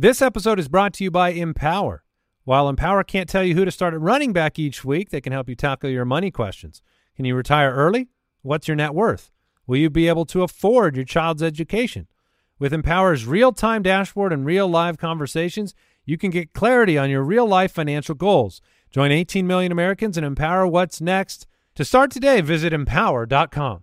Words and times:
This 0.00 0.22
episode 0.22 0.60
is 0.60 0.68
brought 0.68 0.92
to 0.94 1.02
you 1.02 1.10
by 1.10 1.30
Empower. 1.30 2.04
While 2.44 2.68
Empower 2.68 3.02
can't 3.02 3.28
tell 3.28 3.42
you 3.42 3.56
who 3.56 3.64
to 3.64 3.72
start 3.72 3.94
at 3.94 4.00
running 4.00 4.32
back 4.32 4.56
each 4.56 4.84
week, 4.84 5.10
they 5.10 5.20
can 5.20 5.32
help 5.32 5.48
you 5.48 5.56
tackle 5.56 5.90
your 5.90 6.04
money 6.04 6.30
questions. 6.30 6.82
Can 7.16 7.24
you 7.24 7.34
retire 7.34 7.74
early? 7.74 8.06
What's 8.42 8.68
your 8.68 8.76
net 8.76 8.94
worth? 8.94 9.32
Will 9.66 9.78
you 9.78 9.90
be 9.90 10.06
able 10.06 10.24
to 10.26 10.44
afford 10.44 10.94
your 10.94 11.04
child's 11.04 11.42
education? 11.42 12.06
With 12.60 12.72
Empower's 12.72 13.26
real-time 13.26 13.82
dashboard 13.82 14.32
and 14.32 14.46
real 14.46 14.68
live 14.68 14.98
conversations, 14.98 15.74
you 16.04 16.16
can 16.16 16.30
get 16.30 16.52
clarity 16.52 16.96
on 16.96 17.10
your 17.10 17.24
real-life 17.24 17.72
financial 17.72 18.14
goals. 18.14 18.62
Join 18.92 19.10
18 19.10 19.48
million 19.48 19.72
Americans 19.72 20.16
and 20.16 20.24
empower 20.24 20.64
what's 20.64 21.00
next. 21.00 21.48
To 21.74 21.84
start 21.84 22.12
today, 22.12 22.40
visit 22.40 22.72
empower.com. 22.72 23.82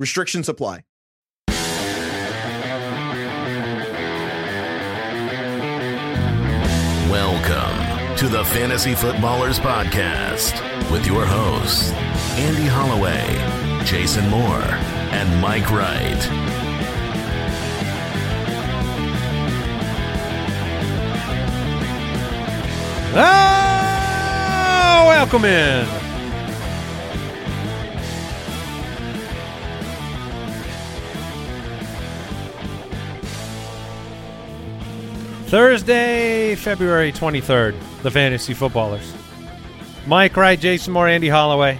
Restrictions 0.00 0.48
apply. 0.48 0.82
Welcome 7.10 8.16
to 8.16 8.28
the 8.28 8.42
Fantasy 8.46 8.94
Footballers 8.94 9.58
Podcast 9.58 10.58
with 10.90 11.06
your 11.06 11.26
hosts, 11.26 11.92
Andy 12.38 12.64
Holloway, 12.66 13.84
Jason 13.84 14.26
Moore, 14.30 14.64
and 15.12 15.38
Mike 15.42 15.70
Wright. 15.70 16.26
Oh, 23.12 25.04
welcome 25.08 25.44
in. 25.44 26.09
Thursday, 35.50 36.54
February 36.54 37.10
23rd, 37.10 37.74
the 38.04 38.10
Fantasy 38.10 38.54
Footballers. 38.54 39.12
Mike 40.06 40.36
Wright, 40.36 40.58
Jason 40.60 40.92
Moore, 40.92 41.08
Andy 41.08 41.28
Holloway. 41.28 41.76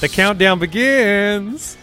The 0.00 0.08
countdown 0.08 0.58
begins 0.58 1.76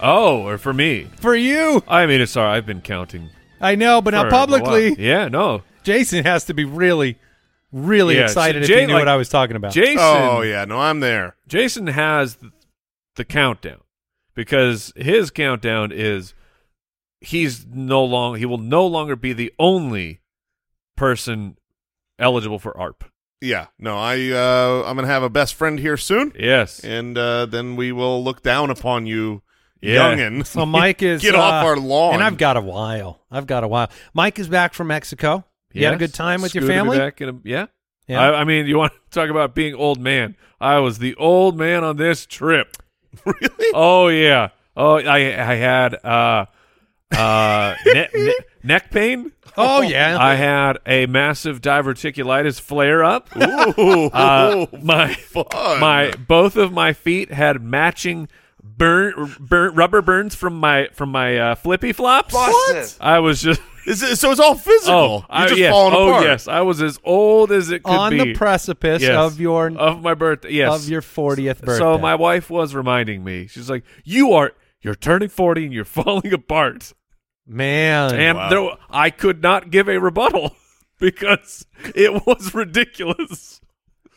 Oh, 0.00 0.40
or 0.48 0.56
for 0.56 0.72
me. 0.72 1.08
for 1.16 1.34
you. 1.36 1.84
I 1.86 2.06
mean, 2.06 2.22
it's 2.22 2.32
sorry. 2.32 2.56
I've 2.56 2.64
been 2.64 2.80
counting. 2.80 3.28
I 3.60 3.74
know, 3.74 4.00
but 4.00 4.12
for 4.14 4.16
not 4.16 4.26
a 4.28 4.30
publicly. 4.30 4.90
while. 4.92 4.98
Yeah, 5.00 5.28
no. 5.28 5.62
Jason 5.82 6.24
has 6.24 6.46
to 6.46 6.54
be 6.54 6.64
really, 6.64 7.18
really 7.72 8.16
Yeah, 8.16 8.22
excited 8.24 8.64
so 8.64 8.72
if 8.72 8.74
Jay- 8.74 8.80
he 8.80 8.86
knew 8.86 8.94
like- 8.94 9.02
what 9.02 9.08
I 9.08 9.16
was 9.16 9.28
talking 9.28 9.54
about. 9.54 9.72
Jason. 9.72 9.98
Oh 10.00 10.40
yeah, 10.40 10.64
no, 10.64 10.78
I'm 10.80 11.00
there. 11.00 11.36
Jason 11.46 11.88
has 11.88 12.36
th- 12.36 12.52
the 13.16 13.24
countdown 13.26 13.80
because 14.34 14.94
his 14.96 15.30
countdown 15.30 15.92
is 15.92 16.32
he's 17.22 17.64
no 17.66 18.04
long 18.04 18.36
he 18.36 18.44
will 18.46 18.58
no 18.58 18.86
longer 18.86 19.16
be 19.16 19.32
the 19.32 19.52
only 19.58 20.20
person 20.96 21.56
eligible 22.18 22.58
for 22.58 22.76
ARP. 22.76 23.04
Yeah, 23.40 23.66
no, 23.78 23.98
I 23.98 24.30
uh, 24.30 24.84
I'm 24.86 24.94
gonna 24.94 25.08
have 25.08 25.24
a 25.24 25.30
best 25.30 25.54
friend 25.54 25.78
here 25.78 25.96
soon, 25.96 26.32
Yes. 26.38 26.78
and 26.84 27.18
uh, 27.18 27.46
then 27.46 27.74
we 27.74 27.90
will 27.90 28.22
look 28.22 28.40
down 28.42 28.70
upon 28.70 29.06
you, 29.06 29.42
Yeah. 29.80 30.14
youngin. 30.14 30.46
So 30.46 30.64
Mike 30.64 31.02
is 31.02 31.22
Get 31.22 31.34
uh, 31.34 31.40
off 31.40 31.64
our 31.64 31.76
lawn. 31.76 32.14
and 32.14 32.22
I've 32.22 32.38
got 32.38 32.56
a 32.56 32.60
while. 32.60 33.20
I've 33.32 33.46
got 33.48 33.64
a 33.64 33.68
while. 33.68 33.90
Mike 34.14 34.38
is 34.38 34.48
back 34.48 34.74
from 34.74 34.86
Mexico. 34.88 35.44
You 35.72 35.86
had 35.86 35.94
a 35.94 35.98
good 35.98 36.14
time 36.14 36.40
with 36.42 36.54
your 36.54 36.66
family. 36.66 36.98
back 36.98 37.20
in 37.20 37.28
a- 37.30 37.40
yeah. 37.44 37.66
Yeah. 38.06 38.20
I, 38.20 38.40
I 38.40 38.44
mean, 38.44 38.66
you 38.66 38.76
want 38.78 38.92
to 38.92 38.98
talk 39.10 39.28
about 39.30 39.54
being 39.54 39.74
old 39.74 39.98
man? 39.98 40.36
I 40.60 40.78
was 40.78 40.98
the 40.98 41.14
old 41.16 41.56
man 41.56 41.82
on 41.82 41.96
this 41.96 42.26
trip. 42.26 42.76
really. 43.24 43.70
Oh 43.74 44.06
yeah. 44.08 44.50
Oh, 44.76 44.98
I 44.98 45.16
I 45.50 45.54
had 45.56 45.94
uh 46.04 46.44
uh 47.12 47.74
ne- 47.86 48.08
ne- 48.14 48.34
neck 48.62 48.90
pain. 48.90 49.32
Oh 49.56 49.82
yeah. 49.82 50.16
I 50.18 50.34
had 50.36 50.78
a 50.86 51.06
massive 51.06 51.60
diverticulitis 51.60 52.60
flare 52.60 53.04
up. 53.04 53.28
Ooh, 53.36 54.06
Uh, 54.12 54.66
my 54.82 55.12
fun. 55.14 55.44
my 55.80 56.12
both 56.26 56.56
of 56.56 56.72
my 56.72 56.92
feet 56.92 57.32
had 57.32 57.62
matching 57.62 58.28
burn 58.62 59.34
burn 59.38 59.74
rubber 59.74 60.00
burns 60.02 60.34
from 60.34 60.58
my 60.58 60.88
from 60.92 61.10
my 61.10 61.36
uh, 61.38 61.54
flippy 61.54 61.92
flops. 61.92 62.32
What? 62.34 62.96
I 63.00 63.18
was 63.18 63.42
just 63.42 63.60
Is 63.86 64.00
it, 64.02 64.16
so 64.16 64.30
it's 64.30 64.40
all 64.40 64.54
physical. 64.54 64.94
oh 64.94 65.16
You're 65.18 65.26
I, 65.28 65.46
just 65.48 65.58
yes. 65.60 65.72
falling 65.72 65.94
oh 65.96 66.08
apart. 66.10 66.24
yes 66.24 66.48
I 66.48 66.60
was 66.62 66.80
as 66.80 66.98
old 67.04 67.50
as 67.52 67.70
it 67.70 67.82
could 67.82 67.90
be. 67.90 67.96
on 67.96 68.12
be 68.12 68.18
the 68.18 68.34
precipice 68.34 69.02
Yes. 69.02 69.16
of 69.16 69.40
your 69.40 69.70
of 69.76 70.00
my 70.02 70.14
birthday. 70.14 70.52
Yes, 70.52 70.84
of 70.84 70.88
your 70.88 71.02
40th 71.02 71.60
birthday. 71.60 71.78
So 71.78 71.98
my 71.98 72.14
wife 72.14 72.48
was 72.48 72.74
reminding 72.74 73.22
me. 73.24 73.48
She's 73.48 73.68
like, 73.68 73.82
"You 74.04 74.32
are 74.32 74.52
you're 74.80 74.94
turning 74.94 75.28
forty 75.28 75.64
and 75.64 75.74
you're 75.74 75.84
falling 76.00 76.32
apart." 76.32 76.92
Man. 77.46 78.14
And 78.14 78.36
Wow. 78.38 78.48
there, 78.50 78.70
I 78.90 79.10
could 79.10 79.42
not 79.42 79.70
give 79.70 79.88
a 79.88 79.98
rebuttal 80.00 80.54
because 80.98 81.66
it 81.94 82.26
was 82.26 82.54
ridiculous. 82.54 83.60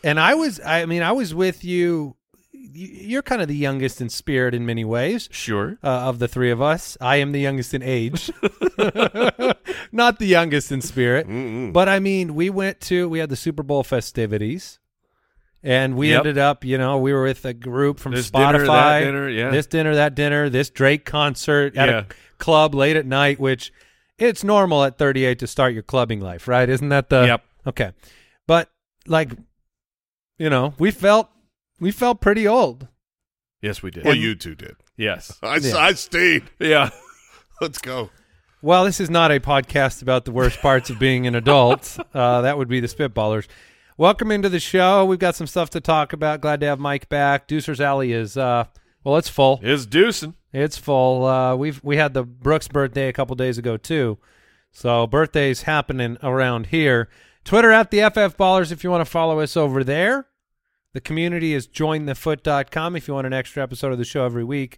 And 0.04 0.20
I 0.20 0.36
was 0.36 0.60
I 0.66 0.86
mean 0.86 1.02
I 1.02 1.12
was 1.14 1.34
with 1.34 1.64
you 1.64 2.16
you- 2.52 2.88
you're 3.08 3.22
kind 3.22 3.42
of 3.42 3.48
the 3.48 3.56
youngest 3.56 4.02
in 4.02 4.10
spirit 4.10 4.54
in 4.54 4.66
many 4.66 4.84
ways. 4.84 5.30
Sure. 5.32 5.78
Uh, 5.84 5.88
of 6.10 6.20
the 6.20 6.28
three 6.28 6.52
of 6.52 6.62
us, 6.62 6.98
I 7.00 7.18
am 7.18 7.32
the 7.32 7.40
youngest 7.40 7.74
in 7.74 7.82
age, 7.82 8.30
not 9.92 10.20
the 10.20 10.26
youngest 10.28 10.72
in 10.72 10.82
spirit. 10.82 11.28
Mm-mm. 11.28 11.74
But 11.74 11.90
I 11.90 12.00
mean, 12.00 12.36
we 12.36 12.50
went 12.50 12.80
to 12.82 13.08
we 13.10 13.20
had 13.20 13.30
the 13.30 13.36
Super 13.36 13.64
Bowl 13.64 13.84
festivities, 13.84 14.80
and 15.66 15.98
we 15.98 16.12
Yep. 16.12 16.20
ended 16.20 16.38
up, 16.38 16.64
you 16.64 16.78
know, 16.78 16.98
we 17.00 17.12
were 17.12 17.24
with 17.24 17.44
a 17.44 17.54
group 17.54 18.00
from 18.00 18.14
This 18.14 18.30
Spotify, 18.30 18.52
dinner, 18.52 18.66
that 18.68 19.00
dinner, 19.02 19.30
yeah. 19.30 19.50
this 19.50 19.66
dinner, 19.66 19.96
that 19.96 20.16
dinner, 20.16 20.48
this 20.50 20.70
Drake 20.70 21.04
concert 21.06 21.76
at 21.76 21.90
Yeah. 21.90 21.98
a 22.00 22.06
club 22.38 22.74
late 22.76 22.96
at 22.96 23.06
night, 23.06 23.40
which 23.40 23.74
it's 24.18 24.44
normal 24.44 24.84
at 24.86 24.98
38 24.98 25.40
to 25.40 25.48
start 25.48 25.74
your 25.74 25.84
clubbing 25.84 26.22
life, 26.22 26.48
right? 26.48 26.70
Isn't 26.70 26.90
that 26.90 27.10
the 27.10 27.26
Yep. 27.26 27.44
Okay, 27.68 27.92
but 28.48 28.70
like, 29.08 29.32
you 30.38 30.50
know, 30.50 30.74
we 30.78 30.92
felt 30.92 31.30
we 31.80 31.92
felt 31.92 32.22
pretty 32.22 32.48
old. 32.48 32.88
Yes, 33.62 33.82
we 33.84 33.90
did. 33.92 34.06
Well, 34.06 34.14
you 34.16 34.36
two 34.36 34.54
did. 34.56 34.76
yes. 34.96 35.38
I, 35.44 35.58
Yeah. 35.58 35.76
I 35.78 35.94
stayed. 35.94 36.44
Yeah. 36.60 36.92
Let's 37.62 37.80
go. 37.80 38.12
Well, 38.62 38.86
this 38.86 39.00
is 39.00 39.10
not 39.10 39.32
a 39.32 39.40
podcast 39.40 40.02
about 40.02 40.26
the 40.26 40.32
worst 40.32 40.60
parts 40.60 40.90
of 40.90 41.00
being 41.00 41.26
an 41.28 41.36
adult. 41.36 41.98
Uh, 42.14 42.42
that 42.42 42.58
would 42.58 42.68
be 42.70 42.80
the 42.80 42.88
Spitballers. 42.88 43.48
Welcome 43.98 44.30
into 44.30 44.50
the 44.50 44.60
show. 44.60 45.06
We've 45.06 45.20
got 45.20 45.38
some 45.38 45.48
stuff 45.48 45.70
to 45.70 45.80
talk 45.80 46.12
about. 46.12 46.42
Glad 46.42 46.60
to 46.60 46.66
have 46.66 46.80
Mike 46.80 47.08
back. 47.08 47.48
Deucer's 47.48 47.80
Alley 47.80 48.12
is 48.12 48.36
uh, 48.36 48.66
well, 49.06 49.16
it's 49.16 49.30
full. 49.30 49.62
It's 49.64 49.86
deucing. 49.86 50.34
It's 50.52 50.78
full. 50.78 51.26
Uh, 51.26 51.56
we've 51.56 51.82
we 51.82 51.96
had 51.96 52.14
the 52.14 52.24
Brooks 52.24 52.68
birthday 52.68 53.08
a 53.08 53.14
couple 53.14 53.38
days 53.38 53.58
ago 53.58 53.78
too, 53.78 54.18
so 54.74 55.08
birthdays 55.08 55.62
happening 55.62 56.18
around 56.22 56.68
here. 56.68 57.08
Twitter 57.46 57.72
at 57.72 57.90
the 57.90 58.00
FF 58.00 58.36
Ballers 58.36 58.70
if 58.70 58.84
you 58.84 58.92
want 58.92 59.00
to 59.00 59.10
follow 59.10 59.40
us 59.40 59.56
over 59.56 59.82
there. 59.82 60.28
The 60.92 61.00
community 61.00 61.54
is 61.54 61.66
jointhefoot.com 61.66 62.98
if 62.98 63.08
you 63.08 63.14
want 63.14 63.28
an 63.28 63.34
extra 63.34 63.64
episode 63.64 63.94
of 63.94 63.98
the 63.98 64.04
show 64.04 64.26
every 64.26 64.44
week, 64.44 64.78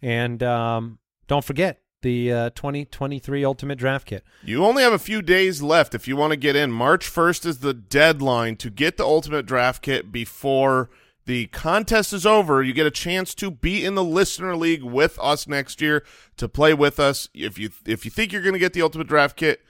and 0.00 0.42
um, 0.42 0.98
don't 1.26 1.44
forget 1.44 1.82
the 2.04 2.32
uh, 2.32 2.50
2023 2.50 3.44
Ultimate 3.44 3.78
Draft 3.78 4.06
Kit. 4.06 4.22
You 4.44 4.64
only 4.64 4.84
have 4.84 4.92
a 4.92 4.98
few 4.98 5.22
days 5.22 5.62
left 5.62 5.94
if 5.94 6.06
you 6.06 6.14
want 6.14 6.30
to 6.30 6.36
get 6.36 6.54
in. 6.54 6.70
March 6.70 7.10
1st 7.10 7.46
is 7.46 7.58
the 7.58 7.74
deadline 7.74 8.54
to 8.56 8.70
get 8.70 8.96
the 8.96 9.04
Ultimate 9.04 9.46
Draft 9.46 9.82
Kit 9.82 10.12
before 10.12 10.90
the 11.24 11.46
contest 11.46 12.12
is 12.12 12.26
over. 12.26 12.62
You 12.62 12.74
get 12.74 12.86
a 12.86 12.90
chance 12.90 13.34
to 13.36 13.50
be 13.50 13.84
in 13.84 13.94
the 13.94 14.04
Listener 14.04 14.54
League 14.54 14.84
with 14.84 15.18
us 15.18 15.48
next 15.48 15.80
year 15.80 16.04
to 16.36 16.48
play 16.48 16.74
with 16.74 17.00
us. 17.00 17.28
If 17.34 17.58
you 17.58 17.70
if 17.86 18.04
you 18.04 18.10
think 18.10 18.30
you're 18.30 18.42
going 18.42 18.52
to 18.52 18.58
get 18.60 18.74
the 18.74 18.82
Ultimate 18.82 19.08
Draft 19.08 19.36
Kit, 19.36 19.62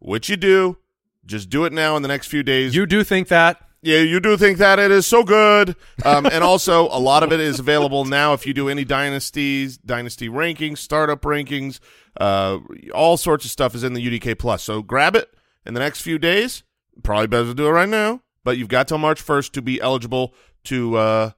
which 0.00 0.28
you 0.28 0.36
do, 0.36 0.78
just 1.26 1.50
do 1.50 1.64
it 1.66 1.72
now 1.72 1.96
in 1.96 2.02
the 2.02 2.08
next 2.08 2.28
few 2.28 2.42
days. 2.42 2.74
You 2.74 2.86
do 2.86 3.04
think 3.04 3.28
that? 3.28 3.60
Yeah, 3.84 3.98
you 3.98 4.18
do 4.18 4.38
think 4.38 4.56
that 4.58 4.78
it 4.78 4.90
is 4.90 5.06
so 5.06 5.22
good. 5.22 5.76
Um, 6.06 6.24
and 6.24 6.42
also, 6.42 6.86
a 6.88 6.98
lot 6.98 7.22
of 7.22 7.32
it 7.32 7.40
is 7.40 7.58
available 7.60 8.04
now 8.06 8.32
if 8.32 8.46
you 8.46 8.54
do 8.54 8.70
any 8.70 8.82
dynasties, 8.84 9.76
dynasty 9.76 10.28
rankings, 10.30 10.78
startup 10.78 11.20
rankings, 11.20 11.80
uh, 12.18 12.60
all 12.94 13.18
sorts 13.18 13.44
of 13.44 13.50
stuff 13.50 13.74
is 13.74 13.84
in 13.84 13.92
the 13.92 14.00
UDK 14.00 14.38
Plus. 14.38 14.62
So 14.62 14.80
grab 14.80 15.14
it 15.14 15.28
in 15.66 15.74
the 15.74 15.80
next 15.80 16.00
few 16.00 16.18
days. 16.18 16.62
Probably 17.02 17.26
better 17.26 17.44
to 17.46 17.54
do 17.54 17.66
it 17.66 17.70
right 17.72 17.88
now, 17.88 18.22
but 18.42 18.56
you've 18.56 18.68
got 18.68 18.88
till 18.88 18.96
March 18.98 19.22
1st 19.22 19.52
to 19.52 19.60
be 19.62 19.80
eligible 19.82 20.32
to 20.64 20.96
uh, 20.96 21.30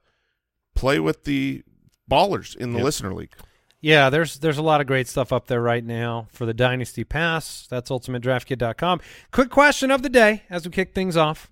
play 0.73 0.99
with 1.01 1.25
the 1.25 1.63
ballers 2.09 2.55
in 2.55 2.71
the 2.71 2.77
Yep. 2.77 2.85
listener 2.85 3.13
league. 3.13 3.33
Yeah, 3.81 4.09
there's 4.09 4.39
there's 4.39 4.57
a 4.57 4.63
lot 4.63 4.79
of 4.81 4.87
great 4.87 5.07
stuff 5.07 5.33
up 5.33 5.47
there 5.47 5.61
right 5.61 5.83
now 5.83 6.27
for 6.31 6.45
the 6.45 6.53
Dynasty 6.53 7.03
Pass. 7.03 7.67
That's 7.69 7.89
ultimatedraftkit.com. 7.89 9.01
Quick 9.31 9.49
question 9.49 9.91
of 9.91 10.01
the 10.01 10.09
day 10.09 10.43
as 10.49 10.63
we 10.65 10.71
kick 10.71 10.95
things 10.95 11.17
off. 11.17 11.51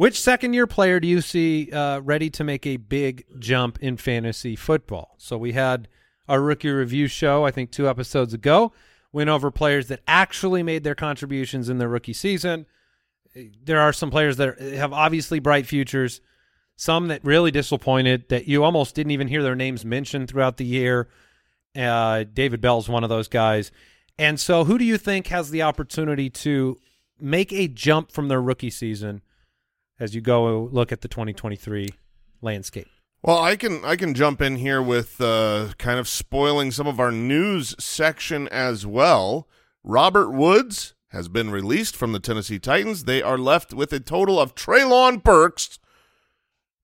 Which 0.00 0.18
second 0.18 0.54
year 0.54 0.66
player 0.66 0.98
do 0.98 1.06
you 1.06 1.20
see 1.20 1.70
uh, 1.70 2.00
ready 2.00 2.30
to 2.30 2.42
make 2.42 2.66
a 2.66 2.78
big 2.78 3.26
jump 3.38 3.78
in 3.82 3.98
fantasy 3.98 4.56
football? 4.56 5.14
So 5.18 5.36
we 5.36 5.52
had 5.52 5.88
our 6.26 6.40
rookie 6.40 6.70
review 6.70 7.06
show, 7.06 7.44
I 7.44 7.50
think 7.50 7.70
two 7.70 7.86
episodes 7.86 8.32
ago, 8.32 8.72
went 9.12 9.28
over 9.28 9.50
players 9.50 9.88
that 9.88 10.00
actually 10.08 10.62
made 10.62 10.84
their 10.84 10.94
contributions 10.94 11.68
in 11.68 11.76
their 11.76 11.90
rookie 11.90 12.14
season. 12.14 12.64
There 13.62 13.78
are 13.78 13.92
some 13.92 14.10
players 14.10 14.38
that 14.38 14.58
have 14.58 14.94
obviously 14.94 15.38
bright 15.38 15.66
futures 15.66 16.22
some 16.76 17.08
that 17.08 17.22
really 17.22 17.50
disappointed 17.50 18.30
that 18.30 18.48
you 18.48 18.64
almost 18.64 18.94
didn't 18.94 19.10
even 19.10 19.28
hear 19.28 19.42
their 19.42 19.54
names 19.54 19.84
mentioned 19.84 20.30
throughout 20.30 20.56
the 20.56 20.64
year. 20.64 21.10
Uh, 21.76 22.24
David 22.24 22.62
Bell's 22.62 22.88
one 22.88 23.04
of 23.04 23.10
those 23.10 23.28
guys. 23.28 23.70
And 24.18 24.40
so, 24.40 24.64
who 24.64 24.78
do 24.78 24.84
you 24.86 24.96
think 24.96 25.26
has 25.26 25.50
the 25.50 25.60
opportunity 25.60 26.30
to 26.30 26.78
make 27.20 27.52
a 27.52 27.68
jump 27.68 28.10
from 28.10 28.28
their 28.28 28.40
rookie 28.40 28.70
season 28.70 29.20
as 30.00 30.14
you 30.14 30.20
go 30.20 30.68
look 30.72 30.90
at 30.90 31.02
the 31.02 31.08
2023 31.08 31.90
landscape? 32.42 32.88
Well, 33.22 33.38
I 33.38 33.54
can 33.56 33.84
I 33.84 33.96
can 33.96 34.14
jump 34.14 34.40
in 34.40 34.56
here 34.56 34.80
with 34.82 35.20
uh, 35.20 35.68
kind 35.78 36.00
of 36.00 36.08
spoiling 36.08 36.70
some 36.70 36.86
of 36.86 36.98
our 36.98 37.12
news 37.12 37.74
section 37.78 38.48
as 38.48 38.86
well. 38.86 39.46
Robert 39.84 40.30
Woods 40.30 40.94
has 41.10 41.28
been 41.28 41.50
released 41.50 41.94
from 41.96 42.12
the 42.12 42.20
Tennessee 42.20 42.58
Titans. 42.58 43.04
They 43.04 43.20
are 43.22 43.36
left 43.36 43.74
with 43.74 43.92
a 43.92 44.00
total 44.00 44.40
of 44.40 44.54
Treylon 44.54 45.22
Burks 45.22 45.78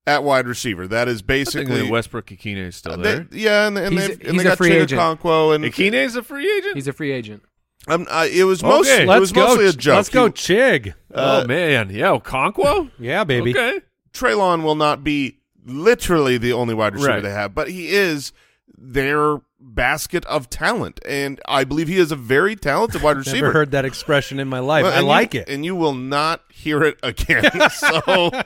at 0.06 0.22
wide 0.24 0.46
receiver. 0.46 0.86
That 0.86 1.08
is 1.08 1.22
basically 1.22 1.88
Westbrook 1.90 2.26
Ikhine 2.26 2.56
is 2.58 2.76
still 2.76 2.92
Uh, 2.92 2.96
there. 2.96 3.20
They, 3.30 3.38
yeah, 3.38 3.66
and, 3.68 3.78
and, 3.78 3.94
He's- 3.94 4.08
they've, 4.08 4.28
and 4.28 4.38
they 4.38 4.44
a 4.44 4.48
got 4.48 4.58
free 4.58 4.70
Chig 4.70 4.82
agent. 4.82 5.00
Okonkwo, 5.00 5.54
and 5.54 5.64
Ikhine 5.64 5.94
is 5.94 6.16
a 6.16 6.22
free 6.22 6.50
agent. 6.58 6.74
He's 6.74 6.88
a 6.88 6.92
free 6.92 7.12
agent. 7.12 7.42
Um, 7.88 8.06
uh, 8.10 8.26
it 8.30 8.44
was 8.44 8.62
Okay. 8.62 8.68
mostly 8.72 8.92
it 9.02 9.06
Let's 9.08 9.20
was 9.20 9.32
go. 9.32 9.46
mostly 9.46 9.66
a 9.66 9.72
joke. 9.72 9.96
Let's 9.96 10.08
go, 10.08 10.26
He- 10.26 10.32
Chig. 10.32 10.94
uh, 11.14 11.42
oh 11.44 11.46
man, 11.46 11.90
yeah, 11.90 12.08
Okonkwo. 12.16 12.90
Yeah, 12.98 13.24
baby. 13.24 13.50
Okay, 13.56 13.80
Treylon 14.12 14.62
will 14.62 14.74
not 14.74 15.04
be 15.04 15.38
literally 15.64 16.38
the 16.38 16.52
only 16.52 16.74
wide 16.74 16.94
receiver 16.94 17.12
Right. 17.14 17.22
they 17.22 17.30
have, 17.30 17.54
but 17.54 17.68
he 17.70 17.88
is 17.88 18.32
their 18.78 19.38
basket 19.58 20.24
of 20.26 20.48
talent, 20.50 21.00
and 21.06 21.40
I 21.48 21.64
believe 21.64 21.88
he 21.88 21.96
is 21.98 22.12
a 22.12 22.16
very 22.16 22.54
talented 22.56 23.02
wide 23.02 23.16
receiver. 23.18 23.46
Never 23.46 23.52
heard 23.52 23.70
that 23.72 23.84
expression 23.84 24.38
in 24.38 24.48
my 24.48 24.58
life. 24.60 24.84
Well, 24.84 24.92
I 24.96 25.00
like 25.00 25.34
you, 25.34 25.40
it. 25.40 25.48
and 25.48 25.64
you 25.64 25.74
will 25.74 25.94
not 25.94 26.42
hear 26.52 26.82
it 26.84 26.98
again. 27.02 27.44
so, 27.70 28.30
you 28.32 28.42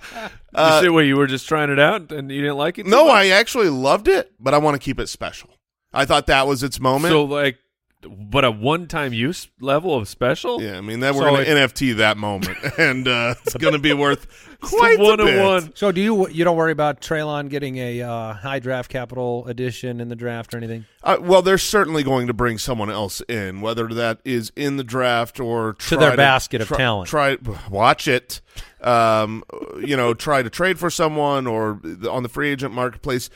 uh, 0.55 0.81
see 0.81 0.89
what 0.89 1.01
you 1.07 1.17
were 1.17 1.27
just 1.27 1.49
trying 1.49 1.71
it 1.71 1.79
out 1.79 2.11
and 2.13 2.31
you 2.31 2.41
didn't 2.43 2.57
like 2.57 2.79
it. 2.79 2.87
no, 2.87 3.07
much? 3.07 3.15
I 3.17 3.29
actually 3.31 3.69
loved 3.71 4.09
it, 4.09 4.33
but 4.39 4.55
I 4.55 4.59
want 4.59 4.75
to 4.77 4.85
keep 4.85 4.99
it 5.01 5.09
special. 5.09 5.51
I 5.93 6.05
thought 6.05 6.27
that 6.29 6.47
was 6.47 6.63
its 6.63 6.79
moment. 6.81 7.11
So 7.13 7.25
like, 7.25 7.59
but 8.03 8.45
a 8.47 8.51
one-time 8.51 9.13
use 9.13 9.49
level 9.61 9.95
of 9.95 10.09
special. 10.09 10.63
yeah, 10.63 10.79
I 10.79 10.81
mean 10.81 11.01
that 11.01 11.15
we're 11.15 11.21
So 11.23 11.31
going 11.31 11.43
it- 11.43 11.69
to 11.71 11.83
NFT 11.91 11.97
that 11.99 12.17
moment, 12.17 12.57
and 12.79 13.07
uh, 13.07 13.35
it's 13.45 13.55
going 13.57 13.75
to 13.75 13.79
be 13.79 13.93
worth 13.93 14.27
quite 14.61 14.97
the 14.99 15.05
a 15.05 15.09
one 15.09 15.17
bit. 15.19 15.43
one. 15.45 15.73
So 15.77 15.93
do 15.93 16.01
you 16.01 16.29
you 16.29 16.43
don't 16.45 16.57
worry 16.57 16.73
about 16.73 17.01
Treylon 17.03 17.49
getting 17.51 17.77
a 17.77 18.01
uh, 18.03 18.33
high 18.35 18.59
draft 18.59 18.91
capital 18.91 19.47
addition 19.47 20.01
in 20.01 20.09
the 20.09 20.17
draft 20.17 20.55
or 20.55 20.57
anything? 20.57 20.87
Uh, 21.03 21.19
well, 21.21 21.43
they're 21.43 21.59
certainly 21.59 22.03
going 22.03 22.27
to 22.27 22.33
bring 22.35 22.57
someone 22.59 22.91
else 22.91 23.21
in, 23.29 23.61
whether 23.61 23.87
that 23.89 24.21
is 24.25 24.51
in 24.57 24.77
the 24.79 24.85
draft 24.85 25.39
or 25.41 25.75
try 25.75 25.99
their 25.99 26.17
basket 26.17 26.61
of 26.63 26.69
talent. 26.69 27.09
Try 27.09 27.37
watch 27.71 28.09
it, 28.09 28.41
um, 28.81 29.45
you 29.85 29.97
know, 29.97 30.15
try 30.15 30.43
to 30.43 30.49
trade 30.51 30.79
for 30.79 30.89
someone 30.91 31.47
or 31.47 31.81
on 32.11 32.23
the 32.23 32.29
free 32.31 32.49
agent 32.51 32.73
marketplace. 32.73 33.29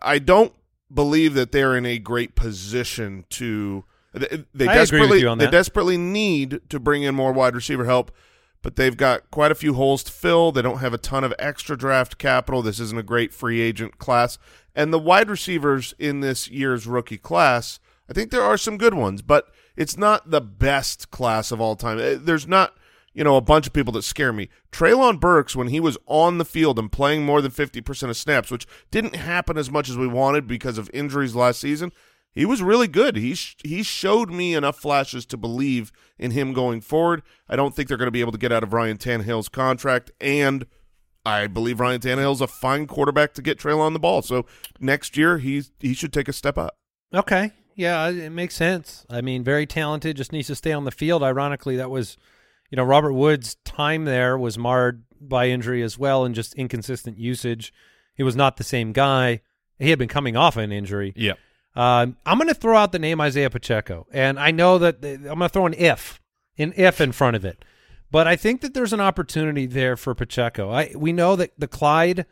I 0.00 0.18
don't 0.18 0.52
believe 0.94 1.34
that 1.34 1.52
they're 1.52 1.76
in 1.76 1.86
a 1.86 1.98
great 1.98 2.34
position 2.34 3.24
to. 3.30 3.84
They, 4.12 4.44
they 4.54 4.68
I 4.68 4.74
agree 4.76 5.00
with 5.00 5.10
desperately 5.10 5.20
you 5.20 5.28
on 5.28 5.38
they 5.38 5.50
desperately 5.50 5.96
need 5.96 6.60
to 6.68 6.78
bring 6.78 7.02
in 7.02 7.14
more 7.14 7.32
wide 7.32 7.54
receiver 7.54 7.84
help, 7.84 8.12
but 8.62 8.76
they've 8.76 8.96
got 8.96 9.30
quite 9.30 9.50
a 9.50 9.56
few 9.56 9.74
holes 9.74 10.04
to 10.04 10.12
fill. 10.12 10.52
They 10.52 10.62
don't 10.62 10.78
have 10.78 10.94
a 10.94 10.98
ton 10.98 11.24
of 11.24 11.34
extra 11.38 11.76
draft 11.76 12.16
capital. 12.16 12.62
This 12.62 12.78
isn't 12.78 12.98
a 12.98 13.02
great 13.02 13.34
free 13.34 13.60
agent 13.60 13.98
class, 13.98 14.38
and 14.74 14.92
the 14.92 14.98
wide 14.98 15.28
receivers 15.28 15.94
in 15.98 16.20
this 16.20 16.48
year's 16.48 16.86
rookie 16.86 17.18
class, 17.18 17.80
I 18.08 18.12
think 18.12 18.30
there 18.30 18.42
are 18.42 18.56
some 18.56 18.78
good 18.78 18.94
ones, 18.94 19.20
but 19.20 19.48
it's 19.76 19.96
not 19.96 20.30
the 20.30 20.40
best 20.40 21.10
class 21.10 21.50
of 21.50 21.60
all 21.60 21.74
time. 21.76 21.98
Uh, 21.98 22.14
There's 22.18 22.46
not 22.46 22.76
you 23.14 23.24
know, 23.24 23.36
a 23.36 23.40
bunch 23.40 23.66
of 23.66 23.72
people 23.72 23.92
that 23.92 24.02
scare 24.02 24.32
me. 24.32 24.48
Treylon 24.72 25.20
Burks, 25.20 25.56
when 25.56 25.68
he 25.68 25.80
was 25.80 25.96
on 26.06 26.38
the 26.38 26.44
field 26.44 26.78
and 26.78 26.90
playing 26.90 27.24
more 27.24 27.40
than 27.40 27.50
50% 27.50 28.10
of 28.10 28.16
snaps, 28.16 28.50
which 28.50 28.66
didn't 28.90 29.16
happen 29.16 29.56
as 29.56 29.70
much 29.70 29.88
as 29.88 29.96
we 29.96 30.06
wanted 30.06 30.46
because 30.46 30.78
of 30.78 30.90
injuries 30.92 31.34
last 31.34 31.60
season, 31.60 31.92
he 32.32 32.44
was 32.44 32.62
really 32.62 32.88
good. 32.88 33.16
He 33.16 33.34
sh- 33.34 33.56
he 33.64 33.84
showed 33.84 34.30
me 34.30 34.54
enough 34.54 34.76
flashes 34.78 35.24
to 35.26 35.36
believe 35.36 35.92
in 36.18 36.32
him 36.32 36.52
going 36.52 36.80
forward. 36.80 37.22
I 37.48 37.54
don't 37.54 37.74
think 37.74 37.88
they're 37.88 37.96
going 37.96 38.08
to 38.08 38.12
be 38.12 38.20
able 38.20 38.32
to 38.32 38.38
get 38.38 38.50
out 38.50 38.64
of 38.64 38.72
Ryan 38.72 38.98
Tannehill's 38.98 39.48
contract, 39.48 40.10
and 40.20 40.66
I 41.24 41.46
believe 41.46 41.78
Ryan 41.78 42.00
Tannehill's 42.00 42.40
a 42.40 42.48
fine 42.48 42.88
quarterback 42.88 43.34
to 43.34 43.42
get 43.42 43.58
Treylon 43.58 43.92
the 43.92 44.00
ball. 44.00 44.20
So 44.22 44.46
next 44.80 45.16
year, 45.16 45.38
he's 45.38 45.70
he 45.78 45.94
should 45.94 46.12
take 46.12 46.26
a 46.26 46.32
step 46.32 46.58
up. 46.58 46.76
Okay. 47.14 47.52
Yeah, 47.76 48.08
it 48.08 48.30
makes 48.30 48.54
sense. 48.54 49.04
I 49.10 49.20
mean, 49.20 49.42
very 49.42 49.66
talented, 49.66 50.16
just 50.16 50.32
needs 50.32 50.46
to 50.48 50.54
stay 50.54 50.72
on 50.72 50.84
the 50.84 50.90
field. 50.90 51.22
Ironically, 51.22 51.76
that 51.76 51.90
was, 51.90 52.16
you 52.74 52.76
know, 52.76 52.82
Robert 52.82 53.12
Woods' 53.12 53.54
time 53.64 54.04
there 54.04 54.36
was 54.36 54.58
marred 54.58 55.04
by 55.20 55.46
injury 55.46 55.80
as 55.80 55.96
well 55.96 56.24
and 56.24 56.34
just 56.34 56.54
inconsistent 56.54 57.16
usage. 57.16 57.72
He 58.16 58.24
was 58.24 58.34
not 58.34 58.56
the 58.56 58.64
same 58.64 58.90
guy. 58.90 59.42
He 59.78 59.90
had 59.90 59.98
been 60.00 60.08
coming 60.08 60.36
off 60.36 60.56
an 60.56 60.72
injury. 60.72 61.12
Yeah. 61.14 61.34
Um, 61.76 62.16
I'm 62.26 62.36
going 62.36 62.48
to 62.48 62.54
throw 62.54 62.76
out 62.76 62.90
the 62.90 62.98
name 62.98 63.20
Isaiah 63.20 63.48
Pacheco, 63.48 64.08
and 64.10 64.40
I 64.40 64.50
know 64.50 64.78
that 64.78 65.02
the, 65.02 65.12
I'm 65.12 65.22
going 65.22 65.38
to 65.42 65.48
throw 65.50 65.66
an 65.66 65.74
if, 65.74 66.20
an 66.58 66.72
if 66.76 67.00
in 67.00 67.12
front 67.12 67.36
of 67.36 67.44
it, 67.44 67.64
but 68.10 68.26
I 68.26 68.34
think 68.34 68.60
that 68.62 68.74
there's 68.74 68.92
an 68.92 69.00
opportunity 69.00 69.66
there 69.66 69.96
for 69.96 70.12
Pacheco. 70.12 70.72
I 70.72 70.92
we 70.96 71.12
know 71.12 71.36
that 71.36 71.52
the 71.56 71.68
Clyde 71.68 72.26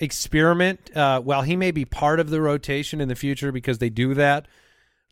experiment, 0.00 0.90
uh, 0.96 1.20
while 1.20 1.42
he 1.42 1.54
may 1.54 1.70
be 1.70 1.84
part 1.84 2.18
of 2.18 2.30
the 2.30 2.40
rotation 2.40 3.00
in 3.00 3.06
the 3.06 3.14
future 3.14 3.52
because 3.52 3.78
they 3.78 3.90
do 3.90 4.12
that, 4.14 4.48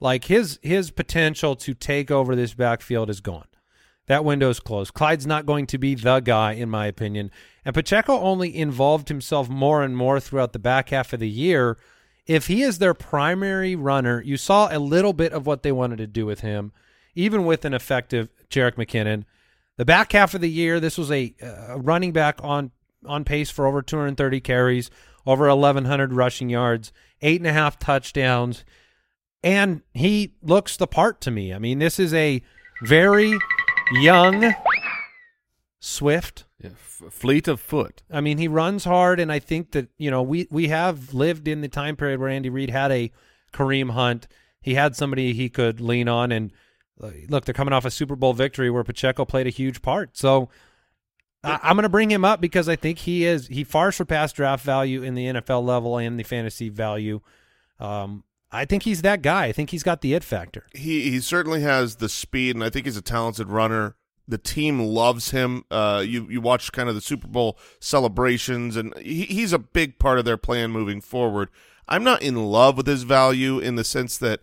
like 0.00 0.24
his 0.24 0.58
his 0.60 0.90
potential 0.90 1.54
to 1.54 1.72
take 1.72 2.10
over 2.10 2.34
this 2.34 2.52
backfield 2.52 3.10
is 3.10 3.20
gone. 3.20 3.46
That 4.06 4.24
window's 4.24 4.60
closed. 4.60 4.94
Clyde's 4.94 5.26
not 5.26 5.46
going 5.46 5.66
to 5.66 5.78
be 5.78 5.94
the 5.94 6.20
guy, 6.20 6.52
in 6.52 6.70
my 6.70 6.86
opinion. 6.86 7.30
And 7.64 7.74
Pacheco 7.74 8.20
only 8.20 8.56
involved 8.56 9.08
himself 9.08 9.48
more 9.48 9.82
and 9.82 9.96
more 9.96 10.20
throughout 10.20 10.52
the 10.52 10.58
back 10.60 10.90
half 10.90 11.12
of 11.12 11.20
the 11.20 11.28
year. 11.28 11.76
If 12.26 12.46
he 12.46 12.62
is 12.62 12.78
their 12.78 12.94
primary 12.94 13.74
runner, 13.74 14.20
you 14.22 14.36
saw 14.36 14.68
a 14.70 14.78
little 14.78 15.12
bit 15.12 15.32
of 15.32 15.46
what 15.46 15.62
they 15.62 15.72
wanted 15.72 15.98
to 15.98 16.06
do 16.06 16.24
with 16.24 16.40
him, 16.40 16.72
even 17.14 17.44
with 17.44 17.64
an 17.64 17.74
effective 17.74 18.28
Jerick 18.48 18.74
McKinnon. 18.74 19.24
The 19.76 19.84
back 19.84 20.12
half 20.12 20.34
of 20.34 20.40
the 20.40 20.50
year, 20.50 20.78
this 20.80 20.96
was 20.96 21.10
a, 21.10 21.34
running 21.76 22.12
back 22.12 22.38
on 22.42 22.70
on 23.04 23.24
pace 23.24 23.50
for 23.50 23.66
over 23.66 23.82
230 23.82 24.40
carries, 24.40 24.90
over 25.26 25.46
1,100 25.48 26.12
rushing 26.12 26.50
yards, 26.50 26.92
eight 27.22 27.40
and 27.40 27.46
a 27.46 27.52
half 27.52 27.78
touchdowns, 27.78 28.64
and 29.44 29.82
he 29.94 30.34
looks 30.42 30.76
the 30.76 30.86
part 30.88 31.20
to 31.20 31.30
me. 31.30 31.54
I 31.54 31.58
mean, 31.60 31.78
this 31.78 32.00
is 32.00 32.12
a 32.14 32.42
very 32.82 33.38
young, 33.92 34.54
swift. 35.80 36.44
yeah. 36.60 36.70
F- 36.70 37.02
fleet 37.10 37.48
of 37.48 37.60
foot. 37.60 38.02
I 38.10 38.20
mean, 38.20 38.38
he 38.38 38.48
runs 38.48 38.84
hard, 38.84 39.20
and 39.20 39.30
I 39.30 39.38
think 39.38 39.72
that 39.72 39.88
you 39.98 40.10
know 40.10 40.22
we 40.22 40.48
we 40.50 40.68
have 40.68 41.14
lived 41.14 41.48
in 41.48 41.60
the 41.60 41.68
time 41.68 41.96
period 41.96 42.20
where 42.20 42.28
Andy 42.28 42.50
Reid 42.50 42.70
had 42.70 42.90
a 42.90 43.12
Kareem 43.52 43.90
Hunt. 43.90 44.26
He 44.60 44.74
had 44.74 44.96
somebody 44.96 45.32
he 45.32 45.48
could 45.48 45.80
lean 45.80 46.08
on, 46.08 46.32
and 46.32 46.52
uh, 47.02 47.10
look, 47.28 47.44
they're 47.44 47.54
coming 47.54 47.72
off 47.74 47.84
a 47.84 47.90
Super 47.90 48.16
Bowl 48.16 48.32
victory 48.32 48.70
where 48.70 48.84
Pacheco 48.84 49.24
played 49.24 49.46
a 49.46 49.50
huge 49.50 49.82
part. 49.82 50.16
So 50.16 50.48
I, 51.44 51.60
I'm 51.62 51.76
going 51.76 51.84
to 51.84 51.88
bring 51.88 52.10
him 52.10 52.24
up 52.24 52.40
because 52.40 52.68
I 52.68 52.76
think 52.76 52.98
he 52.98 53.24
is 53.24 53.46
he 53.48 53.62
far 53.64 53.92
surpassed 53.92 54.36
draft 54.36 54.64
value 54.64 55.02
in 55.02 55.14
the 55.14 55.26
NFL 55.26 55.64
level 55.64 55.98
and 55.98 56.18
the 56.18 56.24
fantasy 56.24 56.68
value. 56.68 57.20
Um, 57.78 58.24
I 58.52 58.64
think 58.64 58.84
he's 58.84 59.02
that 59.02 59.22
guy. 59.22 59.46
I 59.46 59.52
think 59.52 59.70
he's 59.70 59.82
got 59.82 60.00
the 60.00 60.14
it 60.14 60.24
factor. 60.24 60.66
he 60.72 61.10
he 61.10 61.20
certainly 61.20 61.62
has 61.62 61.96
the 61.96 62.08
speed, 62.08 62.54
and 62.56 62.64
I 62.64 62.70
think 62.70 62.86
he's 62.86 62.96
a 62.96 63.02
talented 63.02 63.48
runner. 63.48 63.96
The 64.28 64.38
team 64.38 64.80
loves 64.80 65.30
him. 65.30 65.64
Uh, 65.70 66.02
you 66.06 66.26
you 66.30 66.40
watch 66.40 66.72
kind 66.72 66.88
of 66.88 66.94
the 66.94 67.00
Super 67.00 67.28
Bowl 67.28 67.58
celebrations, 67.80 68.76
and 68.76 68.96
he, 68.98 69.22
he's 69.22 69.52
a 69.52 69.58
big 69.58 69.98
part 69.98 70.18
of 70.18 70.24
their 70.24 70.36
plan 70.36 70.70
moving 70.70 71.00
forward. 71.00 71.48
I'm 71.88 72.02
not 72.04 72.22
in 72.22 72.34
love 72.46 72.76
with 72.76 72.86
his 72.86 73.04
value 73.04 73.58
in 73.58 73.76
the 73.76 73.84
sense 73.84 74.18
that 74.18 74.40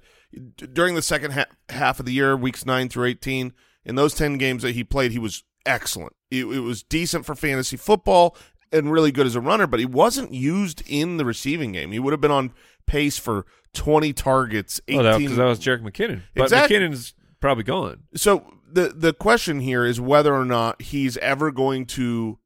during 0.55 0.95
the 0.95 1.01
second 1.01 1.31
ha- 1.31 1.45
half 1.69 1.99
of 1.99 2.05
the 2.05 2.13
year, 2.13 2.35
weeks 2.37 2.65
nine 2.65 2.89
through 2.89 3.05
eighteen, 3.05 3.53
in 3.85 3.95
those 3.95 4.13
ten 4.13 4.37
games 4.37 4.63
that 4.63 4.75
he 4.75 4.83
played, 4.83 5.11
he 5.11 5.19
was 5.19 5.43
excellent. 5.65 6.15
It, 6.31 6.45
it 6.45 6.59
was 6.59 6.83
decent 6.83 7.25
for 7.25 7.35
fantasy 7.35 7.77
football 7.77 8.35
and 8.71 8.91
really 8.91 9.11
good 9.11 9.27
as 9.27 9.35
a 9.35 9.41
runner, 9.41 9.67
but 9.67 9.79
he 9.79 9.85
wasn't 9.85 10.33
used 10.33 10.81
in 10.87 11.17
the 11.17 11.25
receiving 11.25 11.73
game. 11.73 11.91
He 11.91 11.99
would 11.99 12.11
have 12.11 12.21
been 12.21 12.31
on 12.31 12.53
pace 12.85 13.17
for 13.17 13.45
20 13.73 14.13
targets, 14.13 14.79
18 14.87 14.99
Oh, 14.99 15.03
that, 15.03 15.21
'cause 15.27 15.35
that 15.37 15.45
was 15.45 15.59
Jerick 15.59 15.81
McKinnon. 15.81 16.21
But 16.35 16.43
Exactly. 16.43 16.77
McKinnon's 16.77 17.13
probably 17.39 17.63
gone. 17.63 18.03
so 18.15 18.45
the 18.71 18.89
the 18.95 19.13
question 19.13 19.59
here 19.59 19.85
is 19.85 19.99
whether 20.01 20.33
or 20.33 20.45
not 20.45 20.81
he's 20.81 21.17
ever 21.17 21.51
going 21.51 21.85
to 21.85 22.39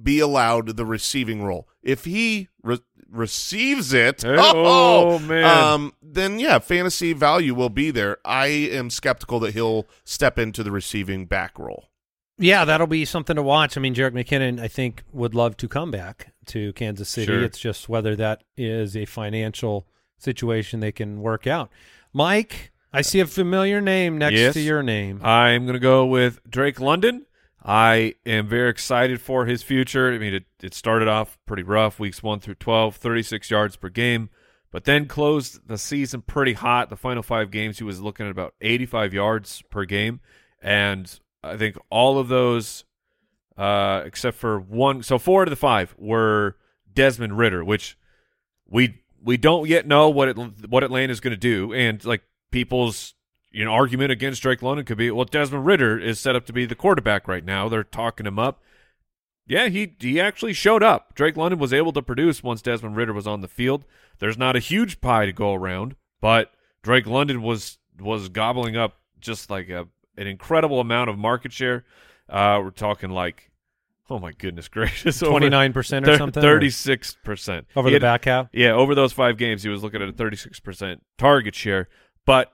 be 0.00 0.20
allowed 0.20 0.76
the 0.76 0.86
receiving 0.86 1.42
role. 1.42 1.68
If 1.82 2.04
he 2.04 2.48
re- 2.62 2.78
receives 3.10 3.92
it, 3.92 4.22
Hey, 4.22 4.36
oh, 4.38 5.18
man. 5.18 5.44
um, 5.44 5.92
then 6.00 6.38
yeah, 6.38 6.58
fantasy 6.60 7.12
value 7.12 7.54
will 7.54 7.68
be 7.70 7.90
there. 7.90 8.18
I 8.24 8.46
am 8.46 8.88
skeptical 8.90 9.40
that 9.40 9.54
he'll 9.54 9.88
step 10.04 10.38
into 10.38 10.62
the 10.62 10.70
receiving 10.70 11.26
back 11.26 11.58
role. 11.58 11.89
Yeah, 12.40 12.64
that'll 12.64 12.86
be 12.86 13.04
something 13.04 13.36
to 13.36 13.42
watch. 13.42 13.76
I 13.76 13.80
mean, 13.80 13.94
Jerick 13.94 14.12
McKinnon, 14.12 14.58
I 14.60 14.66
think, 14.66 15.02
would 15.12 15.34
love 15.34 15.56
to 15.58 15.68
come 15.68 15.90
back 15.90 16.32
to 16.46 16.72
Kansas 16.72 17.08
City. 17.08 17.26
Sure. 17.26 17.44
It's 17.44 17.58
just 17.58 17.88
whether 17.88 18.16
that 18.16 18.42
is 18.56 18.96
a 18.96 19.04
financial 19.04 19.86
situation 20.18 20.80
they 20.80 20.90
can 20.92 21.20
work 21.20 21.46
out. 21.46 21.70
Mike, 22.12 22.72
I 22.92 23.02
see 23.02 23.20
a 23.20 23.26
familiar 23.26 23.80
name 23.80 24.18
next 24.18 24.38
Yes. 24.38 24.54
to 24.54 24.60
your 24.60 24.82
name. 24.82 25.20
I'm 25.22 25.64
going 25.64 25.74
to 25.74 25.78
go 25.78 26.06
with 26.06 26.40
Drake 26.48 26.80
London. 26.80 27.26
I 27.62 28.14
am 28.24 28.48
very 28.48 28.70
excited 28.70 29.20
for 29.20 29.44
his 29.44 29.62
future. 29.62 30.10
I 30.10 30.18
mean, 30.18 30.32
it, 30.32 30.44
it 30.62 30.72
started 30.72 31.08
off 31.08 31.38
pretty 31.46 31.62
rough, 31.62 32.00
weeks 32.00 32.22
1 32.22 32.40
through 32.40 32.54
12, 32.54 32.96
36 32.96 33.50
yards 33.50 33.76
per 33.76 33.90
game, 33.90 34.30
but 34.70 34.84
then 34.84 35.04
closed 35.06 35.68
the 35.68 35.76
season 35.76 36.22
pretty 36.22 36.54
hot. 36.54 36.88
The 36.88 36.96
final 36.96 37.22
five 37.22 37.50
games, 37.50 37.76
he 37.78 37.84
was 37.84 38.00
looking 38.00 38.24
at 38.24 38.32
about 38.32 38.54
85 38.62 39.12
yards 39.12 39.62
per 39.70 39.84
game. 39.84 40.20
And 40.62 41.20
I 41.42 41.56
think 41.56 41.76
all 41.90 42.18
of 42.18 42.28
those, 42.28 42.84
uh, 43.56 44.02
except 44.04 44.36
for 44.36 44.58
one, 44.60 45.02
so 45.02 45.18
four 45.18 45.42
out 45.42 45.48
of 45.48 45.50
the 45.50 45.56
five 45.56 45.94
were 45.98 46.56
Desmond 46.92 47.38
Ridder, 47.38 47.64
which 47.64 47.96
we 48.68 49.02
we 49.22 49.36
don't 49.36 49.68
yet 49.68 49.86
know 49.86 50.08
what 50.08 50.28
it 50.28 50.68
what 50.68 50.84
Atlanta 50.84 51.12
is 51.12 51.20
going 51.20 51.32
to 51.32 51.36
do, 51.36 51.72
and 51.72 52.04
like 52.04 52.22
people's 52.50 53.14
you 53.50 53.64
know 53.64 53.72
argument 53.72 54.12
against 54.12 54.42
Drake 54.42 54.62
London 54.62 54.84
could 54.84 54.98
be, 54.98 55.10
well, 55.10 55.24
Desmond 55.24 55.66
Ridder 55.66 55.98
is 55.98 56.20
set 56.20 56.36
up 56.36 56.46
to 56.46 56.52
be 56.52 56.66
the 56.66 56.74
quarterback 56.74 57.26
right 57.26 57.44
now. 57.44 57.68
They're 57.68 57.84
talking 57.84 58.26
him 58.26 58.38
up. 58.38 58.62
Yeah, 59.46 59.68
he 59.68 59.96
he 59.98 60.20
actually 60.20 60.52
showed 60.52 60.82
up. 60.82 61.14
Drake 61.14 61.36
London 61.36 61.58
was 61.58 61.72
able 61.72 61.92
to 61.92 62.02
produce 62.02 62.42
once 62.42 62.62
Desmond 62.62 62.96
Ridder 62.96 63.12
was 63.12 63.26
on 63.26 63.40
the 63.40 63.48
field. 63.48 63.84
There's 64.18 64.38
not 64.38 64.56
a 64.56 64.60
huge 64.60 65.00
pie 65.00 65.26
to 65.26 65.32
go 65.32 65.54
around, 65.54 65.96
but 66.20 66.52
Drake 66.82 67.06
London 67.06 67.42
was 67.42 67.78
was 67.98 68.28
gobbling 68.28 68.76
up 68.76 69.00
just 69.20 69.50
like 69.50 69.68
a 69.68 69.88
an 70.16 70.26
incredible 70.26 70.80
amount 70.80 71.10
of 71.10 71.18
market 71.18 71.52
share. 71.52 71.84
Uh, 72.28 72.60
we're 72.62 72.70
talking 72.70 73.10
like, 73.10 73.50
oh 74.08 74.18
my 74.18 74.32
goodness 74.32 74.68
gracious, 74.68 75.20
29% 75.20 76.06
or 76.06 76.16
something? 76.16 76.40
Thirty-six 76.42 77.16
percent 77.24 77.66
Over 77.74 77.90
the 77.90 77.98
back 78.00 78.24
half? 78.24 78.48
Yeah, 78.52 78.72
over 78.72 78.94
those 78.94 79.12
five 79.12 79.36
games, 79.36 79.62
he 79.62 79.68
was 79.68 79.82
looking 79.82 80.02
at 80.02 80.08
a 80.08 80.12
thirty-six 80.12 80.60
percent 80.60 81.02
target 81.18 81.54
share. 81.54 81.88
But 82.26 82.52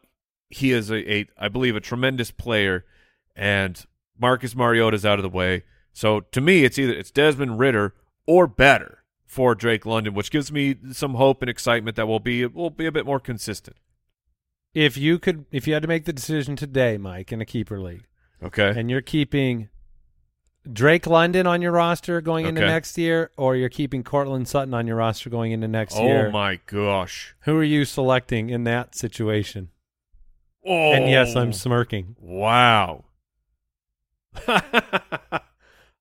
he 0.49 0.73
is 0.73 0.91
a, 0.91 1.13
a, 1.13 1.27
I 1.39 1.49
believe, 1.49 1.77
a 1.77 1.81
tremendous 1.81 2.31
player, 2.31 2.85
and 3.35 3.85
Marcus 4.19 4.55
Mariota 4.55 4.95
is 4.95 5.05
out 5.05 5.19
of 5.19 5.23
the 5.23 5.29
way. 5.29 5.65
So 5.93 6.21
to 6.21 6.41
me, 6.41 6.65
it's 6.65 6.79
either 6.79 6.93
it's 6.93 7.11
Desmond 7.11 7.59
Ridder 7.59 7.95
or 8.27 8.47
better 8.47 9.03
for 9.25 9.55
Drake 9.55 9.85
London, 9.85 10.15
which 10.15 10.31
gives 10.31 10.53
me 10.53 10.77
some 10.93 11.15
hope 11.15 11.43
and 11.43 11.51
excitement 11.51 11.97
that 11.97 12.07
will 12.07 12.21
be 12.21 12.47
will 12.47 12.71
be 12.71 12.87
a 12.87 12.93
bit 12.93 13.07
more 13.07 13.21
consistent. 13.21 13.77
If 14.75 14.97
you 14.99 15.19
could, 15.19 15.47
if 15.51 15.67
you 15.67 15.73
had 15.75 15.83
to 15.83 15.89
make 15.89 16.05
the 16.05 16.13
decision 16.13 16.55
today, 16.57 16.99
Mike, 16.99 17.33
in 17.33 17.41
a 17.41 17.47
keeper 17.47 17.81
league, 17.81 18.05
Okay. 18.43 18.73
and 18.77 18.91
you're 18.91 19.01
keeping 19.01 19.69
Drake 20.71 21.07
London 21.07 21.47
on 21.47 21.63
your 21.63 21.73
roster 21.73 22.21
going 22.21 22.45
into 22.45 22.61
Okay. 22.63 22.71
next 22.73 22.99
year, 22.99 23.31
or 23.37 23.57
you're 23.57 23.69
keeping 23.71 24.03
Courtland 24.03 24.49
Sutton 24.49 24.75
on 24.75 24.87
your 24.87 24.97
roster 24.97 25.31
going 25.31 25.53
into 25.53 25.69
next 25.69 25.97
oh 25.97 26.03
year, 26.05 26.31
my 26.31 26.59
gosh. 26.67 27.35
who 27.41 27.57
are 27.57 27.65
you 27.65 27.85
selecting 27.85 28.51
in 28.51 28.65
that 28.65 28.95
situation? 28.95 29.71
Oh. 30.67 30.93
And 30.93 31.09
yes, 31.09 31.37
I'm 31.37 31.53
smirking. 31.53 32.17
Wow. 32.21 33.05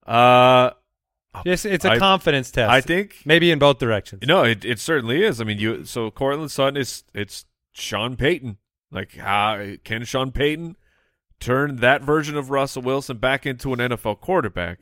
uh, 0.05 0.71
It's, 1.45 1.65
it's 1.65 1.85
a 1.85 1.91
I- 1.91 1.99
confidence 1.99 2.51
test. 2.51 2.69
I 2.71 2.81
think 2.81 3.17
maybe 3.25 3.51
in 3.51 3.59
both 3.59 3.77
directions. 3.79 4.23
No, 4.25 4.43
it 4.43 4.65
it 4.65 4.79
certainly 4.79 5.23
is. 5.23 5.39
I 5.39 5.43
mean, 5.43 5.59
you 5.59 5.85
so 5.85 6.09
Courtland 6.11 6.51
Sutton 6.51 6.77
is 6.77 7.03
it's 7.13 7.45
Sean 7.75 8.15
Payton. 8.15 8.57
Like 8.91 9.15
how 9.17 9.73
can 9.83 10.03
Sean 10.05 10.31
Payton 10.31 10.77
turn 11.39 11.77
that 11.77 12.01
version 12.01 12.37
of 12.37 12.49
Russell 12.49 12.81
Wilson 12.81 13.17
back 13.17 13.45
into 13.45 13.73
an 13.73 13.79
NFL 13.79 14.21
quarterback? 14.21 14.79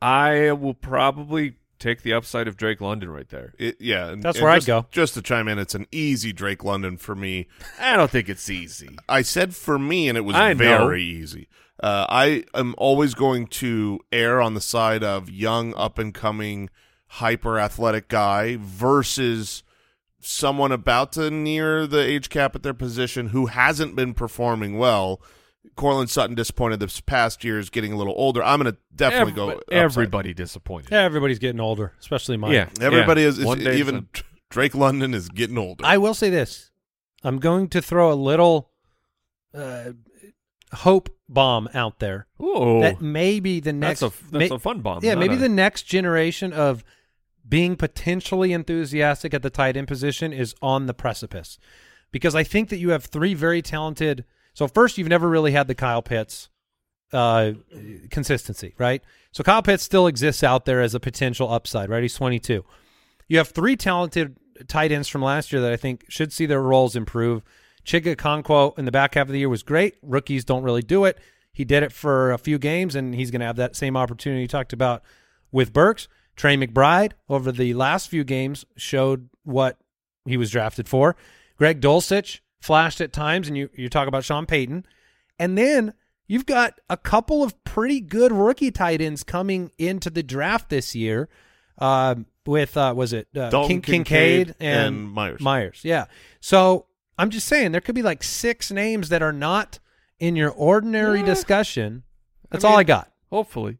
I 0.00 0.52
will 0.52 0.74
probably 0.74 1.56
take 1.78 2.02
the 2.02 2.12
upside 2.14 2.48
of 2.48 2.56
Drake 2.56 2.80
London 2.80 3.10
right 3.10 3.28
there. 3.28 3.52
It, 3.58 3.76
yeah, 3.80 4.08
and- 4.08 4.22
That's 4.22 4.38
and 4.38 4.44
where 4.44 4.52
I'd 4.52 4.64
go. 4.64 4.86
Just 4.90 5.14
to 5.14 5.22
chime 5.22 5.48
in, 5.48 5.58
it's 5.58 5.74
an 5.74 5.86
easy 5.92 6.32
Drake 6.32 6.64
London 6.64 6.96
for 6.96 7.14
me. 7.14 7.46
I 7.78 7.96
don't 7.96 8.10
think 8.10 8.28
it's 8.28 8.48
easy. 8.48 8.96
I 9.08 9.22
said 9.22 9.54
for 9.54 9.78
me, 9.78 10.08
and 10.08 10.16
it 10.16 10.22
was 10.22 10.36
I 10.36 10.52
know. 10.54 10.56
very 10.86 11.02
easy. 11.02 11.48
Uh, 11.82 12.06
I 12.08 12.44
am 12.54 12.74
always 12.78 13.14
going 13.14 13.46
to 13.48 14.00
err 14.12 14.40
on 14.40 14.54
the 14.54 14.60
side 14.60 15.02
of 15.02 15.28
young, 15.28 15.74
up 15.74 15.98
and 15.98 16.14
coming, 16.14 16.70
hyper 17.08 17.58
athletic 17.58 18.08
guy 18.08 18.56
versus 18.60 19.62
someone 20.26 20.72
about 20.72 21.12
to 21.12 21.30
near 21.30 21.86
the 21.86 22.00
age 22.00 22.28
cap 22.28 22.54
at 22.56 22.62
their 22.62 22.74
position 22.74 23.28
who 23.28 23.46
hasn't 23.46 23.94
been 23.96 24.14
performing 24.14 24.78
well. 24.78 25.20
Courtland 25.76 26.10
Sutton 26.10 26.34
disappointed 26.36 26.78
this 26.80 27.00
past 27.00 27.42
year 27.42 27.58
is 27.58 27.70
getting 27.70 27.92
a 27.92 27.96
little 27.96 28.12
older. 28.16 28.42
I'm 28.42 28.60
going 28.60 28.72
to 28.72 28.78
definitely 28.94 29.32
Every- 29.32 29.32
go. 29.32 29.50
upside. 29.50 29.62
everybody 29.72 30.34
disappointed. 30.34 30.90
Yeah, 30.92 31.02
everybody's 31.02 31.38
getting 31.38 31.60
older, 31.60 31.92
especially 32.00 32.36
mine. 32.36 32.52
Yeah, 32.52 32.68
Everybody 32.80 33.22
yeah. 33.22 33.28
is, 33.28 33.38
is 33.38 33.44
One 33.46 33.58
day 33.58 33.78
even 33.78 34.08
Drake 34.50 34.74
London 34.74 35.14
is 35.14 35.28
getting 35.30 35.56
older. 35.58 35.84
I 35.84 35.96
will 35.98 36.12
say 36.14 36.28
this: 36.30 36.70
I'm 37.22 37.38
going 37.38 37.68
to 37.68 37.80
throw 37.80 38.12
a 38.12 38.14
little 38.14 38.70
uh, 39.54 39.92
hope 40.72 41.08
bomb 41.28 41.68
out 41.72 41.98
there 42.00 42.26
Oh, 42.38 42.82
that 42.82 43.00
maybe 43.00 43.60
the 43.60 43.72
next 43.72 44.00
that's 44.00 44.14
a 44.20 44.24
that's 44.32 44.50
may- 44.50 44.54
a 44.54 44.58
fun 44.58 44.80
bomb. 44.80 45.00
yeah 45.02 45.14
maybe 45.14 45.34
a- 45.36 45.38
the 45.38 45.48
next 45.48 45.84
generation 45.84 46.52
of 46.52 46.84
being 47.48 47.76
potentially 47.76 48.52
enthusiastic 48.52 49.34
at 49.34 49.42
the 49.42 49.50
tight 49.50 49.76
end 49.76 49.88
position 49.88 50.32
is 50.32 50.54
on 50.62 50.86
the 50.86 50.94
precipice 50.94 51.58
because 52.10 52.34
I 52.34 52.44
think 52.44 52.68
that 52.68 52.78
you 52.78 52.90
have 52.90 53.04
three 53.04 53.34
very 53.34 53.60
talented. 53.60 54.24
So 54.54 54.68
first, 54.68 54.98
you've 54.98 55.08
never 55.08 55.28
really 55.28 55.52
had 55.52 55.66
the 55.66 55.74
Kyle 55.74 56.02
Pitts 56.02 56.48
uh, 57.12 57.52
consistency, 58.10 58.74
right? 58.78 59.02
So 59.32 59.42
Kyle 59.42 59.62
Pitts 59.62 59.82
still 59.82 60.06
exists 60.06 60.42
out 60.42 60.64
there 60.64 60.80
as 60.80 60.94
a 60.94 61.00
potential 61.00 61.52
upside, 61.52 61.90
right? 61.90 62.02
He's 62.02 62.14
22. 62.14 62.64
You 63.28 63.38
have 63.38 63.48
three 63.48 63.76
talented 63.76 64.36
tight 64.68 64.92
ends 64.92 65.08
from 65.08 65.22
last 65.22 65.52
year 65.52 65.60
that 65.62 65.72
I 65.72 65.76
think 65.76 66.04
should 66.08 66.32
see 66.32 66.46
their 66.46 66.62
roles 66.62 66.96
improve. 66.96 67.42
Chig 67.84 68.04
Okonkwo 68.04 68.78
in 68.78 68.84
the 68.84 68.92
back 68.92 69.14
half 69.14 69.26
of 69.26 69.32
the 69.32 69.38
year 69.38 69.48
was 69.48 69.62
great. 69.62 69.96
Rookies 70.02 70.44
don't 70.44 70.62
really 70.62 70.82
do 70.82 71.04
it. 71.04 71.18
He 71.52 71.64
did 71.64 71.82
it 71.82 71.92
for 71.92 72.32
a 72.32 72.38
few 72.38 72.58
games, 72.58 72.94
and 72.94 73.14
he's 73.14 73.30
going 73.30 73.40
to 73.40 73.46
have 73.46 73.56
that 73.56 73.76
same 73.76 73.96
opportunity 73.96 74.42
you 74.42 74.48
talked 74.48 74.72
about 74.72 75.02
with 75.52 75.72
Burks. 75.72 76.08
Trey 76.36 76.56
McBride 76.56 77.12
over 77.28 77.52
the 77.52 77.74
last 77.74 78.08
few 78.08 78.24
games 78.24 78.64
showed 78.76 79.28
what 79.44 79.78
he 80.24 80.36
was 80.36 80.50
drafted 80.50 80.88
for. 80.88 81.16
Greg 81.56 81.80
Dulcich 81.80 82.40
flashed 82.60 83.00
at 83.00 83.12
times, 83.12 83.48
and 83.48 83.56
you 83.56 83.70
you 83.74 83.88
talk 83.88 84.08
about 84.08 84.24
Sean 84.24 84.46
Payton, 84.46 84.86
and 85.38 85.56
then 85.56 85.94
you've 86.26 86.46
got 86.46 86.80
a 86.88 86.96
couple 86.96 87.42
of 87.42 87.62
pretty 87.64 88.00
good 88.00 88.32
rookie 88.32 88.70
tight 88.70 89.00
ends 89.00 89.22
coming 89.22 89.70
into 89.78 90.10
the 90.10 90.22
draft 90.22 90.70
this 90.70 90.94
year. 90.94 91.28
Uh, 91.78 92.14
with 92.46 92.76
uh, 92.76 92.92
was 92.96 93.12
it 93.12 93.28
uh, 93.36 93.50
Dalton 93.50 93.80
King, 93.80 94.04
Kincaid 94.04 94.46
Kincaid 94.48 94.56
and, 94.60 94.96
and 94.96 95.10
Myers. 95.10 95.40
Myers, 95.40 95.80
yeah. 95.82 96.06
So 96.40 96.86
I'm 97.18 97.30
just 97.30 97.46
saying 97.46 97.72
there 97.72 97.80
could 97.80 97.94
be 97.94 98.02
like 98.02 98.22
six 98.22 98.70
names 98.70 99.08
that 99.08 99.22
are 99.22 99.32
not 99.32 99.78
in 100.18 100.36
your 100.36 100.50
ordinary 100.50 101.20
Yeah. 101.20 101.26
discussion. 101.26 102.02
That's 102.50 102.64
I 102.64 102.68
all 102.70 102.76
I 102.78 102.84
got. 102.84 103.10
hopefully. 103.30 103.78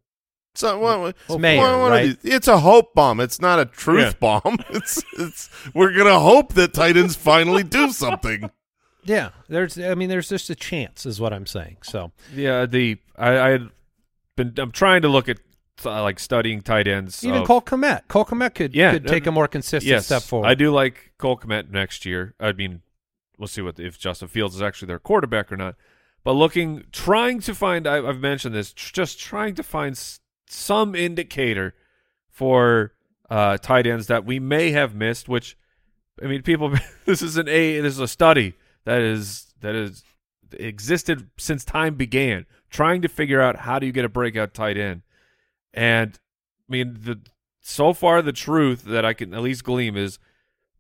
So, 0.56 0.78
well, 0.78 1.06
It's 1.08 1.36
Mayer, 1.36 1.58
one- 1.60 1.80
one 1.80 1.90
right? 1.90 2.22
these- 2.22 2.32
It's 2.34 2.48
a 2.48 2.58
hope 2.58 2.94
bomb. 2.94 3.18
It's 3.20 3.40
not 3.40 3.58
a 3.58 3.64
truth 3.64 4.20
bomb. 4.20 4.58
It's 4.70 5.02
it's 5.18 5.50
we're 5.74 5.92
gonna 5.92 6.20
hope 6.20 6.54
that 6.54 6.72
Titans 6.72 7.16
finally 7.16 7.62
do 7.62 7.90
something. 7.90 8.50
Yeah, 9.06 9.32
there's. 9.48 9.78
I 9.78 9.94
mean, 9.94 10.08
there's 10.08 10.30
just 10.30 10.48
a 10.48 10.54
chance, 10.54 11.04
is 11.04 11.20
what 11.20 11.34
I'm 11.34 11.44
saying. 11.44 11.76
So 11.82 12.12
Yeah, 12.34 12.64
the 12.64 12.96
I 13.18 13.38
I 13.38 13.48
had 13.50 13.68
been 14.34 14.54
I'm 14.56 14.72
trying 14.72 15.02
to 15.02 15.08
look 15.08 15.28
at 15.28 15.40
uh, 15.84 16.00
like 16.02 16.18
studying 16.18 16.62
tight 16.62 16.88
ends. 16.88 17.22
even 17.22 17.42
of- 17.42 17.46
Cole 17.46 17.60
Kmet, 17.60 18.08
Cole 18.08 18.24
Kmet 18.24 18.54
could 18.54 18.74
Yeah, 18.74 18.92
could 18.92 19.06
take 19.06 19.26
no. 19.26 19.28
a 19.28 19.32
more 19.32 19.46
consistent 19.46 19.90
yes, 19.90 20.06
step 20.06 20.22
forward. 20.22 20.46
I 20.46 20.54
do 20.54 20.70
like 20.70 21.12
Cole 21.18 21.36
Kmet 21.36 21.68
next 21.70 22.06
year. 22.06 22.34
I 22.40 22.52
mean, 22.52 22.80
we'll 23.36 23.46
see 23.46 23.60
what 23.60 23.78
if 23.78 23.98
Justin 23.98 24.28
Fields 24.28 24.54
is 24.54 24.62
actually 24.62 24.86
their 24.86 24.98
quarterback 24.98 25.52
or 25.52 25.58
not. 25.58 25.74
But 26.24 26.32
looking, 26.32 26.84
trying 26.90 27.40
to 27.40 27.54
find, 27.54 27.86
I, 27.86 27.98
I've 28.08 28.20
mentioned 28.20 28.54
this, 28.54 28.72
tr- 28.72 28.94
just 28.94 29.20
trying 29.20 29.54
to 29.56 29.62
find 29.62 29.92
s- 29.96 30.20
some 30.54 30.94
indicator 30.94 31.74
for 32.30 32.92
uh, 33.30 33.58
tight 33.58 33.86
ends 33.86 34.06
that 34.06 34.24
we 34.24 34.38
may 34.38 34.70
have 34.70 34.94
missed. 34.94 35.28
Which, 35.28 35.56
I 36.22 36.26
mean, 36.26 36.42
people, 36.42 36.74
this 37.04 37.22
is 37.22 37.36
an 37.36 37.48
a, 37.48 37.80
this 37.80 37.94
is 37.94 38.00
a 38.00 38.08
study 38.08 38.54
that 38.84 39.00
is 39.00 39.54
that 39.60 39.74
is 39.74 40.04
existed 40.52 41.30
since 41.38 41.64
time 41.64 41.94
began, 41.94 42.46
trying 42.70 43.02
to 43.02 43.08
figure 43.08 43.40
out 43.40 43.56
how 43.60 43.78
do 43.78 43.86
you 43.86 43.92
get 43.92 44.04
a 44.04 44.08
breakout 44.08 44.54
tight 44.54 44.76
end, 44.76 45.02
and 45.72 46.18
I 46.68 46.72
mean 46.72 46.98
the 47.00 47.20
so 47.60 47.92
far 47.92 48.22
the 48.22 48.32
truth 48.32 48.84
that 48.84 49.04
I 49.04 49.14
can 49.14 49.34
at 49.34 49.42
least 49.42 49.64
glean 49.64 49.96
is 49.96 50.18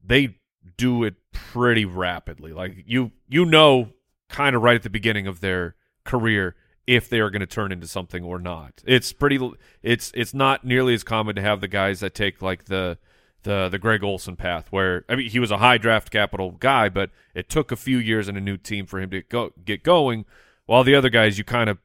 they 0.04 0.36
do 0.76 1.04
it 1.04 1.14
pretty 1.32 1.84
rapidly. 1.84 2.52
Like 2.52 2.84
you 2.86 3.12
you 3.28 3.44
know 3.44 3.90
kind 4.28 4.56
of 4.56 4.62
right 4.62 4.76
at 4.76 4.82
the 4.82 4.90
beginning 4.90 5.26
of 5.26 5.40
their 5.40 5.76
career 6.04 6.54
if 6.86 7.08
they 7.08 7.20
are 7.20 7.30
going 7.30 7.40
to 7.40 7.46
turn 7.46 7.72
into 7.72 7.86
something 7.86 8.22
or 8.22 8.38
not. 8.38 8.82
It's 8.86 9.12
pretty. 9.12 9.38
It's 9.82 10.12
it's 10.14 10.34
not 10.34 10.64
nearly 10.64 10.94
as 10.94 11.04
common 11.04 11.34
to 11.36 11.42
have 11.42 11.60
the 11.60 11.68
guys 11.68 12.00
that 12.00 12.14
take 12.14 12.42
like 12.42 12.64
the 12.64 12.98
the 13.44 13.68
the 13.68 13.78
Greg 13.78 14.02
Olsen 14.02 14.36
path, 14.36 14.66
where 14.70 15.04
I 15.08 15.16
mean 15.16 15.30
he 15.30 15.38
was 15.38 15.50
a 15.50 15.58
high 15.58 15.78
draft 15.78 16.10
capital 16.10 16.52
guy, 16.52 16.88
but 16.88 17.10
it 17.34 17.48
took 17.48 17.72
a 17.72 17.76
few 17.76 17.98
years 17.98 18.28
and 18.28 18.36
a 18.36 18.40
new 18.40 18.56
team 18.56 18.86
for 18.86 19.00
him 19.00 19.10
to 19.10 19.22
go 19.22 19.52
get 19.64 19.82
going. 19.82 20.24
While 20.66 20.84
the 20.84 20.94
other 20.94 21.10
guys, 21.10 21.38
you 21.38 21.44
kind 21.44 21.70
of 21.70 21.78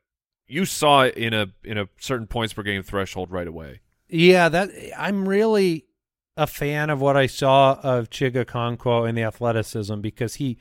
you 0.48 0.66
saw 0.66 1.04
it 1.04 1.16
in 1.16 1.34
a 1.34 1.48
in 1.64 1.78
a 1.78 1.88
certain 2.00 2.28
points 2.28 2.54
per 2.54 2.64
game 2.64 2.84
threshold 2.84 3.32
right 3.32 3.48
away. 3.48 3.82
Yeah, 4.10 4.50
that 4.50 4.72
I'm 4.98 5.30
really 5.30 5.86
a 6.36 6.48
fan 6.48 6.90
of 6.90 7.02
what 7.02 7.16
I 7.16 7.28
saw 7.28 7.80
of 7.84 8.10
Chig 8.10 8.34
Okonkwo 8.34 9.08
in 9.08 9.16
the 9.16 9.24
athleticism 9.24 10.00
because 10.00 10.36
he 10.36 10.58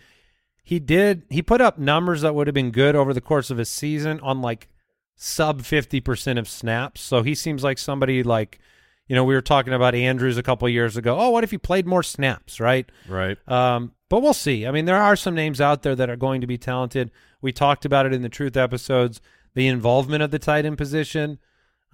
he 0.69 0.79
did 0.79 1.23
he 1.31 1.41
put 1.41 1.63
up 1.63 1.79
numbers 1.79 2.21
that 2.21 2.35
would 2.35 2.47
have 2.47 2.53
been 2.53 2.71
good 2.71 2.95
over 2.95 3.15
the 3.15 3.23
course 3.23 3.49
of 3.51 3.59
a 3.59 3.65
season 3.65 4.21
on 4.21 4.43
like 4.43 4.69
sub 5.17 5.63
50% 5.63 6.39
of 6.39 6.47
snaps. 6.47 7.01
So 7.01 7.23
he 7.23 7.35
seems 7.35 7.65
like 7.65 7.79
somebody 7.79 8.23
like 8.23 8.59
you 9.07 9.17
know, 9.17 9.25
we 9.25 9.33
were 9.35 9.41
talking 9.41 9.73
about 9.73 9.95
Andrews 9.95 10.37
a 10.37 10.43
couple 10.43 10.69
years 10.69 10.99
ago. 10.99 11.19
Oh, 11.19 11.31
what 11.31 11.43
if 11.43 11.51
he 11.51 11.57
played 11.57 11.87
more 11.87 12.03
snaps, 12.03 12.61
right? 12.61 12.85
Right. 13.09 13.39
Um, 13.49 13.93
but 14.11 14.21
we'll 14.21 14.35
see. 14.35 14.67
I 14.67 14.71
mean, 14.71 14.85
there 14.85 15.01
are 15.01 15.17
some 15.17 15.35
names 15.35 15.59
out 15.63 15.83
there 15.83 15.97
that 15.97 16.11
are 16.11 16.17
going 16.17 16.43
to 16.43 16.47
be 16.47 16.59
talented. 16.59 17.11
We 17.41 17.51
talked 17.51 17.87
about 17.87 18.05
it 18.05 18.13
in 18.13 18.21
the 18.21 18.29
truth 18.29 18.55
episodes. 18.59 19.23
The 19.55 19.67
involvement 19.69 20.23
of 20.23 20.31
the 20.31 20.39
tight 20.39 20.67
end 20.67 20.77
position. 20.77 21.39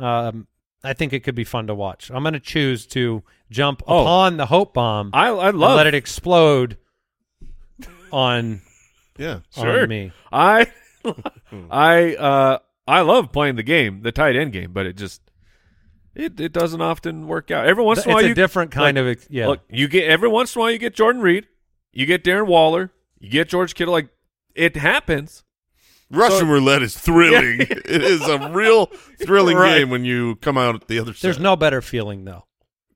Um, 0.01 0.49
I 0.83 0.95
think 0.95 1.13
it 1.13 1.21
could 1.21 1.37
be 1.37 1.45
fun 1.45 1.69
to 1.69 1.75
watch. 1.77 2.11
I'm 2.11 2.25
going 2.25 2.33
to 2.35 2.41
choose 2.41 2.85
to 2.89 3.23
jump 3.49 3.85
Oh. 3.87 4.01
upon 4.03 4.37
the 4.37 4.47
hope 4.47 4.75
bomb 4.75 5.11
I 5.13 5.29
I 5.29 5.51
and 5.51 5.59
love 5.61 5.77
let 5.77 5.87
it 5.87 5.95
explode 5.95 6.77
on 8.13 8.61
Yeah. 9.19 9.41
Sure. 9.51 9.83
on 9.83 9.89
me. 9.89 10.13
I 10.33 10.71
I 11.71 12.15
uh 12.17 12.59
I 12.87 13.01
love 13.03 13.33
playing 13.33 13.57
the 13.57 13.63
game, 13.63 14.03
the 14.03 14.13
tight 14.13 14.37
end 14.37 14.53
game, 14.53 14.73
but 14.73 14.87
it 14.87 14.97
just 14.97 15.23
it 16.15 16.39
it 16.41 16.53
doesn't 16.53 16.81
often 16.81 17.27
work 17.27 17.51
out. 17.51 17.67
Every 17.67 17.83
once 17.85 17.99
It's 18.01 18.07
in 18.07 18.13
a 18.13 18.15
while 18.17 18.25
a 18.25 18.29
you 18.29 18.35
different 18.35 18.71
kind 18.71 18.97
like, 18.97 19.19
of 19.19 19.27
yeah. 19.31 19.47
Look, 19.49 19.61
you 19.69 19.89
get 19.89 20.09
every 20.09 20.29
once 20.29 20.55
in 20.55 20.61
a 20.61 20.63
while 20.63 20.71
you 20.71 20.79
get 20.79 20.95
Jordan 20.95 21.23
Reed, 21.23 21.47
you 21.93 22.07
get 22.07 22.25
Darren 22.25 22.47
Waller, 22.47 22.93
you 23.19 23.31
get 23.31 23.49
George 23.49 23.75
Kittle. 23.75 23.93
Like 23.93 24.09
it 24.55 24.77
happens. 24.77 25.43
Russian 26.11 26.41
So- 26.41 26.47
roulette 26.47 26.83
is 26.83 26.97
thrilling. 26.97 27.61
it 27.63 27.87
is 28.03 28.21
a 28.29 28.51
real 28.51 28.87
thrilling 29.23 29.57
Right. 29.57 29.79
game 29.79 29.91
when 29.91 30.05
you 30.05 30.37
come 30.37 30.59
out 30.59 30.87
the 30.87 30.99
other 30.99 31.13
side. 31.15 31.23
There's 31.23 31.39
no 31.41 31.57
better 31.57 31.81
feeling 31.81 32.25
though. 32.25 32.45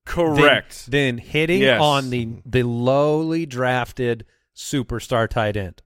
than- 0.05 0.15
Correct. 0.37 0.91
Than, 0.91 1.19
hitting 1.19 1.63
Yes. 1.63 1.81
on 1.81 2.11
the 2.11 2.29
the 2.47 2.63
lowly 2.65 3.47
drafted 3.47 4.25
superstar 4.55 5.29
tight 5.29 5.57
end. 5.57 5.83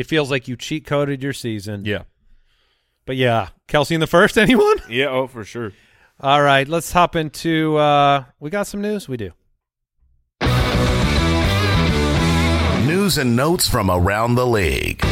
It 0.00 0.06
feels 0.06 0.30
like 0.30 0.48
you 0.48 0.56
cheat 0.56 0.86
coded 0.86 1.22
your 1.22 1.34
season. 1.34 1.84
yeah. 1.84 2.04
But 3.04 3.16
yeah, 3.18 3.48
Kelce 3.68 3.90
in 3.90 4.00
the 4.00 4.06
first. 4.06 4.38
Anyone? 4.38 4.78
Yeah. 4.88 5.08
Oh, 5.10 5.26
for 5.26 5.44
sure. 5.44 5.72
All 6.18 6.40
right, 6.40 6.66
let's 6.66 6.90
hop 6.90 7.16
into. 7.16 7.76
Uh, 7.76 8.24
we 8.38 8.48
got 8.48 8.66
some 8.66 8.80
news. 8.80 9.10
We 9.10 9.18
do. 9.18 9.32
News 12.86 13.18
and 13.18 13.36
notes 13.36 13.68
from 13.68 13.90
around 13.90 14.36
the 14.36 14.46
league. 14.46 15.04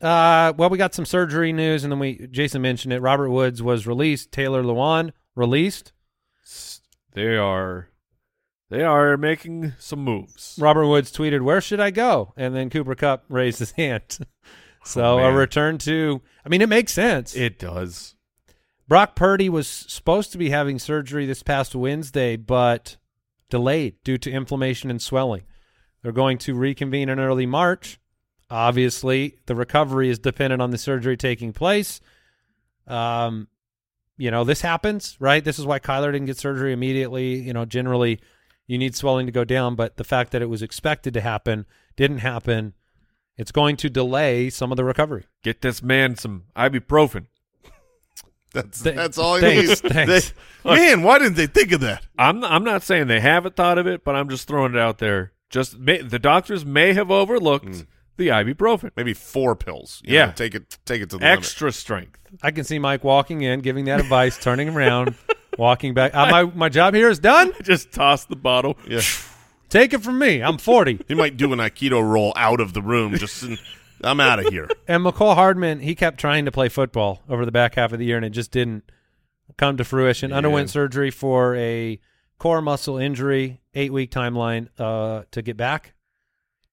Uh, 0.00 0.52
well, 0.56 0.70
we 0.70 0.76
got 0.76 0.94
some 0.96 1.06
surgery 1.06 1.52
news, 1.52 1.84
and 1.84 1.92
then 1.92 2.00
we 2.00 2.26
Jason 2.26 2.60
mentioned 2.60 2.92
it. 2.92 3.02
Robert 3.02 3.30
Woods 3.30 3.62
was 3.62 3.86
released. 3.86 4.32
Taylor 4.32 4.64
Lewan 4.64 5.12
released. 5.36 5.92
They 7.12 7.36
are 7.36 7.88
they 8.74 8.82
are 8.82 9.16
making 9.16 9.72
some 9.78 10.00
moves. 10.00 10.56
Robert 10.60 10.86
Woods 10.86 11.12
tweeted, 11.12 11.42
"Where 11.42 11.60
should 11.60 11.80
I 11.80 11.90
go?" 11.90 12.32
And 12.36 12.54
then 12.54 12.70
Cooper 12.70 12.94
Kupp 12.94 13.24
raised 13.28 13.58
his 13.60 13.70
hand. 13.76 14.18
so 14.84 15.18
Oh, 15.20 15.24
a 15.24 15.32
return 15.32 15.78
to. 15.78 16.20
I 16.44 16.48
mean, 16.48 16.60
it 16.62 16.68
makes 16.68 16.92
sense. 16.92 17.34
It 17.36 17.58
does. 17.58 18.14
Brock 18.88 19.16
Purdy 19.16 19.48
was 19.48 19.66
supposed 19.68 20.32
to 20.32 20.38
be 20.38 20.50
having 20.50 20.78
surgery 20.78 21.24
this 21.24 21.42
past 21.42 21.74
Wednesday, 21.74 22.36
but 22.36 22.96
delayed 23.48 23.94
due 24.04 24.18
to 24.18 24.30
inflammation 24.30 24.90
and 24.90 25.00
swelling. 25.00 25.42
They're 26.02 26.12
going 26.12 26.36
to 26.38 26.54
reconvene 26.54 27.08
in 27.08 27.18
early 27.18 27.46
March. 27.46 27.98
Obviously, 28.50 29.36
the 29.46 29.54
recovery 29.54 30.10
is 30.10 30.18
dependent 30.18 30.60
on 30.60 30.70
the 30.70 30.76
surgery 30.76 31.16
taking 31.16 31.52
place. 31.54 32.00
Um, 32.86 33.48
you 34.18 34.30
know, 34.30 34.44
this 34.44 34.60
happens, 34.60 35.16
right? 35.18 35.42
This 35.42 35.58
is 35.58 35.64
why 35.64 35.78
Kyler 35.78 36.12
didn't 36.12 36.26
get 36.26 36.36
surgery 36.36 36.72
immediately. 36.74 37.36
You 37.40 37.54
know, 37.54 37.64
generally 37.64 38.20
you 38.66 38.78
need 38.78 38.94
swelling 38.94 39.26
to 39.26 39.32
go 39.32 39.44
down, 39.44 39.74
but 39.74 39.96
the 39.96 40.04
fact 40.04 40.30
that 40.32 40.42
it 40.42 40.48
was 40.48 40.62
expected 40.62 41.14
to 41.14 41.20
happen 41.20 41.66
didn't 41.96 42.18
happen. 42.18 42.74
It's 43.36 43.52
going 43.52 43.76
to 43.78 43.90
delay 43.90 44.48
some 44.48 44.70
of 44.72 44.76
the 44.76 44.84
recovery. 44.84 45.24
Get 45.42 45.60
this 45.60 45.82
man 45.82 46.16
some 46.16 46.44
ibuprofen. 46.56 47.26
That's 48.52 48.82
Th- 48.82 48.94
that's 48.94 49.18
all 49.18 49.34
he 49.34 49.40
thanks, 49.40 49.82
needs. 49.82 49.94
thanks. 49.94 50.32
They- 50.62 50.76
man, 50.76 51.02
why 51.02 51.18
didn't 51.18 51.34
they 51.34 51.48
think 51.48 51.72
of 51.72 51.80
that? 51.80 52.06
I'm 52.16 52.38
not, 52.40 52.52
I'm 52.52 52.62
not 52.62 52.84
saying 52.84 53.08
they 53.08 53.20
haven't 53.20 53.56
thought 53.56 53.78
of 53.78 53.86
it, 53.88 54.04
but 54.04 54.14
I'm 54.14 54.28
just 54.28 54.46
throwing 54.46 54.74
it 54.74 54.78
out 54.78 54.98
there. 54.98 55.32
Just 55.50 55.76
may, 55.78 56.00
the 56.00 56.20
doctors 56.20 56.64
may 56.64 56.94
have 56.94 57.10
overlooked 57.10 57.66
mm. 57.66 57.86
the 58.16 58.28
ibuprofen. 58.28 58.92
Maybe 58.96 59.12
four 59.12 59.56
pills. 59.56 60.00
You 60.04 60.14
Yeah. 60.14 60.26
know, 60.26 60.32
take 60.32 60.54
it 60.54 60.78
take 60.84 61.02
it 61.02 61.10
to 61.10 61.18
the 61.18 61.26
Extra 61.26 61.72
strength. 61.72 62.20
I 62.42 62.52
can 62.52 62.62
see 62.62 62.78
Mike 62.78 63.02
walking 63.02 63.42
in, 63.42 63.60
giving 63.60 63.84
that 63.86 63.98
advice, 64.00 64.38
turning 64.38 64.68
around, 64.68 65.16
walking 65.58 65.94
back. 65.94 66.14
Uh, 66.14 66.30
my 66.30 66.44
my 66.44 66.68
job 66.68 66.94
here 66.94 67.08
is 67.08 67.18
done. 67.18 67.52
Just 67.62 67.92
toss 67.92 68.24
the 68.24 68.36
bottle. 68.36 68.76
Yeah. 68.88 69.00
Take 69.68 69.92
it 69.92 70.02
from 70.02 70.18
me. 70.20 70.40
I'm 70.40 70.58
40. 70.58 71.00
He 71.08 71.14
might 71.14 71.36
do 71.36 71.52
an 71.52 71.58
Aikido 71.58 72.00
roll 72.00 72.32
out 72.36 72.60
of 72.60 72.74
the 72.74 72.82
room. 72.82 73.16
Just 73.16 73.42
in, 73.42 73.58
I'm 74.02 74.20
out 74.20 74.38
of 74.38 74.46
here. 74.46 74.68
And 74.86 75.04
Mecole 75.04 75.34
Hardman, 75.34 75.80
he 75.80 75.94
kept 75.96 76.18
trying 76.18 76.44
to 76.44 76.52
play 76.52 76.68
football 76.68 77.22
over 77.28 77.44
the 77.44 77.50
back 77.50 77.74
half 77.74 77.92
of 77.92 77.98
the 77.98 78.04
year, 78.04 78.16
and 78.16 78.24
it 78.24 78.30
just 78.30 78.52
didn't 78.52 78.84
come 79.56 79.76
to 79.78 79.84
fruition. 79.84 80.32
Underwent 80.32 80.70
surgery 80.70 81.10
for 81.10 81.56
a 81.56 81.98
core 82.38 82.62
muscle 82.62 82.98
injury, 82.98 83.60
eight 83.74 83.92
week 83.92 84.10
timeline 84.10 84.68
uh, 84.78 85.24
to 85.32 85.42
get 85.42 85.56
back, 85.56 85.94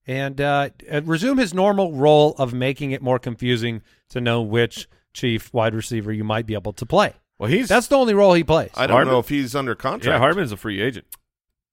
and 0.06 0.40
uh, 0.40 0.70
uh, 0.92 1.02
resume 1.04 1.38
his 1.38 1.54
normal 1.54 1.94
role 1.94 2.36
of 2.38 2.54
making 2.54 2.92
it 2.92 3.02
more 3.02 3.20
confusing 3.20 3.82
to 4.10 4.22
know 4.22 4.42
which 4.42 4.88
chief 5.14 5.54
wide 5.54 5.74
receiver 5.74 6.12
you 6.12 6.24
might 6.24 6.46
be 6.46 6.54
able 6.54 6.74
to 6.74 6.86
play. 6.86 7.14
Well, 7.42 7.50
he's 7.50 7.68
That's 7.70 7.88
the 7.88 7.98
only 7.98 8.14
role 8.14 8.34
he 8.34 8.44
plays. 8.44 8.70
I 8.76 8.86
don't 8.86 8.94
Hardman? 8.98 9.14
know 9.16 9.20
if 9.20 9.28
he's 9.30 9.56
under 9.56 9.74
contract. 9.74 10.06
yeah. 10.14 10.20
Hardman's 10.20 10.52
a 10.52 10.58
free 10.58 10.80
agent. 10.80 11.08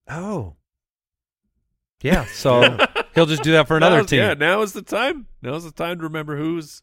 oh, 0.09 0.57
yeah. 2.03 2.25
So 2.27 2.79
he'll 3.15 3.27
just 3.27 3.43
do 3.43 3.53
that 3.53 3.69
for 3.69 3.77
another 3.77 3.97
Now's- 3.99 4.07
team. 4.09 4.19
Yeah, 4.21 4.35
now 4.35 4.63
is 4.63 4.73
the 4.73 4.81
time. 4.83 5.27
Now 5.43 5.55
is 5.57 5.65
the 5.65 5.71
time 5.73 5.99
to 5.99 6.05
remember 6.05 6.37
who's 6.39 6.83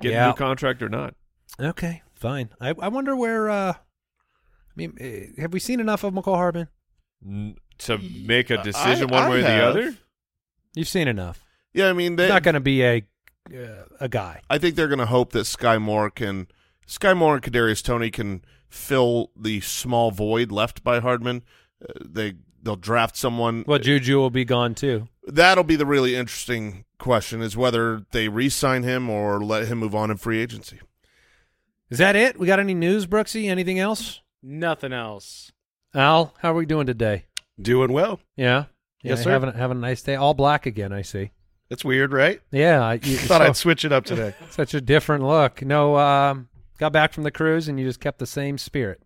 getting 0.00 0.12
Yeah. 0.16 0.26
a 0.26 0.28
new 0.28 0.34
contract 0.36 0.82
or 0.82 0.88
not. 0.88 1.14
Okay, 1.60 2.02
fine. 2.14 2.48
I 2.60 2.70
I 2.80 2.88
wonder 2.88 3.14
where. 3.14 3.50
uh 3.50 3.72
I 3.74 4.72
mean, 4.74 4.96
eh, 5.00 5.26
have 5.40 5.52
we 5.52 5.60
seen 5.60 5.78
enough 5.80 6.02
of 6.02 6.14
Mecole 6.14 6.36
Hardman? 6.36 6.68
N- 7.24 7.56
to 7.78 7.98
make 7.98 8.48
a 8.50 8.62
decision 8.62 9.12
I- 9.12 9.20
one 9.20 9.30
way 9.30 9.36
I 9.38 9.40
or 9.40 9.42
the 9.42 9.64
other. 9.82 9.96
You've 10.74 10.88
seen 10.88 11.08
enough. 11.08 11.44
Yeah, 11.74 11.90
I 11.90 11.92
mean, 11.92 12.16
they, 12.16 12.24
He's 12.24 12.32
not 12.32 12.42
going 12.42 12.54
to 12.54 12.60
be 12.60 12.82
a 12.84 13.04
uh, 13.54 13.84
a 14.00 14.08
guy. 14.08 14.40
I 14.48 14.58
think 14.58 14.76
they're 14.76 14.88
going 14.88 14.98
to 15.00 15.06
hope 15.06 15.32
that 15.32 15.44
Sky 15.44 15.76
Moore 15.78 16.08
can 16.10 16.46
Sky 16.86 17.14
Moore 17.14 17.34
and 17.34 17.42
Kadarius 17.42 17.82
Toney 17.82 18.10
can 18.10 18.44
fill 18.68 19.30
the 19.36 19.60
small 19.60 20.10
void 20.10 20.50
left 20.52 20.82
by 20.84 21.00
Hardman. 21.00 21.42
Uh, 21.82 21.92
they 22.04 22.34
they'll 22.62 22.76
draft 22.76 23.16
someone. 23.16 23.64
Well, 23.66 23.78
Juju 23.78 24.16
will 24.16 24.30
be 24.30 24.44
gone 24.44 24.74
too. 24.74 25.08
That'll 25.26 25.64
be 25.64 25.76
the 25.76 25.86
really 25.86 26.16
interesting 26.16 26.84
question: 26.98 27.40
is 27.42 27.56
whether 27.56 28.04
they 28.10 28.28
re-sign 28.28 28.82
him 28.82 29.08
or 29.08 29.42
let 29.42 29.66
him 29.68 29.78
move 29.78 29.94
on 29.94 30.10
in 30.10 30.16
free 30.16 30.40
agency. 30.40 30.80
Is 31.90 31.98
that 31.98 32.16
it? 32.16 32.38
We 32.38 32.46
got 32.46 32.58
any 32.58 32.74
news, 32.74 33.06
Brooksy? 33.06 33.48
Anything 33.48 33.78
else? 33.78 34.20
Nothing 34.42 34.92
else. 34.92 35.52
Al, 35.94 36.34
how 36.40 36.52
are 36.52 36.56
we 36.56 36.66
doing 36.66 36.86
today? 36.86 37.26
Doing 37.60 37.92
well. 37.92 38.20
Yeah. 38.36 38.64
Yes, 39.02 39.18
yeah, 39.18 39.24
sir. 39.24 39.30
Having 39.30 39.48
a, 39.50 39.56
having 39.56 39.76
a 39.78 39.80
nice 39.80 40.02
day. 40.02 40.16
All 40.16 40.34
black 40.34 40.66
again. 40.66 40.92
I 40.92 41.02
see. 41.02 41.30
That's 41.68 41.84
weird, 41.84 42.12
right? 42.12 42.40
Yeah. 42.50 42.82
I, 42.82 42.94
you, 42.94 43.16
Thought 43.18 43.42
so- 43.42 43.44
I'd 43.46 43.56
switch 43.56 43.84
it 43.84 43.92
up 43.92 44.04
today. 44.04 44.34
such 44.50 44.74
a 44.74 44.80
different 44.80 45.24
look. 45.24 45.62
No. 45.62 45.96
Um. 45.96 46.48
Got 46.84 46.92
back 46.92 47.14
from 47.14 47.22
the 47.22 47.30
cruise 47.30 47.66
and 47.66 47.80
you 47.80 47.86
just 47.86 47.98
kept 47.98 48.18
the 48.18 48.26
same 48.26 48.58
spirit. 48.58 49.00